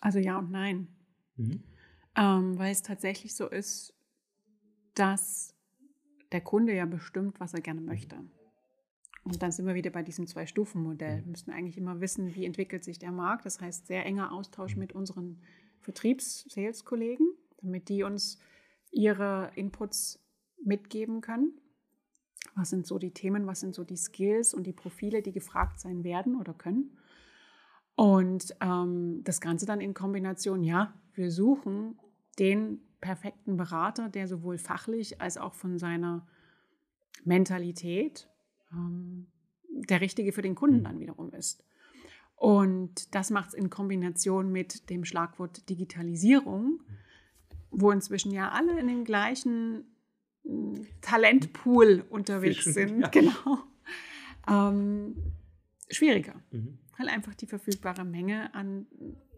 Also 0.00 0.20
ja 0.20 0.38
und 0.38 0.52
nein. 0.52 0.86
Mhm. 1.34 1.64
Ähm, 2.14 2.56
weil 2.56 2.70
es 2.70 2.82
tatsächlich 2.82 3.34
so 3.34 3.48
ist, 3.48 3.94
dass 4.94 5.56
der 6.30 6.40
Kunde 6.40 6.72
ja 6.72 6.86
bestimmt, 6.86 7.40
was 7.40 7.52
er 7.52 7.60
gerne 7.60 7.80
möchte. 7.80 8.16
Und 9.26 9.42
dann 9.42 9.50
sind 9.50 9.66
wir 9.66 9.74
wieder 9.74 9.90
bei 9.90 10.04
diesem 10.04 10.28
Zwei-Stufen-Modell. 10.28 11.24
Wir 11.24 11.30
müssen 11.30 11.50
eigentlich 11.50 11.76
immer 11.76 12.00
wissen, 12.00 12.36
wie 12.36 12.44
entwickelt 12.44 12.84
sich 12.84 13.00
der 13.00 13.10
Markt. 13.10 13.44
Das 13.44 13.60
heißt, 13.60 13.88
sehr 13.88 14.06
enger 14.06 14.32
Austausch 14.32 14.76
mit 14.76 14.92
unseren 14.92 15.42
Vertriebs-Sales-Kollegen, 15.80 17.26
damit 17.60 17.88
die 17.88 18.04
uns 18.04 18.38
ihre 18.92 19.50
Inputs 19.56 20.24
mitgeben 20.64 21.22
können. 21.22 21.60
Was 22.54 22.70
sind 22.70 22.86
so 22.86 23.00
die 23.00 23.10
Themen, 23.10 23.48
was 23.48 23.58
sind 23.58 23.74
so 23.74 23.82
die 23.82 23.96
Skills 23.96 24.54
und 24.54 24.64
die 24.64 24.72
Profile, 24.72 25.22
die 25.22 25.32
gefragt 25.32 25.80
sein 25.80 26.04
werden 26.04 26.36
oder 26.36 26.54
können. 26.54 26.96
Und 27.96 28.54
ähm, 28.60 29.22
das 29.24 29.40
Ganze 29.40 29.66
dann 29.66 29.80
in 29.80 29.92
Kombination, 29.92 30.62
ja, 30.62 30.94
wir 31.14 31.32
suchen 31.32 31.98
den 32.38 32.80
perfekten 33.00 33.56
Berater, 33.56 34.08
der 34.08 34.28
sowohl 34.28 34.56
fachlich 34.56 35.20
als 35.20 35.36
auch 35.36 35.54
von 35.54 35.78
seiner 35.78 36.28
Mentalität 37.24 38.28
ähm, 38.76 39.26
der 39.68 40.00
richtige 40.00 40.32
für 40.32 40.42
den 40.42 40.54
Kunden 40.54 40.78
Mhm. 40.78 40.84
dann 40.84 41.00
wiederum 41.00 41.32
ist. 41.32 41.64
Und 42.36 43.14
das 43.14 43.30
macht 43.30 43.48
es 43.50 43.54
in 43.54 43.70
Kombination 43.70 44.52
mit 44.52 44.90
dem 44.90 45.04
Schlagwort 45.04 45.68
Digitalisierung, 45.70 46.80
wo 47.70 47.90
inzwischen 47.90 48.30
ja 48.30 48.50
alle 48.50 48.78
in 48.78 48.86
dem 48.88 49.04
gleichen 49.04 49.84
mm, 50.44 50.74
Talentpool 51.00 52.04
unterwegs 52.10 52.56
Fischen, 52.64 52.72
sind. 52.72 53.00
ja. 53.00 53.08
Genau. 53.08 53.58
Ähm, 54.48 55.16
schwieriger, 55.90 56.34
Mhm. 56.52 56.78
weil 56.98 57.08
einfach 57.08 57.34
die 57.34 57.46
verfügbare 57.46 58.04
Menge 58.04 58.54
an 58.54 58.86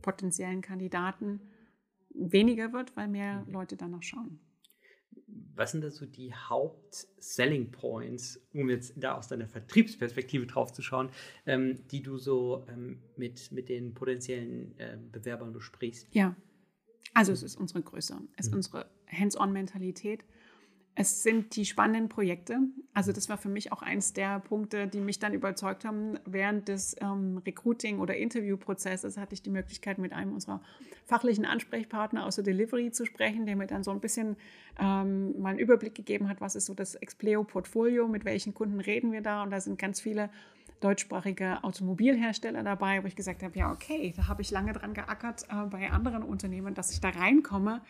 potenziellen 0.03 0.61
Kandidaten 0.61 1.41
weniger 2.11 2.73
wird, 2.73 2.97
weil 2.97 3.09
mehr 3.09 3.45
Mhm. 3.47 3.53
Leute 3.53 3.77
danach 3.77 4.03
schauen. 4.03 4.41
Was 5.59 5.73
sind 5.73 5.83
da 5.83 5.91
so 5.91 6.07
die 6.07 6.33
Haupt-Selling 6.33 7.73
Points, 7.73 8.41
um 8.55 8.71
jetzt 8.71 8.93
da 8.97 9.17
aus 9.17 9.27
deiner 9.27 9.49
Vertriebsperspektive 9.49 10.47
drauf 10.47 10.73
zu 10.73 10.83
schauen, 10.83 11.11
ähm, 11.47 11.81
die 11.91 12.01
du 12.01 12.17
so 12.17 12.65
ähm, 12.69 13.01
mit, 13.17 13.51
mit 13.51 13.69
den 13.69 13.93
potenziellen 13.93 14.75
ähm, 14.79 15.11
Bewerbern 15.11 15.53
besprichst? 15.53 16.07
Ja, 16.13 16.37
also 17.13 17.33
es 17.33 17.43
ist 17.43 17.57
unsere 17.57 17.83
Größe, 17.83 18.17
es 18.37 18.47
ist 18.47 18.53
Mhm. 18.53 18.59
unsere 18.59 18.87
Hands-on-Mentalität. 19.11 20.25
Es 21.01 21.23
sind 21.23 21.55
die 21.55 21.65
spannenden 21.65 22.09
Projekte. 22.09 22.59
Also 22.93 23.13
das 23.13 23.29
war 23.29 23.39
für 23.39 23.49
mich 23.49 23.71
auch 23.71 23.83
eins 23.83 24.15
der 24.15 24.41
Punkte, 24.41 24.89
die 24.89 24.99
mich 24.99 25.21
dann 25.21 25.33
überzeugt 25.33 25.85
haben. 25.85 26.19
Während 26.27 26.67
des 26.67 26.97
ähm, 27.01 27.41
Recruiting- 27.47 28.01
oder 28.01 28.17
Interviewprozesses 28.17 29.17
hatte 29.17 29.33
ich 29.33 29.41
die 29.41 29.51
Möglichkeit, 29.51 29.99
mit 29.99 30.13
einem 30.13 30.33
unserer 30.33 30.61
fachlichen 31.05 31.45
Ansprechpartner 31.45 32.27
aus 32.27 32.35
der 32.35 32.43
Delivery 32.43 32.91
zu 32.91 33.07
sprechen, 33.07 33.47
der 33.47 33.55
mir 33.55 33.69
dann 33.69 33.85
so 33.85 33.93
ein 33.93 34.01
bisschen 34.01 34.35
ähm, 34.81 35.41
mal 35.41 35.51
einen 35.51 35.61
Überblick 35.61 35.95
gegeben 35.95 36.29
hat, 36.29 36.41
was 36.41 36.57
ist 36.57 36.67
so 36.67 36.75
das 36.75 36.97
Expleo-Portfolio, 36.97 38.09
mit 38.09 38.25
welchen 38.25 38.53
Kunden 38.53 38.81
reden 38.81 39.13
wir 39.13 39.21
da. 39.21 39.45
Und 39.45 39.53
da 39.53 39.61
sind 39.61 39.79
ganz 39.79 40.01
viele 40.01 40.31
deutschsprachige 40.81 41.63
Automobilhersteller 41.63 42.65
dabei, 42.65 43.05
wo 43.05 43.07
ich 43.07 43.15
gesagt 43.15 43.45
habe, 43.45 43.57
ja, 43.57 43.71
okay, 43.71 44.13
da 44.17 44.27
habe 44.27 44.43
ich 44.43 44.51
lange 44.51 44.73
dran 44.73 44.95
geackert 44.95 45.45
äh, 45.49 45.65
bei 45.71 45.93
anderen 45.93 46.25
Unternehmen, 46.25 46.75
dass 46.75 46.91
ich 46.91 47.01
da 47.01 47.11
reinkomme, 47.11 47.83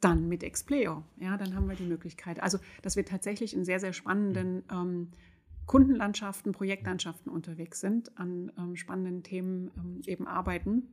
dann 0.00 0.28
mit 0.28 0.42
Expleo. 0.42 1.04
Ja, 1.18 1.36
dann 1.36 1.54
haben 1.54 1.68
wir 1.68 1.76
die 1.76 1.84
Möglichkeit. 1.84 2.42
Also, 2.42 2.58
dass 2.82 2.96
wir 2.96 3.04
tatsächlich 3.04 3.54
in 3.54 3.64
sehr, 3.64 3.80
sehr 3.80 3.92
spannenden 3.92 4.62
ähm, 4.70 5.08
Kundenlandschaften, 5.66 6.52
Projektlandschaften 6.52 7.30
unterwegs 7.30 7.80
sind, 7.80 8.16
an 8.18 8.52
ähm, 8.56 8.76
spannenden 8.76 9.22
Themen 9.22 9.70
ähm, 9.76 10.00
eben 10.06 10.26
arbeiten, 10.28 10.84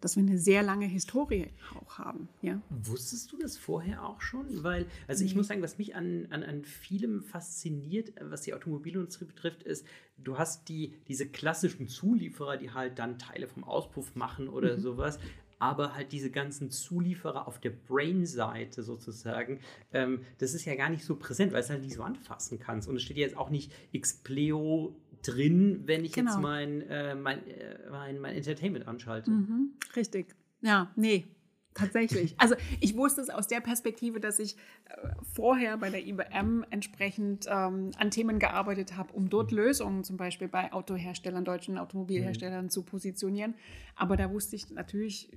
dass 0.00 0.16
wir 0.16 0.24
eine 0.24 0.36
sehr 0.36 0.62
lange 0.64 0.86
Historie 0.86 1.46
auch 1.78 1.98
haben. 1.98 2.28
Ja. 2.42 2.60
Wusstest 2.68 3.30
du 3.30 3.38
das 3.38 3.56
vorher 3.56 4.04
auch 4.04 4.20
schon? 4.20 4.62
Weil, 4.64 4.86
also 5.06 5.24
ich 5.24 5.36
muss 5.36 5.46
sagen, 5.46 5.62
was 5.62 5.78
mich 5.78 5.94
an, 5.94 6.26
an, 6.30 6.42
an 6.42 6.64
vielem 6.64 7.22
fasziniert, 7.22 8.12
was 8.20 8.42
die 8.42 8.52
Automobilindustrie 8.52 9.24
betrifft, 9.26 9.62
ist, 9.62 9.86
du 10.18 10.36
hast 10.36 10.68
die, 10.68 10.96
diese 11.06 11.28
klassischen 11.28 11.86
Zulieferer, 11.86 12.56
die 12.56 12.72
halt 12.72 12.98
dann 12.98 13.18
Teile 13.18 13.46
vom 13.46 13.62
Auspuff 13.64 14.16
machen 14.16 14.48
oder 14.48 14.76
Mhm. 14.76 14.80
sowas. 14.80 15.18
Aber 15.62 15.94
halt 15.94 16.10
diese 16.10 16.28
ganzen 16.32 16.70
Zulieferer 16.70 17.46
auf 17.46 17.60
der 17.60 17.70
Brain-Seite 17.70 18.82
sozusagen, 18.82 19.60
ähm, 19.92 20.22
das 20.38 20.54
ist 20.54 20.64
ja 20.64 20.74
gar 20.74 20.90
nicht 20.90 21.04
so 21.04 21.14
präsent, 21.14 21.52
weil 21.52 21.60
es 21.60 21.70
halt 21.70 21.82
nicht 21.82 21.94
so 21.94 22.02
anfassen 22.02 22.58
kannst. 22.58 22.88
Und 22.88 22.96
es 22.96 23.02
steht 23.02 23.16
ja 23.16 23.22
jetzt 23.22 23.36
auch 23.36 23.48
nicht 23.48 23.70
Xpleo 23.96 24.96
drin, 25.22 25.82
wenn 25.86 26.04
ich 26.04 26.16
jetzt 26.16 26.26
Genau. 26.34 26.40
mein, 26.40 26.82
äh, 26.88 27.14
mein, 27.14 27.46
äh, 27.46 27.78
mein, 27.90 28.18
mein 28.18 28.34
Entertainment 28.34 28.88
anschalte. 28.88 29.30
Mhm, 29.30 29.74
richtig. 29.94 30.34
Ja, 30.62 30.90
nee, 30.96 31.26
tatsächlich. 31.74 32.34
Also 32.42 32.54
ich 32.80 32.96
wusste 32.96 33.20
es 33.20 33.30
aus 33.30 33.46
der 33.46 33.60
Perspektive, 33.60 34.18
dass 34.18 34.38
ich 34.38 34.56
äh, 34.86 35.08
vorher 35.34 35.76
bei 35.76 35.90
der 35.90 36.04
IBM 36.04 36.64
entsprechend 36.70 37.46
ähm, 37.48 37.90
an 37.96 38.10
Themen 38.10 38.38
gearbeitet 38.38 38.96
habe, 38.96 39.12
um 39.12 39.28
dort 39.28 39.52
Lösungen 39.52 40.02
zum 40.02 40.16
Beispiel 40.16 40.48
bei 40.48 40.72
Autoherstellern, 40.72 41.44
deutschen 41.44 41.78
Automobilherstellern 41.78 42.70
zu 42.70 42.82
positionieren. 42.82 43.54
Aber 43.94 44.16
da 44.16 44.30
wusste 44.32 44.56
ich 44.56 44.70
natürlich, 44.70 45.30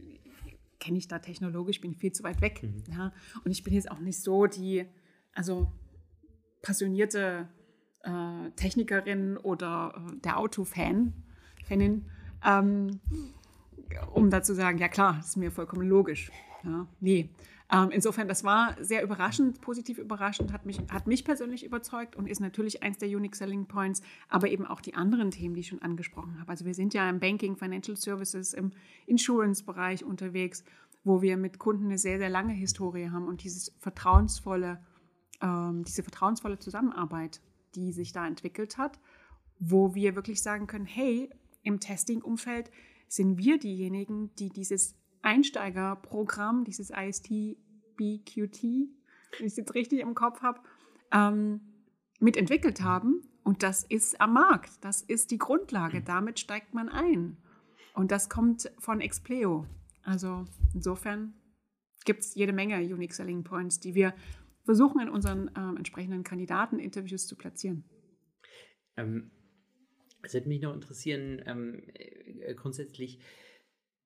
kenne 0.79 0.97
ich 0.97 1.07
da 1.07 1.19
technologisch, 1.19 1.79
bin 1.81 1.91
ich 1.91 1.97
viel 1.97 2.11
zu 2.11 2.23
weit 2.23 2.41
weg. 2.41 2.63
Mhm. 2.63 2.83
Ja? 2.91 3.13
Und 3.43 3.51
ich 3.51 3.63
bin 3.63 3.73
jetzt 3.73 3.91
auch 3.91 3.99
nicht 3.99 4.19
so 4.19 4.47
die, 4.47 4.85
also 5.33 5.71
passionierte 6.61 7.47
äh, 8.03 8.51
Technikerin 8.55 9.37
oder 9.37 9.93
äh, 9.95 10.15
der 10.21 10.39
Autofan, 10.39 11.13
Fanin, 11.65 12.05
ähm, 12.45 12.99
um 14.13 14.29
da 14.29 14.43
zu 14.43 14.55
sagen, 14.55 14.77
ja 14.77 14.87
klar, 14.87 15.15
das 15.17 15.29
ist 15.29 15.37
mir 15.37 15.51
vollkommen 15.51 15.87
logisch. 15.87 16.31
Ja, 16.63 16.87
nee. 16.99 17.29
Ähm, 17.71 17.89
insofern, 17.91 18.27
das 18.27 18.43
war 18.43 18.75
sehr 18.79 19.01
überraschend, 19.01 19.59
positiv 19.59 19.97
überraschend, 19.97 20.53
hat 20.53 20.67
mich, 20.67 20.79
hat 20.91 21.07
mich 21.07 21.25
persönlich 21.25 21.65
überzeugt 21.65 22.15
und 22.15 22.27
ist 22.27 22.39
natürlich 22.39 22.83
eins 22.83 22.99
der 22.99 23.09
Unique 23.09 23.35
Selling 23.35 23.65
Points, 23.65 24.03
aber 24.29 24.49
eben 24.49 24.67
auch 24.67 24.81
die 24.81 24.93
anderen 24.93 25.31
Themen, 25.31 25.55
die 25.55 25.61
ich 25.61 25.67
schon 25.67 25.81
angesprochen 25.81 26.39
habe. 26.39 26.49
Also 26.49 26.65
wir 26.65 26.75
sind 26.75 26.93
ja 26.93 27.09
im 27.09 27.19
Banking, 27.19 27.55
Financial 27.55 27.97
Services, 27.97 28.53
im 28.53 28.71
Insurance-Bereich 29.07 30.03
unterwegs, 30.03 30.63
wo 31.03 31.21
wir 31.23 31.37
mit 31.37 31.57
Kunden 31.57 31.85
eine 31.85 31.97
sehr, 31.97 32.19
sehr 32.19 32.29
lange 32.29 32.53
Historie 32.53 33.09
haben 33.09 33.27
und 33.27 33.43
dieses 33.43 33.73
vertrauensvolle, 33.79 34.79
ähm, 35.41 35.83
diese 35.85 36.03
vertrauensvolle 36.03 36.59
Zusammenarbeit, 36.59 37.41
die 37.73 37.91
sich 37.93 38.11
da 38.11 38.27
entwickelt 38.27 38.77
hat, 38.77 38.99
wo 39.59 39.95
wir 39.95 40.15
wirklich 40.15 40.41
sagen 40.43 40.67
können, 40.67 40.85
hey, 40.85 41.29
im 41.63 41.79
Testing-Umfeld 41.79 42.69
sind 43.07 43.37
wir 43.37 43.57
diejenigen, 43.57 44.33
die 44.35 44.49
dieses 44.49 44.95
Einsteigerprogramm, 45.21 46.63
dieses 46.63 46.91
IST-BQT, 46.91 48.63
wenn 48.63 49.45
ich 49.45 49.45
es 49.45 49.57
jetzt 49.57 49.73
richtig 49.73 49.99
im 49.99 50.15
Kopf 50.15 50.41
habe, 50.41 50.59
ähm, 51.11 51.61
mitentwickelt 52.19 52.81
haben. 52.81 53.21
Und 53.43 53.63
das 53.63 53.83
ist 53.83 54.19
am 54.21 54.33
Markt. 54.33 54.83
Das 54.83 55.01
ist 55.01 55.31
die 55.31 55.37
Grundlage. 55.37 56.01
Damit 56.01 56.39
steigt 56.39 56.73
man 56.73 56.89
ein. 56.89 57.37
Und 57.93 58.11
das 58.11 58.29
kommt 58.29 58.71
von 58.79 59.01
Expleo. 59.01 59.65
Also 60.03 60.45
insofern 60.73 61.33
gibt 62.05 62.21
es 62.21 62.35
jede 62.35 62.53
Menge 62.53 62.77
Unique 62.77 63.13
Selling 63.13 63.43
Points, 63.43 63.79
die 63.79 63.95
wir 63.95 64.13
versuchen 64.63 65.01
in 65.01 65.09
unseren 65.09 65.51
ähm, 65.55 65.77
entsprechenden 65.77 66.23
Kandidateninterviews 66.23 67.27
zu 67.27 67.35
platzieren. 67.35 67.83
Ähm, 68.97 69.31
es 70.25 70.33
würde 70.33 70.49
mich 70.49 70.61
noch 70.61 70.73
interessieren, 70.73 71.41
ähm, 71.45 71.83
äh, 71.93 72.53
grundsätzlich, 72.55 73.19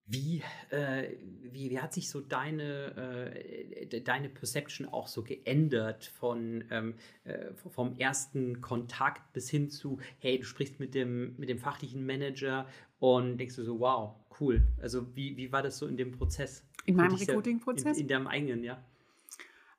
wie, 0.05 0.41
äh, 0.71 1.09
wie, 1.43 1.69
wie 1.69 1.79
hat 1.79 1.93
sich 1.93 2.09
so 2.09 2.19
deine, 2.19 3.31
äh, 3.35 3.85
de- 3.85 4.01
deine 4.01 4.27
Perception 4.27 4.87
auch 4.87 5.07
so 5.07 5.21
geändert 5.23 6.05
von, 6.05 6.63
ähm, 6.71 6.95
äh, 7.25 7.53
vom 7.53 7.95
ersten 7.97 8.59
Kontakt 8.59 9.33
bis 9.33 9.49
hin 9.51 9.69
zu, 9.69 9.99
hey, 10.17 10.39
du 10.39 10.45
sprichst 10.45 10.79
mit 10.79 10.95
dem, 10.95 11.35
mit 11.37 11.47
dem 11.47 11.59
fachlichen 11.59 12.05
Manager 12.07 12.67
und 12.97 13.37
denkst 13.37 13.55
du 13.55 13.63
so, 13.63 13.79
wow, 13.79 14.15
cool. 14.39 14.63
Also 14.81 15.15
wie, 15.15 15.37
wie 15.37 15.51
war 15.51 15.61
das 15.61 15.77
so 15.77 15.85
in 15.85 15.95
dem 15.95 16.11
Prozess? 16.11 16.65
In 16.85 16.95
meinem? 16.95 17.13
Recruiting-Prozess? 17.13 17.97
In, 17.97 18.03
in 18.03 18.07
deinem 18.07 18.27
eigenen, 18.27 18.63
ja. 18.63 18.83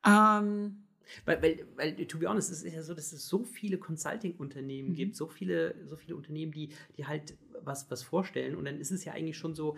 Ähm, 0.07 0.85
Weil, 1.25 1.43
weil, 1.43 1.67
weil, 1.77 2.07
to 2.07 2.19
be 2.19 2.29
honest, 2.29 2.51
es 2.51 2.63
ist 2.63 2.73
ja 2.73 2.83
so, 2.83 2.95
dass 2.95 3.13
es 3.13 3.27
so 3.27 3.45
viele 3.45 3.79
Consulting-Unternehmen 3.79 4.91
Mhm. 4.91 4.95
gibt, 4.95 5.17
so 5.17 5.29
viele, 5.29 5.75
so 5.87 5.97
viele 5.97 6.17
Unternehmen, 6.17 6.53
die, 6.53 6.71
die 6.97 7.07
halt 7.07 7.37
was, 7.63 7.91
was 7.91 8.03
vorstellen. 8.03 8.57
Und 8.57 8.65
dann 8.65 8.81
ist 8.81 8.91
es 8.91 9.05
ja 9.05 9.13
eigentlich 9.13 9.37
schon 9.39 9.55
so, 9.55 9.77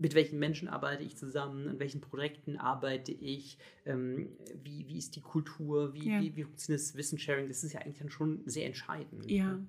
mit 0.00 0.14
welchen 0.14 0.38
Menschen 0.38 0.66
arbeite 0.68 1.02
ich 1.02 1.16
zusammen, 1.16 1.68
an 1.68 1.78
welchen 1.78 2.00
Projekten 2.00 2.56
arbeite 2.56 3.12
ich, 3.12 3.58
ähm, 3.84 4.30
wie, 4.62 4.88
wie 4.88 4.96
ist 4.98 5.14
die 5.14 5.20
Kultur, 5.20 5.92
wie, 5.92 6.08
Ja. 6.08 6.20
wie, 6.20 6.36
wie 6.36 6.44
funktioniert 6.44 6.80
das 6.80 6.96
Wissenssharing, 6.96 7.48
das 7.48 7.62
ist 7.62 7.74
ja 7.74 7.80
eigentlich 7.80 7.98
dann 7.98 8.10
schon 8.10 8.42
sehr 8.46 8.66
entscheidend. 8.66 9.30
Ja. 9.30 9.52
ne? 9.52 9.68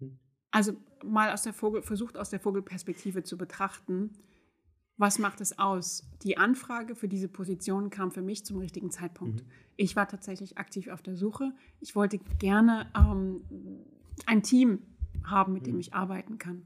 Hm. 0.00 0.18
Also 0.50 0.76
mal 1.04 1.32
aus 1.32 1.42
der 1.44 1.52
Vogel, 1.52 1.82
versucht 1.82 2.16
aus 2.16 2.30
der 2.30 2.40
Vogelperspektive 2.40 3.22
zu 3.22 3.38
betrachten, 3.38 4.10
was 4.96 5.18
macht 5.18 5.40
es 5.40 5.58
aus? 5.58 6.04
Die 6.22 6.36
Anfrage 6.36 6.94
für 6.94 7.08
diese 7.08 7.28
Position 7.28 7.90
kam 7.90 8.10
für 8.10 8.22
mich 8.22 8.44
zum 8.44 8.58
richtigen 8.58 8.90
Zeitpunkt. 8.90 9.42
Mhm. 9.42 9.46
Ich 9.76 9.96
war 9.96 10.06
tatsächlich 10.06 10.58
aktiv 10.58 10.88
auf 10.88 11.02
der 11.02 11.16
Suche. 11.16 11.52
Ich 11.80 11.96
wollte 11.96 12.18
gerne 12.38 12.86
ähm, 12.96 13.40
ein 14.26 14.42
Team 14.42 14.80
haben, 15.24 15.52
mit 15.52 15.66
dem 15.66 15.74
Mhm. 15.74 15.80
ich 15.80 15.94
arbeiten 15.94 16.38
kann. 16.38 16.62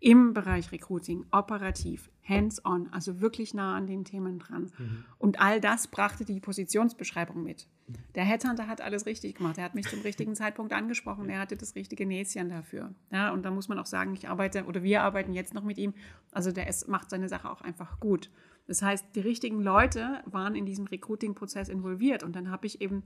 Im 0.00 0.32
Bereich 0.32 0.70
Recruiting, 0.70 1.26
operativ, 1.32 2.08
hands-on, 2.22 2.88
also 2.92 3.20
wirklich 3.20 3.52
nah 3.52 3.76
an 3.76 3.88
den 3.88 4.04
Themen 4.04 4.38
dran. 4.38 4.70
Mhm. 4.78 5.04
Und 5.18 5.40
all 5.40 5.60
das 5.60 5.88
brachte 5.88 6.24
die 6.24 6.38
Positionsbeschreibung 6.38 7.42
mit. 7.42 7.66
Der 8.14 8.24
Headhunter 8.24 8.68
hat 8.68 8.80
alles 8.80 9.06
richtig 9.06 9.36
gemacht. 9.36 9.58
Er 9.58 9.64
hat 9.64 9.74
mich 9.74 9.88
zum 9.88 10.00
richtigen 10.02 10.34
Zeitpunkt 10.36 10.72
angesprochen. 10.72 11.28
Er 11.28 11.40
hatte 11.40 11.56
das 11.56 11.74
richtige 11.74 12.06
Näschen 12.06 12.48
dafür. 12.48 12.94
Ja, 13.10 13.32
und 13.32 13.44
da 13.44 13.50
muss 13.50 13.68
man 13.68 13.78
auch 13.80 13.86
sagen, 13.86 14.14
ich 14.14 14.28
arbeite 14.28 14.66
oder 14.66 14.84
wir 14.84 15.02
arbeiten 15.02 15.32
jetzt 15.32 15.52
noch 15.52 15.64
mit 15.64 15.78
ihm. 15.78 15.94
Also 16.30 16.52
der 16.52 16.68
ist, 16.68 16.86
macht 16.86 17.10
seine 17.10 17.28
Sache 17.28 17.50
auch 17.50 17.62
einfach 17.62 17.98
gut. 17.98 18.30
Das 18.68 18.82
heißt, 18.82 19.16
die 19.16 19.20
richtigen 19.20 19.60
Leute 19.60 20.22
waren 20.26 20.54
in 20.54 20.64
diesem 20.64 20.86
Recruiting-Prozess 20.86 21.68
involviert. 21.68 22.22
Und 22.22 22.36
dann 22.36 22.50
habe 22.50 22.66
ich 22.66 22.80
eben 22.80 23.02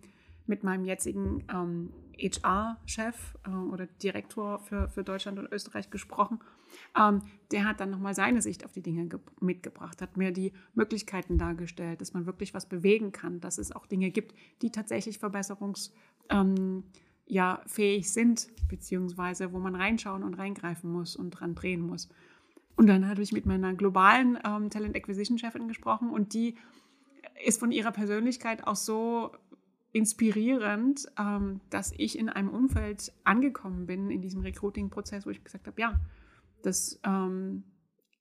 mit 0.47 0.63
meinem 0.63 0.85
jetzigen 0.85 1.45
ähm, 1.51 1.91
HR-Chef 2.19 3.17
äh, 3.47 3.51
oder 3.51 3.87
Direktor 3.87 4.59
für, 4.59 4.89
für 4.89 5.05
Deutschland 5.05 5.39
und 5.39 5.51
Österreich 5.51 5.89
gesprochen 5.89 6.41
ähm, 6.99 7.23
der 7.51 7.65
hat 7.65 7.81
dann 7.81 7.91
nochmal 7.91 8.15
seine 8.15 8.43
Sicht 8.43 8.65
auf 8.65 8.73
die 8.73 8.83
Dinge 8.83 9.09
mitgebracht, 9.41 10.01
hat 10.03 10.17
mir 10.17 10.33
die 10.33 10.53
Möglichkeiten 10.75 11.39
dargestellt, 11.39 12.01
dass 12.01 12.15
man 12.15 12.27
wirklich 12.27 12.55
was 12.55 12.67
bewegen 12.67 13.13
kann, 13.13 13.41
dass 13.41 13.59
es 13.59 13.73
auch 13.73 13.87
Dinge 13.87 14.11
gibt, 14.11 14.35
die 14.63 14.71
tatsächlich 14.71 15.19
verbesserungsfähig 15.19 15.93
ähm, 16.31 16.85
ja, 17.27 17.63
sind, 17.67 18.49
beziehungsweise 18.69 19.53
wo 19.53 19.59
man 19.59 19.75
reinschauen 19.75 20.23
und 20.23 20.35
reingreifen 20.35 20.91
muss 20.91 21.17
und 21.17 21.31
dran 21.31 21.55
drehen 21.55 21.81
muss. 21.81 22.09
Und 22.77 22.87
dann 22.87 23.09
habe 23.09 23.23
ich 23.23 23.33
mit 23.33 23.47
meiner 23.47 23.75
globalen 23.75 24.39
ähm, 24.45 24.71
Talent 24.71 24.97
Acquisition 24.97 25.39
Chefin 25.39 25.69
gesprochen 25.69 26.11
und 26.11 26.35
die 26.35 26.57
ist 27.45 27.61
von 27.61 27.73
ihrer 27.73 27.93
Persönlichkeit 27.93 28.67
auch 28.67 28.77
so 28.77 29.33
inspirierend, 29.93 31.07
ähm, 31.19 31.61
dass 31.71 31.93
ich 31.97 32.19
in 32.19 32.29
einem 32.29 32.49
Umfeld 32.49 33.13
angekommen 33.25 33.87
bin 33.87 34.11
in 34.11 34.23
diesem 34.23 34.41
Recruiting-Prozess, 34.41 35.27
wo 35.27 35.31
ich 35.31 35.45
gesagt 35.45 35.67
habe, 35.67 35.81
ja, 35.81 36.01
das 36.63 37.01
ähm, 37.05 37.65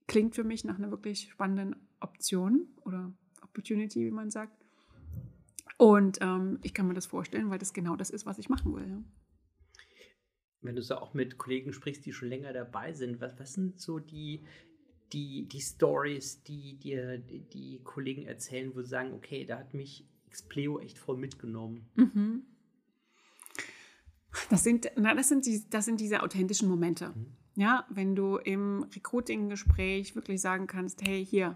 klingt 0.08 0.36
für 0.36 0.44
mich 0.44 0.64
nach 0.66 0.78
einer 0.78 0.92
wirklich 0.92 1.30
spannenden 1.32 1.76
Option 2.00 2.68
oder 2.82 3.14
Opportunity, 3.42 4.06
wie 4.06 4.12
man 4.12 4.30
sagt. 4.30 4.62
Und 5.78 6.20
ähm, 6.22 6.60
ich 6.62 6.74
kann 6.74 6.88
mir 6.88 6.94
das 6.94 7.06
vorstellen, 7.06 7.50
weil 7.50 7.58
das 7.58 7.74
genau 7.74 7.96
das 7.96 8.10
ist, 8.10 8.26
was 8.26 8.38
ich 8.38 8.50
machen 8.50 8.76
will. 8.76 8.88
Ja. 8.88 9.04
Wenn 10.62 10.76
du 10.76 10.82
so 10.82 10.96
auch 10.96 11.14
mit 11.14 11.38
Kollegen 11.38 11.74
sprichst, 11.74 12.06
die 12.06 12.14
schon 12.14 12.30
länger 12.30 12.54
dabei 12.54 12.94
sind, 12.94 13.20
was, 13.20 13.40
was 13.40 13.54
sind 13.54 13.80
so 13.80 13.98
die, 13.98 14.44
die, 15.12 15.48
die 15.48 15.60
Stories, 15.60 16.44
die 16.44 16.78
dir 16.78 17.18
die, 17.18 17.82
Kollegen 17.84 18.24
erzählen, 18.24 18.76
wo 18.76 18.82
sie 18.82 18.90
sagen, 18.90 19.14
okay, 19.14 19.44
da 19.46 19.58
hat 19.58 19.74
mich 19.74 20.08
Xpleo 20.30 20.80
echt 20.80 21.00
voll 21.00 21.18
mitgenommen? 21.18 21.90
Mhm. 21.96 22.44
Das 24.50 24.64
sind, 24.64 24.92
na, 24.96 25.16
das 25.16 25.30
sind, 25.30 25.46
die, 25.46 25.68
das 25.70 25.86
sind 25.86 26.00
diese 26.00 26.22
authentischen 26.22 26.70
Momente. 26.70 27.10
Mhm. 27.10 27.38
Ja, 27.56 27.86
wenn 27.90 28.16
du 28.16 28.38
im 28.38 28.84
Recruiting-Gespräch 28.96 30.16
wirklich 30.16 30.40
sagen 30.42 30.68
kannst, 30.68 31.02
hey, 31.06 31.26
hier, 31.26 31.56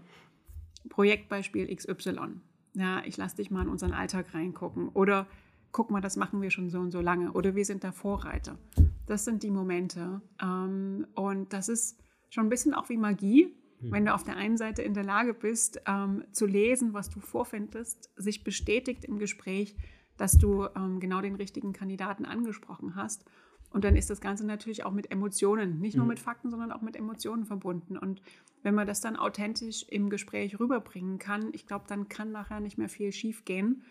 Projektbeispiel 0.88 1.74
XY. 1.74 2.40
Ja, 2.74 3.02
ich 3.04 3.16
lasse 3.16 3.36
dich 3.36 3.50
mal 3.50 3.62
in 3.62 3.68
unseren 3.68 3.92
Alltag 3.92 4.34
reingucken. 4.34 4.88
Oder 4.90 5.26
guck 5.72 5.90
mal, 5.90 6.00
das 6.00 6.16
machen 6.16 6.42
wir 6.42 6.50
schon 6.50 6.70
so 6.70 6.78
und 6.78 6.90
so 6.90 7.00
lange. 7.00 7.32
Oder 7.32 7.54
wir 7.54 7.64
sind 7.64 7.84
da 7.84 7.92
Vorreiter. 7.92 8.58
Das 9.06 9.24
sind 9.24 9.42
die 9.42 9.50
Momente. 9.50 10.20
Ähm, 10.42 11.06
und 11.14 11.52
das 11.52 11.68
ist 11.68 11.98
schon 12.28 12.46
ein 12.46 12.50
bisschen 12.50 12.74
auch 12.74 12.88
wie 12.88 12.96
Magie, 12.96 13.54
mhm. 13.80 13.92
wenn 13.92 14.04
du 14.04 14.14
auf 14.14 14.24
der 14.24 14.36
einen 14.36 14.56
Seite 14.56 14.82
in 14.82 14.94
der 14.94 15.04
Lage 15.04 15.32
bist, 15.32 15.80
ähm, 15.86 16.24
zu 16.32 16.46
lesen, 16.46 16.92
was 16.92 17.08
du 17.10 17.20
vorfindest, 17.20 18.10
sich 18.16 18.44
bestätigt 18.44 19.04
im 19.04 19.18
Gespräch, 19.18 19.76
dass 20.16 20.38
du 20.38 20.66
ähm, 20.76 21.00
genau 21.00 21.20
den 21.20 21.36
richtigen 21.36 21.72
Kandidaten 21.72 22.24
angesprochen 22.24 22.94
hast. 22.94 23.24
Und 23.70 23.84
dann 23.84 23.96
ist 23.96 24.10
das 24.10 24.20
Ganze 24.20 24.46
natürlich 24.46 24.84
auch 24.84 24.92
mit 24.92 25.10
Emotionen, 25.10 25.80
nicht 25.80 25.96
nur 25.96 26.04
mhm. 26.04 26.10
mit 26.10 26.20
Fakten, 26.20 26.50
sondern 26.50 26.72
auch 26.72 26.82
mit 26.82 26.96
Emotionen 26.96 27.44
verbunden. 27.44 27.96
Und 27.98 28.22
wenn 28.62 28.74
man 28.74 28.86
das 28.86 29.00
dann 29.00 29.16
authentisch 29.16 29.84
im 29.88 30.10
Gespräch 30.10 30.58
rüberbringen 30.58 31.18
kann, 31.18 31.50
ich 31.52 31.66
glaube, 31.66 31.84
dann 31.88 32.08
kann 32.08 32.32
nachher 32.32 32.60
nicht 32.60 32.78
mehr 32.78 32.88
viel 32.88 33.12
schief 33.12 33.44
gehen. 33.44 33.82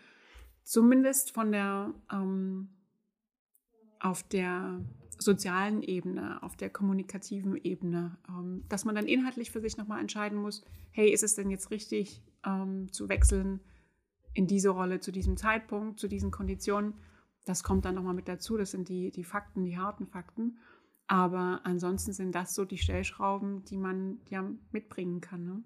Zumindest 0.64 1.32
von 1.32 1.52
der 1.52 1.94
ähm, 2.12 2.70
auf 4.00 4.24
der 4.24 4.82
sozialen 5.18 5.82
Ebene, 5.82 6.42
auf 6.44 6.56
der 6.56 6.70
kommunikativen 6.70 7.56
Ebene, 7.56 8.18
ähm, 8.28 8.64
dass 8.70 8.86
man 8.86 8.96
dann 8.96 9.08
inhaltlich 9.08 9.52
für 9.52 9.62
sich 9.62 9.78
nochmal 9.78 10.02
entscheiden 10.02 10.38
muss, 10.38 10.64
hey, 10.92 11.10
ist 11.12 11.24
es 11.24 11.36
denn 11.36 11.50
jetzt 11.50 11.72
richtig 11.72 12.22
ähm, 12.46 12.92
zu 12.92 13.10
wechseln 13.10 13.62
in 14.34 14.48
diese 14.48 14.70
Rolle 14.70 15.00
zu 15.00 15.12
diesem 15.12 15.38
Zeitpunkt, 15.38 16.00
zu 16.00 16.08
diesen 16.08 16.32
Konditionen? 16.32 16.94
Das 17.46 17.64
kommt 17.64 17.86
dann 17.86 17.96
nochmal 17.96 18.14
mit 18.14 18.28
dazu, 18.28 18.58
das 18.58 18.72
sind 18.72 18.90
die, 18.90 19.12
die 19.12 19.24
Fakten, 19.24 19.64
die 19.64 19.78
harten 19.78 20.08
Fakten. 20.08 20.58
Aber 21.08 21.62
ansonsten 21.64 22.14
sind 22.14 22.34
das 22.34 22.56
so 22.56 22.66
die 22.66 22.80
Stellschrauben, 22.80 23.64
die 23.66 23.78
man 23.78 24.20
ja 24.30 24.50
mitbringen 24.72 25.22
kann. 25.22 25.46
Ne? 25.46 25.64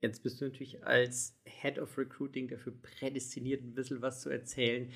Jetzt 0.00 0.24
bist 0.24 0.40
du 0.40 0.46
natürlich 0.46 0.84
als 0.84 1.38
Head 1.44 1.78
of 1.78 1.96
Recruiting 1.96 2.48
dafür 2.48 2.74
prädestiniert, 2.82 3.62
ein 3.62 3.74
bisschen 3.74 4.02
was 4.02 4.20
zu 4.20 4.28
erzählen 4.28 4.90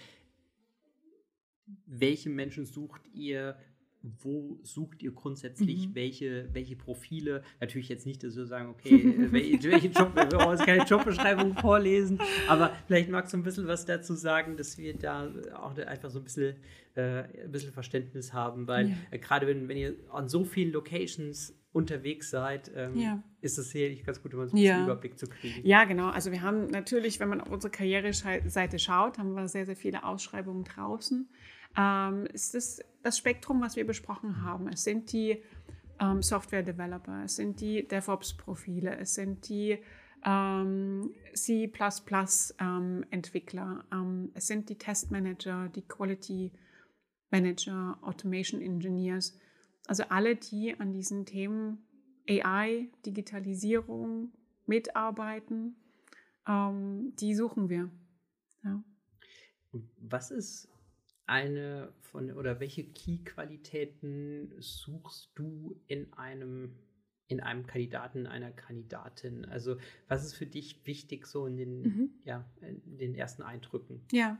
welche 1.86 2.30
Menschen 2.30 2.66
sucht 2.66 3.02
ihr, 3.12 3.56
wo 4.02 4.58
sucht 4.62 5.02
ihr 5.02 5.12
grundsätzlich 5.12 5.88
mhm. 5.88 5.94
welche, 5.94 6.48
welche 6.52 6.76
Profile? 6.76 7.42
Natürlich 7.60 7.88
jetzt 7.88 8.06
nicht, 8.06 8.22
dass 8.22 8.36
wir 8.36 8.46
sagen, 8.46 8.70
okay, 8.70 8.94
äh, 8.94 9.32
welche, 9.32 9.70
welche 9.70 9.88
Job, 9.88 10.14
wir 10.14 10.24
brauchen 10.26 10.56
jetzt 10.56 10.66
keine 10.66 10.84
Jobbeschreibung 10.84 11.54
vorlesen, 11.56 12.18
aber 12.48 12.72
vielleicht 12.86 13.10
magst 13.10 13.32
du 13.34 13.38
ein 13.38 13.42
bisschen 13.42 13.66
was 13.66 13.84
dazu 13.84 14.14
sagen, 14.14 14.56
dass 14.56 14.78
wir 14.78 14.96
da 14.96 15.30
auch 15.54 15.76
einfach 15.76 16.10
so 16.10 16.18
ein 16.18 16.24
bisschen, 16.24 16.56
äh, 16.94 17.24
ein 17.44 17.52
bisschen 17.52 17.72
Verständnis 17.72 18.32
haben, 18.32 18.66
weil 18.66 18.90
ja. 18.90 18.96
äh, 19.10 19.18
gerade 19.18 19.46
wenn, 19.46 19.68
wenn 19.68 19.76
ihr 19.76 19.94
an 20.10 20.28
so 20.28 20.44
vielen 20.44 20.72
Locations 20.72 21.54
unterwegs 21.72 22.30
seid, 22.30 22.70
ähm, 22.74 22.96
ja. 22.96 23.22
ist 23.42 23.58
es 23.58 23.70
sicherlich 23.70 24.02
ganz 24.04 24.20
gut, 24.22 24.34
um 24.34 24.44
so 24.46 24.56
einen 24.56 24.64
ja. 24.64 24.82
Überblick 24.82 25.18
zu 25.18 25.26
kriegen. 25.26 25.64
Ja, 25.64 25.84
genau. 25.84 26.08
Also 26.08 26.32
wir 26.32 26.42
haben 26.42 26.66
natürlich, 26.66 27.20
wenn 27.20 27.28
man 27.28 27.40
auf 27.40 27.50
unsere 27.50 27.70
Karriereseite 27.70 28.78
schaut, 28.78 29.18
haben 29.18 29.34
wir 29.34 29.46
sehr, 29.46 29.66
sehr 29.66 29.76
viele 29.76 30.04
Ausschreibungen 30.04 30.64
draußen 30.64 31.28
ähm, 31.76 32.26
ist 32.26 32.54
das, 32.54 32.80
das 33.02 33.18
Spektrum, 33.18 33.60
was 33.60 33.76
wir 33.76 33.86
besprochen 33.86 34.42
haben. 34.42 34.68
Es 34.68 34.84
sind 34.84 35.12
die 35.12 35.42
ähm, 36.00 36.22
Software-Developer, 36.22 37.24
es 37.24 37.36
sind 37.36 37.60
die 37.60 37.86
DevOps-Profile, 37.86 38.96
es 38.98 39.14
sind 39.14 39.48
die 39.48 39.78
ähm, 40.24 41.14
C++-Entwickler, 41.34 43.84
ähm, 43.92 43.98
ähm, 43.98 44.30
es 44.34 44.46
sind 44.46 44.68
die 44.68 44.78
Testmanager, 44.78 45.68
die 45.68 45.82
Quality 45.82 46.52
Manager, 47.30 47.98
Automation 48.02 48.60
Engineers, 48.60 49.38
also 49.86 50.04
alle, 50.08 50.36
die 50.36 50.78
an 50.78 50.92
diesen 50.92 51.26
Themen 51.26 51.86
AI, 52.28 52.88
Digitalisierung 53.06 54.32
mitarbeiten, 54.66 55.76
ähm, 56.46 57.14
die 57.16 57.34
suchen 57.34 57.68
wir. 57.68 57.90
Ja. 58.62 58.82
Was 60.00 60.30
ist 60.30 60.68
eine 61.30 61.92
von 62.00 62.32
oder 62.32 62.60
welche 62.60 62.84
Key-Qualitäten 62.84 64.52
suchst 64.58 65.30
du 65.36 65.80
in 65.86 66.12
einem 66.14 66.74
in 67.28 67.38
einem 67.38 67.64
Kandidaten, 67.64 68.26
einer 68.26 68.50
Kandidatin? 68.50 69.44
Also 69.44 69.76
was 70.08 70.24
ist 70.24 70.34
für 70.34 70.46
dich 70.46 70.84
wichtig 70.84 71.26
so 71.26 71.46
in 71.46 71.56
den, 71.56 71.82
mhm. 71.82 72.10
ja, 72.24 72.44
in 72.60 72.98
den 72.98 73.14
ersten 73.14 73.42
Eindrücken? 73.42 74.02
Ja. 74.10 74.36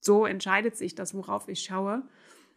so 0.00 0.24
entscheidet 0.24 0.76
sich 0.76 0.94
das, 0.94 1.14
worauf 1.14 1.48
ich 1.48 1.62
schaue. 1.62 2.06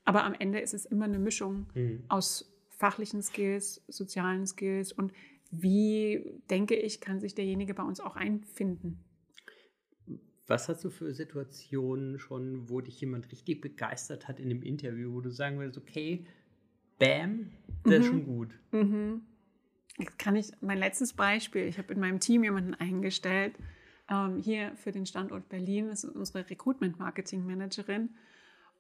Aber 0.05 0.23
am 0.23 0.33
Ende 0.33 0.59
ist 0.59 0.73
es 0.73 0.85
immer 0.85 1.05
eine 1.05 1.19
Mischung 1.19 1.65
mhm. 1.73 2.03
aus 2.07 2.53
fachlichen 2.69 3.23
Skills, 3.23 3.83
sozialen 3.87 4.45
Skills 4.45 4.93
und 4.93 5.11
wie, 5.51 6.39
denke 6.49 6.75
ich, 6.75 7.01
kann 7.01 7.19
sich 7.19 7.35
derjenige 7.35 7.73
bei 7.73 7.83
uns 7.83 7.99
auch 7.99 8.15
einfinden. 8.15 9.03
Was 10.47 10.69
hast 10.69 10.85
du 10.85 10.89
für 10.89 11.13
Situationen 11.13 12.19
schon, 12.19 12.69
wo 12.69 12.79
dich 12.79 13.01
jemand 13.01 13.31
richtig 13.31 13.59
begeistert 13.59 14.27
hat 14.27 14.39
in 14.39 14.49
einem 14.49 14.61
Interview, 14.61 15.13
wo 15.13 15.21
du 15.21 15.29
sagen 15.29 15.59
würdest, 15.59 15.77
okay, 15.77 16.25
bam, 16.99 17.51
das 17.83 17.93
mhm. 17.93 17.99
ist 17.99 18.05
schon 18.05 18.25
gut. 18.25 18.49
Mhm. 18.71 19.21
Jetzt 19.97 20.19
kann 20.19 20.35
ich, 20.35 20.51
mein 20.61 20.77
letztes 20.77 21.13
Beispiel, 21.13 21.63
ich 21.63 21.77
habe 21.77 21.93
in 21.93 21.99
meinem 21.99 22.19
Team 22.19 22.43
jemanden 22.43 22.75
eingestellt, 22.75 23.55
ähm, 24.09 24.37
hier 24.37 24.73
für 24.75 24.91
den 24.91 25.05
Standort 25.05 25.49
Berlin, 25.49 25.87
das 25.89 26.03
ist 26.03 26.15
unsere 26.15 26.49
Recruitment-Marketing-Managerin. 26.49 28.09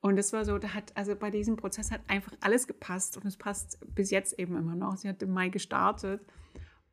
Und 0.01 0.17
es 0.17 0.31
war 0.31 0.45
so, 0.45 0.57
da 0.57 0.73
hat, 0.73 0.95
also 0.95 1.15
bei 1.15 1.31
diesem 1.31 1.55
Prozess 1.55 1.91
hat 1.91 2.01
einfach 2.07 2.33
alles 2.39 2.67
gepasst 2.67 3.17
und 3.17 3.25
es 3.25 3.35
passt 3.35 3.79
bis 3.95 4.11
jetzt 4.11 4.37
eben 4.39 4.55
immer 4.55 4.75
noch. 4.75 4.97
Sie 4.97 5.09
hat 5.09 5.21
im 5.23 5.31
Mai 5.31 5.49
gestartet 5.49 6.21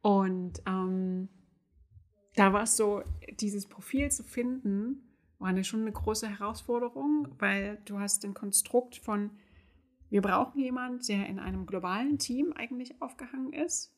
und 0.00 0.62
ähm, 0.66 1.28
da 2.34 2.52
war 2.52 2.64
es 2.64 2.76
so, 2.76 3.02
dieses 3.38 3.66
Profil 3.66 4.11
zu 4.11 4.24
finden, 4.24 5.02
war 5.38 5.48
eine, 5.48 5.64
schon 5.64 5.82
eine 5.82 5.92
große 5.92 6.28
Herausforderung, 6.28 7.28
weil 7.38 7.78
du 7.84 7.98
hast 7.98 8.24
ein 8.24 8.34
Konstrukt 8.34 8.96
von, 8.96 9.30
wir 10.11 10.22
brauchen 10.22 10.61
jemanden, 10.61 11.05
der 11.07 11.26
in 11.26 11.38
einem 11.38 11.66
globalen 11.66 12.18
Team 12.18 12.52
eigentlich 12.52 13.00
aufgehangen 13.00 13.52
ist. 13.52 13.92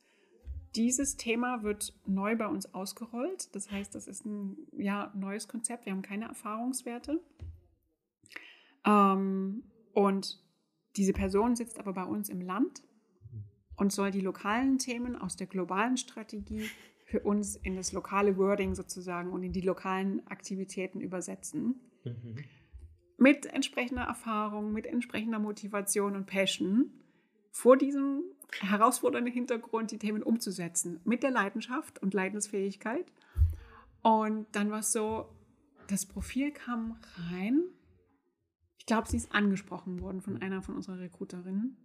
Dieses 0.74 1.16
Thema 1.16 1.62
wird 1.62 1.94
neu 2.06 2.36
bei 2.36 2.46
uns 2.46 2.74
ausgerollt. 2.74 3.54
Das 3.54 3.70
heißt, 3.70 3.94
das 3.94 4.06
ist 4.06 4.26
ein 4.26 4.56
ja, 4.76 5.10
neues 5.14 5.48
Konzept. 5.48 5.86
Wir 5.86 5.92
haben 5.92 6.02
keine 6.02 6.26
Erfahrungswerte. 6.26 7.20
Ähm, 8.86 9.64
und 9.92 10.42
diese 10.96 11.12
Person 11.12 11.56
sitzt 11.56 11.78
aber 11.78 11.92
bei 11.92 12.04
uns 12.04 12.28
im 12.28 12.40
Land 12.40 12.82
und 13.76 13.92
soll 13.92 14.10
die 14.10 14.20
lokalen 14.20 14.78
Themen 14.78 15.16
aus 15.16 15.36
der 15.36 15.46
globalen 15.46 15.96
Strategie 15.96 16.70
für 17.04 17.20
uns 17.20 17.56
in 17.56 17.76
das 17.76 17.92
lokale 17.92 18.36
Wording 18.36 18.74
sozusagen 18.74 19.30
und 19.30 19.42
in 19.42 19.52
die 19.52 19.60
lokalen 19.60 20.26
Aktivitäten 20.26 21.00
übersetzen. 21.00 21.80
Mhm. 22.04 22.36
Mit 23.18 23.46
entsprechender 23.46 24.02
Erfahrung, 24.02 24.72
mit 24.72 24.86
entsprechender 24.86 25.38
Motivation 25.38 26.16
und 26.16 26.26
Passion 26.26 26.90
vor 27.50 27.76
diesem 27.76 28.22
herausfordernden 28.60 29.32
Hintergrund 29.32 29.90
die 29.90 29.98
Themen 29.98 30.22
umzusetzen. 30.22 31.00
Mit 31.04 31.22
der 31.22 31.30
Leidenschaft 31.30 32.02
und 32.02 32.12
Leidensfähigkeit. 32.12 33.06
Und 34.02 34.46
dann 34.52 34.70
war 34.70 34.80
es 34.80 34.92
so, 34.92 35.28
das 35.88 36.06
Profil 36.06 36.50
kam 36.52 36.98
rein. 37.30 37.62
Ich 38.86 38.88
glaube, 38.88 39.08
sie 39.08 39.16
ist 39.16 39.34
angesprochen 39.34 40.00
worden 40.00 40.20
von 40.20 40.40
einer 40.40 40.62
von 40.62 40.76
unseren 40.76 41.00
Recruiterinnen. 41.00 41.76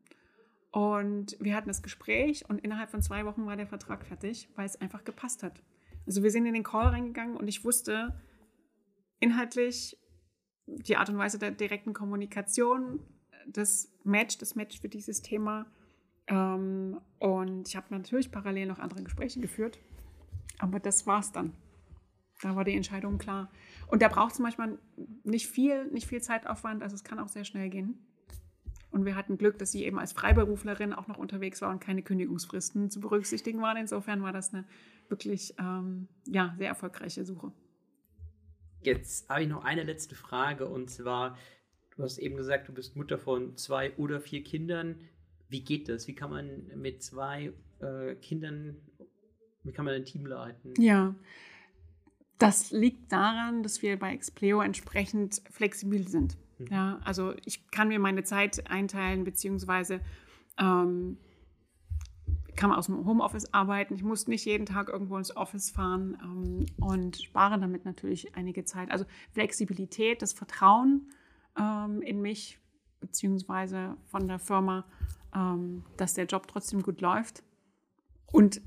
Und 0.70 1.36
wir 1.40 1.56
hatten 1.56 1.68
das 1.68 1.82
Gespräch 1.82 2.48
und 2.48 2.62
innerhalb 2.62 2.92
von 2.92 3.02
zwei 3.02 3.26
Wochen 3.26 3.48
war 3.48 3.58
der 3.58 3.66
Vertrag 3.66 4.06
fertig, 4.06 4.48
weil 4.54 4.68
es 4.68 4.80
einfach 4.80 5.04
gepasst 5.04 5.42
hat. 5.42 5.64
Also 6.06 6.22
wir 6.22 6.30
sind 6.30 6.46
in 6.46 6.54
den 6.54 6.62
Call 6.62 6.90
reingegangen 6.90 7.38
und 7.38 7.48
ich 7.48 7.66
wusste 7.66 8.22
inhaltlich 9.20 9.98
die 10.68 10.96
Art 10.96 11.10
und 11.10 11.18
Weise 11.18 11.40
der 11.40 11.50
direkten 11.50 11.94
Kommunikation, 11.94 13.00
das 13.48 13.92
Match, 14.04 14.38
das 14.38 14.54
Match 14.54 14.80
für 14.80 14.88
dieses 14.88 15.24
Thema. 15.24 15.66
Ähm, 16.28 17.02
und 17.18 17.68
ich 17.68 17.76
habe 17.76 17.88
natürlich 17.90 18.32
parallel 18.32 18.68
noch 18.68 18.78
andere 18.78 19.02
Gespräche 19.02 19.40
geführt, 19.40 19.80
aber 20.60 20.80
das 20.80 21.08
war's 21.08 21.32
dann. 21.32 21.54
Da 22.42 22.56
war 22.56 22.64
die 22.64 22.76
Entscheidung 22.76 23.18
klar. 23.18 23.52
Und 23.88 24.02
da 24.02 24.08
braucht 24.08 24.34
es 24.34 24.40
manchmal 24.40 24.80
nicht 25.24 25.48
viel, 25.48 25.86
nicht 25.92 26.08
viel 26.08 26.22
Zeitaufwand, 26.22 26.82
also 26.82 26.96
es 26.96 27.04
kann 27.04 27.20
auch 27.20 27.28
sehr 27.28 27.46
schnell 27.46 27.70
gehen. 27.70 28.00
Und 28.90 29.06
wir 29.06 29.16
hatten 29.16 29.38
Glück, 29.38 29.58
dass 29.58 29.72
sie 29.72 29.86
eben 29.86 30.00
als 30.00 30.12
Freiberuflerin 30.12 30.92
auch 30.92 31.08
noch 31.08 31.18
unterwegs 31.18 31.62
war 31.62 31.70
und 31.70 31.80
keine 31.80 32.02
Kündigungsfristen 32.02 32.92
zu 32.92 33.00
berücksichtigen 33.00 33.62
waren. 33.62 33.78
Insofern 33.78 34.22
war 34.22 34.34
das 34.34 34.54
eine 34.54 34.66
wirklich 35.08 35.54
ähm, 35.60 36.08
ja, 36.28 36.54
sehr 36.58 36.68
erfolgreiche 36.68 37.24
Suche. 37.24 37.54
Jetzt 38.82 39.30
habe 39.30 39.44
ich 39.44 39.48
noch 39.48 39.64
eine 39.64 39.84
letzte 39.84 40.16
Frage 40.16 40.68
und 40.68 40.90
zwar, 40.90 41.38
du 41.96 42.04
hast 42.04 42.18
eben 42.18 42.36
gesagt, 42.36 42.68
du 42.68 42.74
bist 42.74 42.96
Mutter 42.96 43.18
von 43.18 43.56
zwei 43.56 43.96
oder 43.96 44.20
vier 44.20 44.44
Kindern. 44.44 45.00
Wie 45.48 45.64
geht 45.64 45.88
das? 45.88 46.08
Wie 46.08 46.16
kann 46.16 46.32
man 46.32 46.68
mit 46.76 47.04
zwei 47.04 47.54
äh, 47.80 48.16
Kindern, 48.16 48.78
wie 49.64 49.72
kann 49.72 49.86
man 49.86 49.94
ein 49.94 50.06
Team 50.06 50.26
leiten? 50.26 50.74
Ja, 50.78 51.16
das 52.42 52.72
liegt 52.72 53.12
daran, 53.12 53.64
dass 53.64 53.82
wir 53.82 53.98
bei 54.00 54.14
Expleo 54.14 54.62
entsprechend 54.62 55.42
flexibel 55.52 56.08
sind. 56.08 56.38
Mhm. 56.58 56.68
Ja, 56.70 57.00
also 57.04 57.34
ich 57.46 57.70
kann 57.72 57.90
mir 57.90 58.00
meine 58.00 58.24
Zeit 58.24 58.70
einteilen, 58.70 59.24
beziehungsweise 59.24 60.02
ähm, 60.58 61.18
kann 62.56 62.72
aus 62.72 62.88
dem 62.88 63.06
Homeoffice 63.06 63.54
arbeiten. 63.54 63.96
Ich 63.96 64.04
muss 64.04 64.28
nicht 64.28 64.46
jeden 64.46 64.66
Tag 64.66 64.90
irgendwo 64.90 65.18
ins 65.18 65.36
Office 65.36 65.70
fahren 65.70 66.18
ähm, 66.24 66.66
und 66.78 67.18
spare 67.22 67.60
damit 67.60 67.86
natürlich 67.86 68.36
einige 68.36 68.66
Zeit. 68.66 68.92
Also 68.92 69.06
Flexibilität, 69.32 70.22
das 70.22 70.34
Vertrauen 70.34 71.10
ähm, 71.58 72.02
in 72.02 72.22
mich, 72.22 72.60
beziehungsweise 73.00 73.98
von 74.06 74.28
der 74.28 74.40
Firma, 74.40 74.86
ähm, 75.36 75.84
dass 75.98 76.14
der 76.14 76.26
Job 76.26 76.48
trotzdem 76.48 76.82
gut 76.82 77.02
läuft. 77.02 77.44
Und 78.32 78.62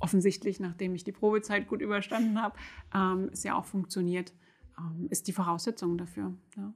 offensichtlich, 0.00 0.58
nachdem 0.58 0.94
ich 0.94 1.04
die 1.04 1.12
Probezeit 1.12 1.68
gut 1.68 1.80
überstanden 1.80 2.42
habe, 2.42 2.56
ähm, 2.94 3.30
es 3.32 3.44
ja 3.44 3.54
auch 3.54 3.66
funktioniert, 3.66 4.32
ähm, 4.78 5.06
ist 5.10 5.28
die 5.28 5.32
Voraussetzung 5.32 5.96
dafür. 5.96 6.34
Ja. 6.56 6.74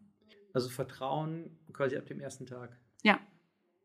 Also 0.52 0.68
Vertrauen 0.68 1.50
quasi 1.72 1.96
ab 1.96 2.06
dem 2.06 2.20
ersten 2.20 2.46
Tag. 2.46 2.78
Ja, 3.02 3.18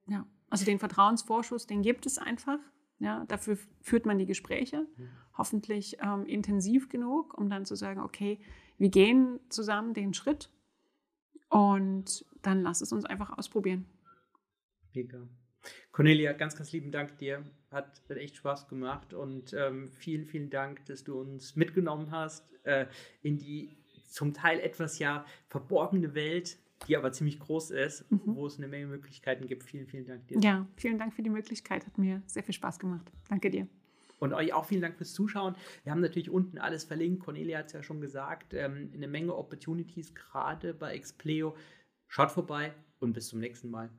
ja. 0.07 0.25
Also 0.49 0.65
den 0.65 0.79
Vertrauensvorschuss, 0.79 1.67
den 1.67 1.81
gibt 1.81 2.05
es 2.05 2.17
einfach. 2.17 2.59
Ja, 2.99 3.23
dafür 3.25 3.57
führt 3.81 4.05
man 4.05 4.17
die 4.17 4.25
Gespräche, 4.25 4.85
mhm. 4.97 5.09
hoffentlich 5.37 5.97
ähm, 6.01 6.25
intensiv 6.25 6.89
genug, 6.89 7.33
um 7.37 7.49
dann 7.49 7.65
zu 7.65 7.75
sagen, 7.75 8.01
okay, 8.01 8.39
wir 8.77 8.89
gehen 8.89 9.39
zusammen 9.49 9.93
den 9.93 10.13
Schritt 10.13 10.49
und 11.49 12.25
dann 12.41 12.61
lass 12.61 12.81
es 12.81 12.91
uns 12.91 13.05
einfach 13.05 13.37
ausprobieren. 13.37 13.85
Mega. 14.93 15.27
Cornelia, 15.91 16.33
ganz, 16.33 16.55
ganz 16.55 16.71
lieben 16.71 16.91
Dank 16.91 17.17
dir. 17.17 17.43
Hat, 17.71 18.01
echt 18.09 18.37
Spaß 18.37 18.67
gemacht 18.67 19.13
und 19.13 19.53
ähm, 19.53 19.91
vielen, 19.91 20.25
vielen 20.25 20.49
Dank, 20.49 20.85
dass 20.85 21.03
du 21.03 21.19
uns 21.19 21.55
mitgenommen 21.55 22.09
hast 22.11 22.43
äh, 22.65 22.87
in 23.21 23.37
die 23.37 23.77
zum 24.09 24.33
Teil 24.33 24.59
etwas 24.59 24.99
ja 24.99 25.25
verborgene 25.49 26.15
Welt, 26.15 26.57
die 26.87 26.97
aber 26.97 27.11
ziemlich 27.11 27.39
groß 27.39 27.71
ist, 27.71 28.09
mhm. 28.11 28.21
wo 28.25 28.47
es 28.47 28.57
eine 28.57 28.67
Menge 28.67 28.87
Möglichkeiten 28.87 29.47
gibt. 29.47 29.63
Vielen, 29.63 29.87
vielen 29.87 30.05
Dank 30.05 30.27
dir. 30.27 30.39
Ja, 30.39 30.67
vielen 30.75 30.97
Dank 30.97 31.13
für 31.13 31.21
die 31.21 31.29
Möglichkeit. 31.29 31.85
Hat 31.85 31.97
mir 31.97 32.21
sehr 32.25 32.43
viel 32.43 32.53
Spaß 32.53 32.79
gemacht. 32.79 33.11
Danke 33.29 33.49
dir. 33.49 33.67
Und 34.19 34.33
euch 34.33 34.53
auch 34.53 34.65
vielen 34.65 34.81
Dank 34.81 34.97
fürs 34.97 35.13
Zuschauen. 35.13 35.55
Wir 35.83 35.91
haben 35.91 36.01
natürlich 36.01 36.29
unten 36.29 36.57
alles 36.57 36.83
verlinkt. 36.83 37.23
Cornelia 37.23 37.59
hat 37.59 37.67
es 37.67 37.73
ja 37.73 37.83
schon 37.83 38.01
gesagt. 38.01 38.53
Ähm, 38.53 38.91
eine 38.93 39.07
Menge 39.07 39.35
Opportunities, 39.35 40.13
gerade 40.13 40.73
bei 40.73 40.93
Expleo. 40.93 41.55
Schaut 42.07 42.31
vorbei 42.31 42.73
und 42.99 43.13
bis 43.13 43.27
zum 43.27 43.39
nächsten 43.39 43.69
Mal. 43.69 43.89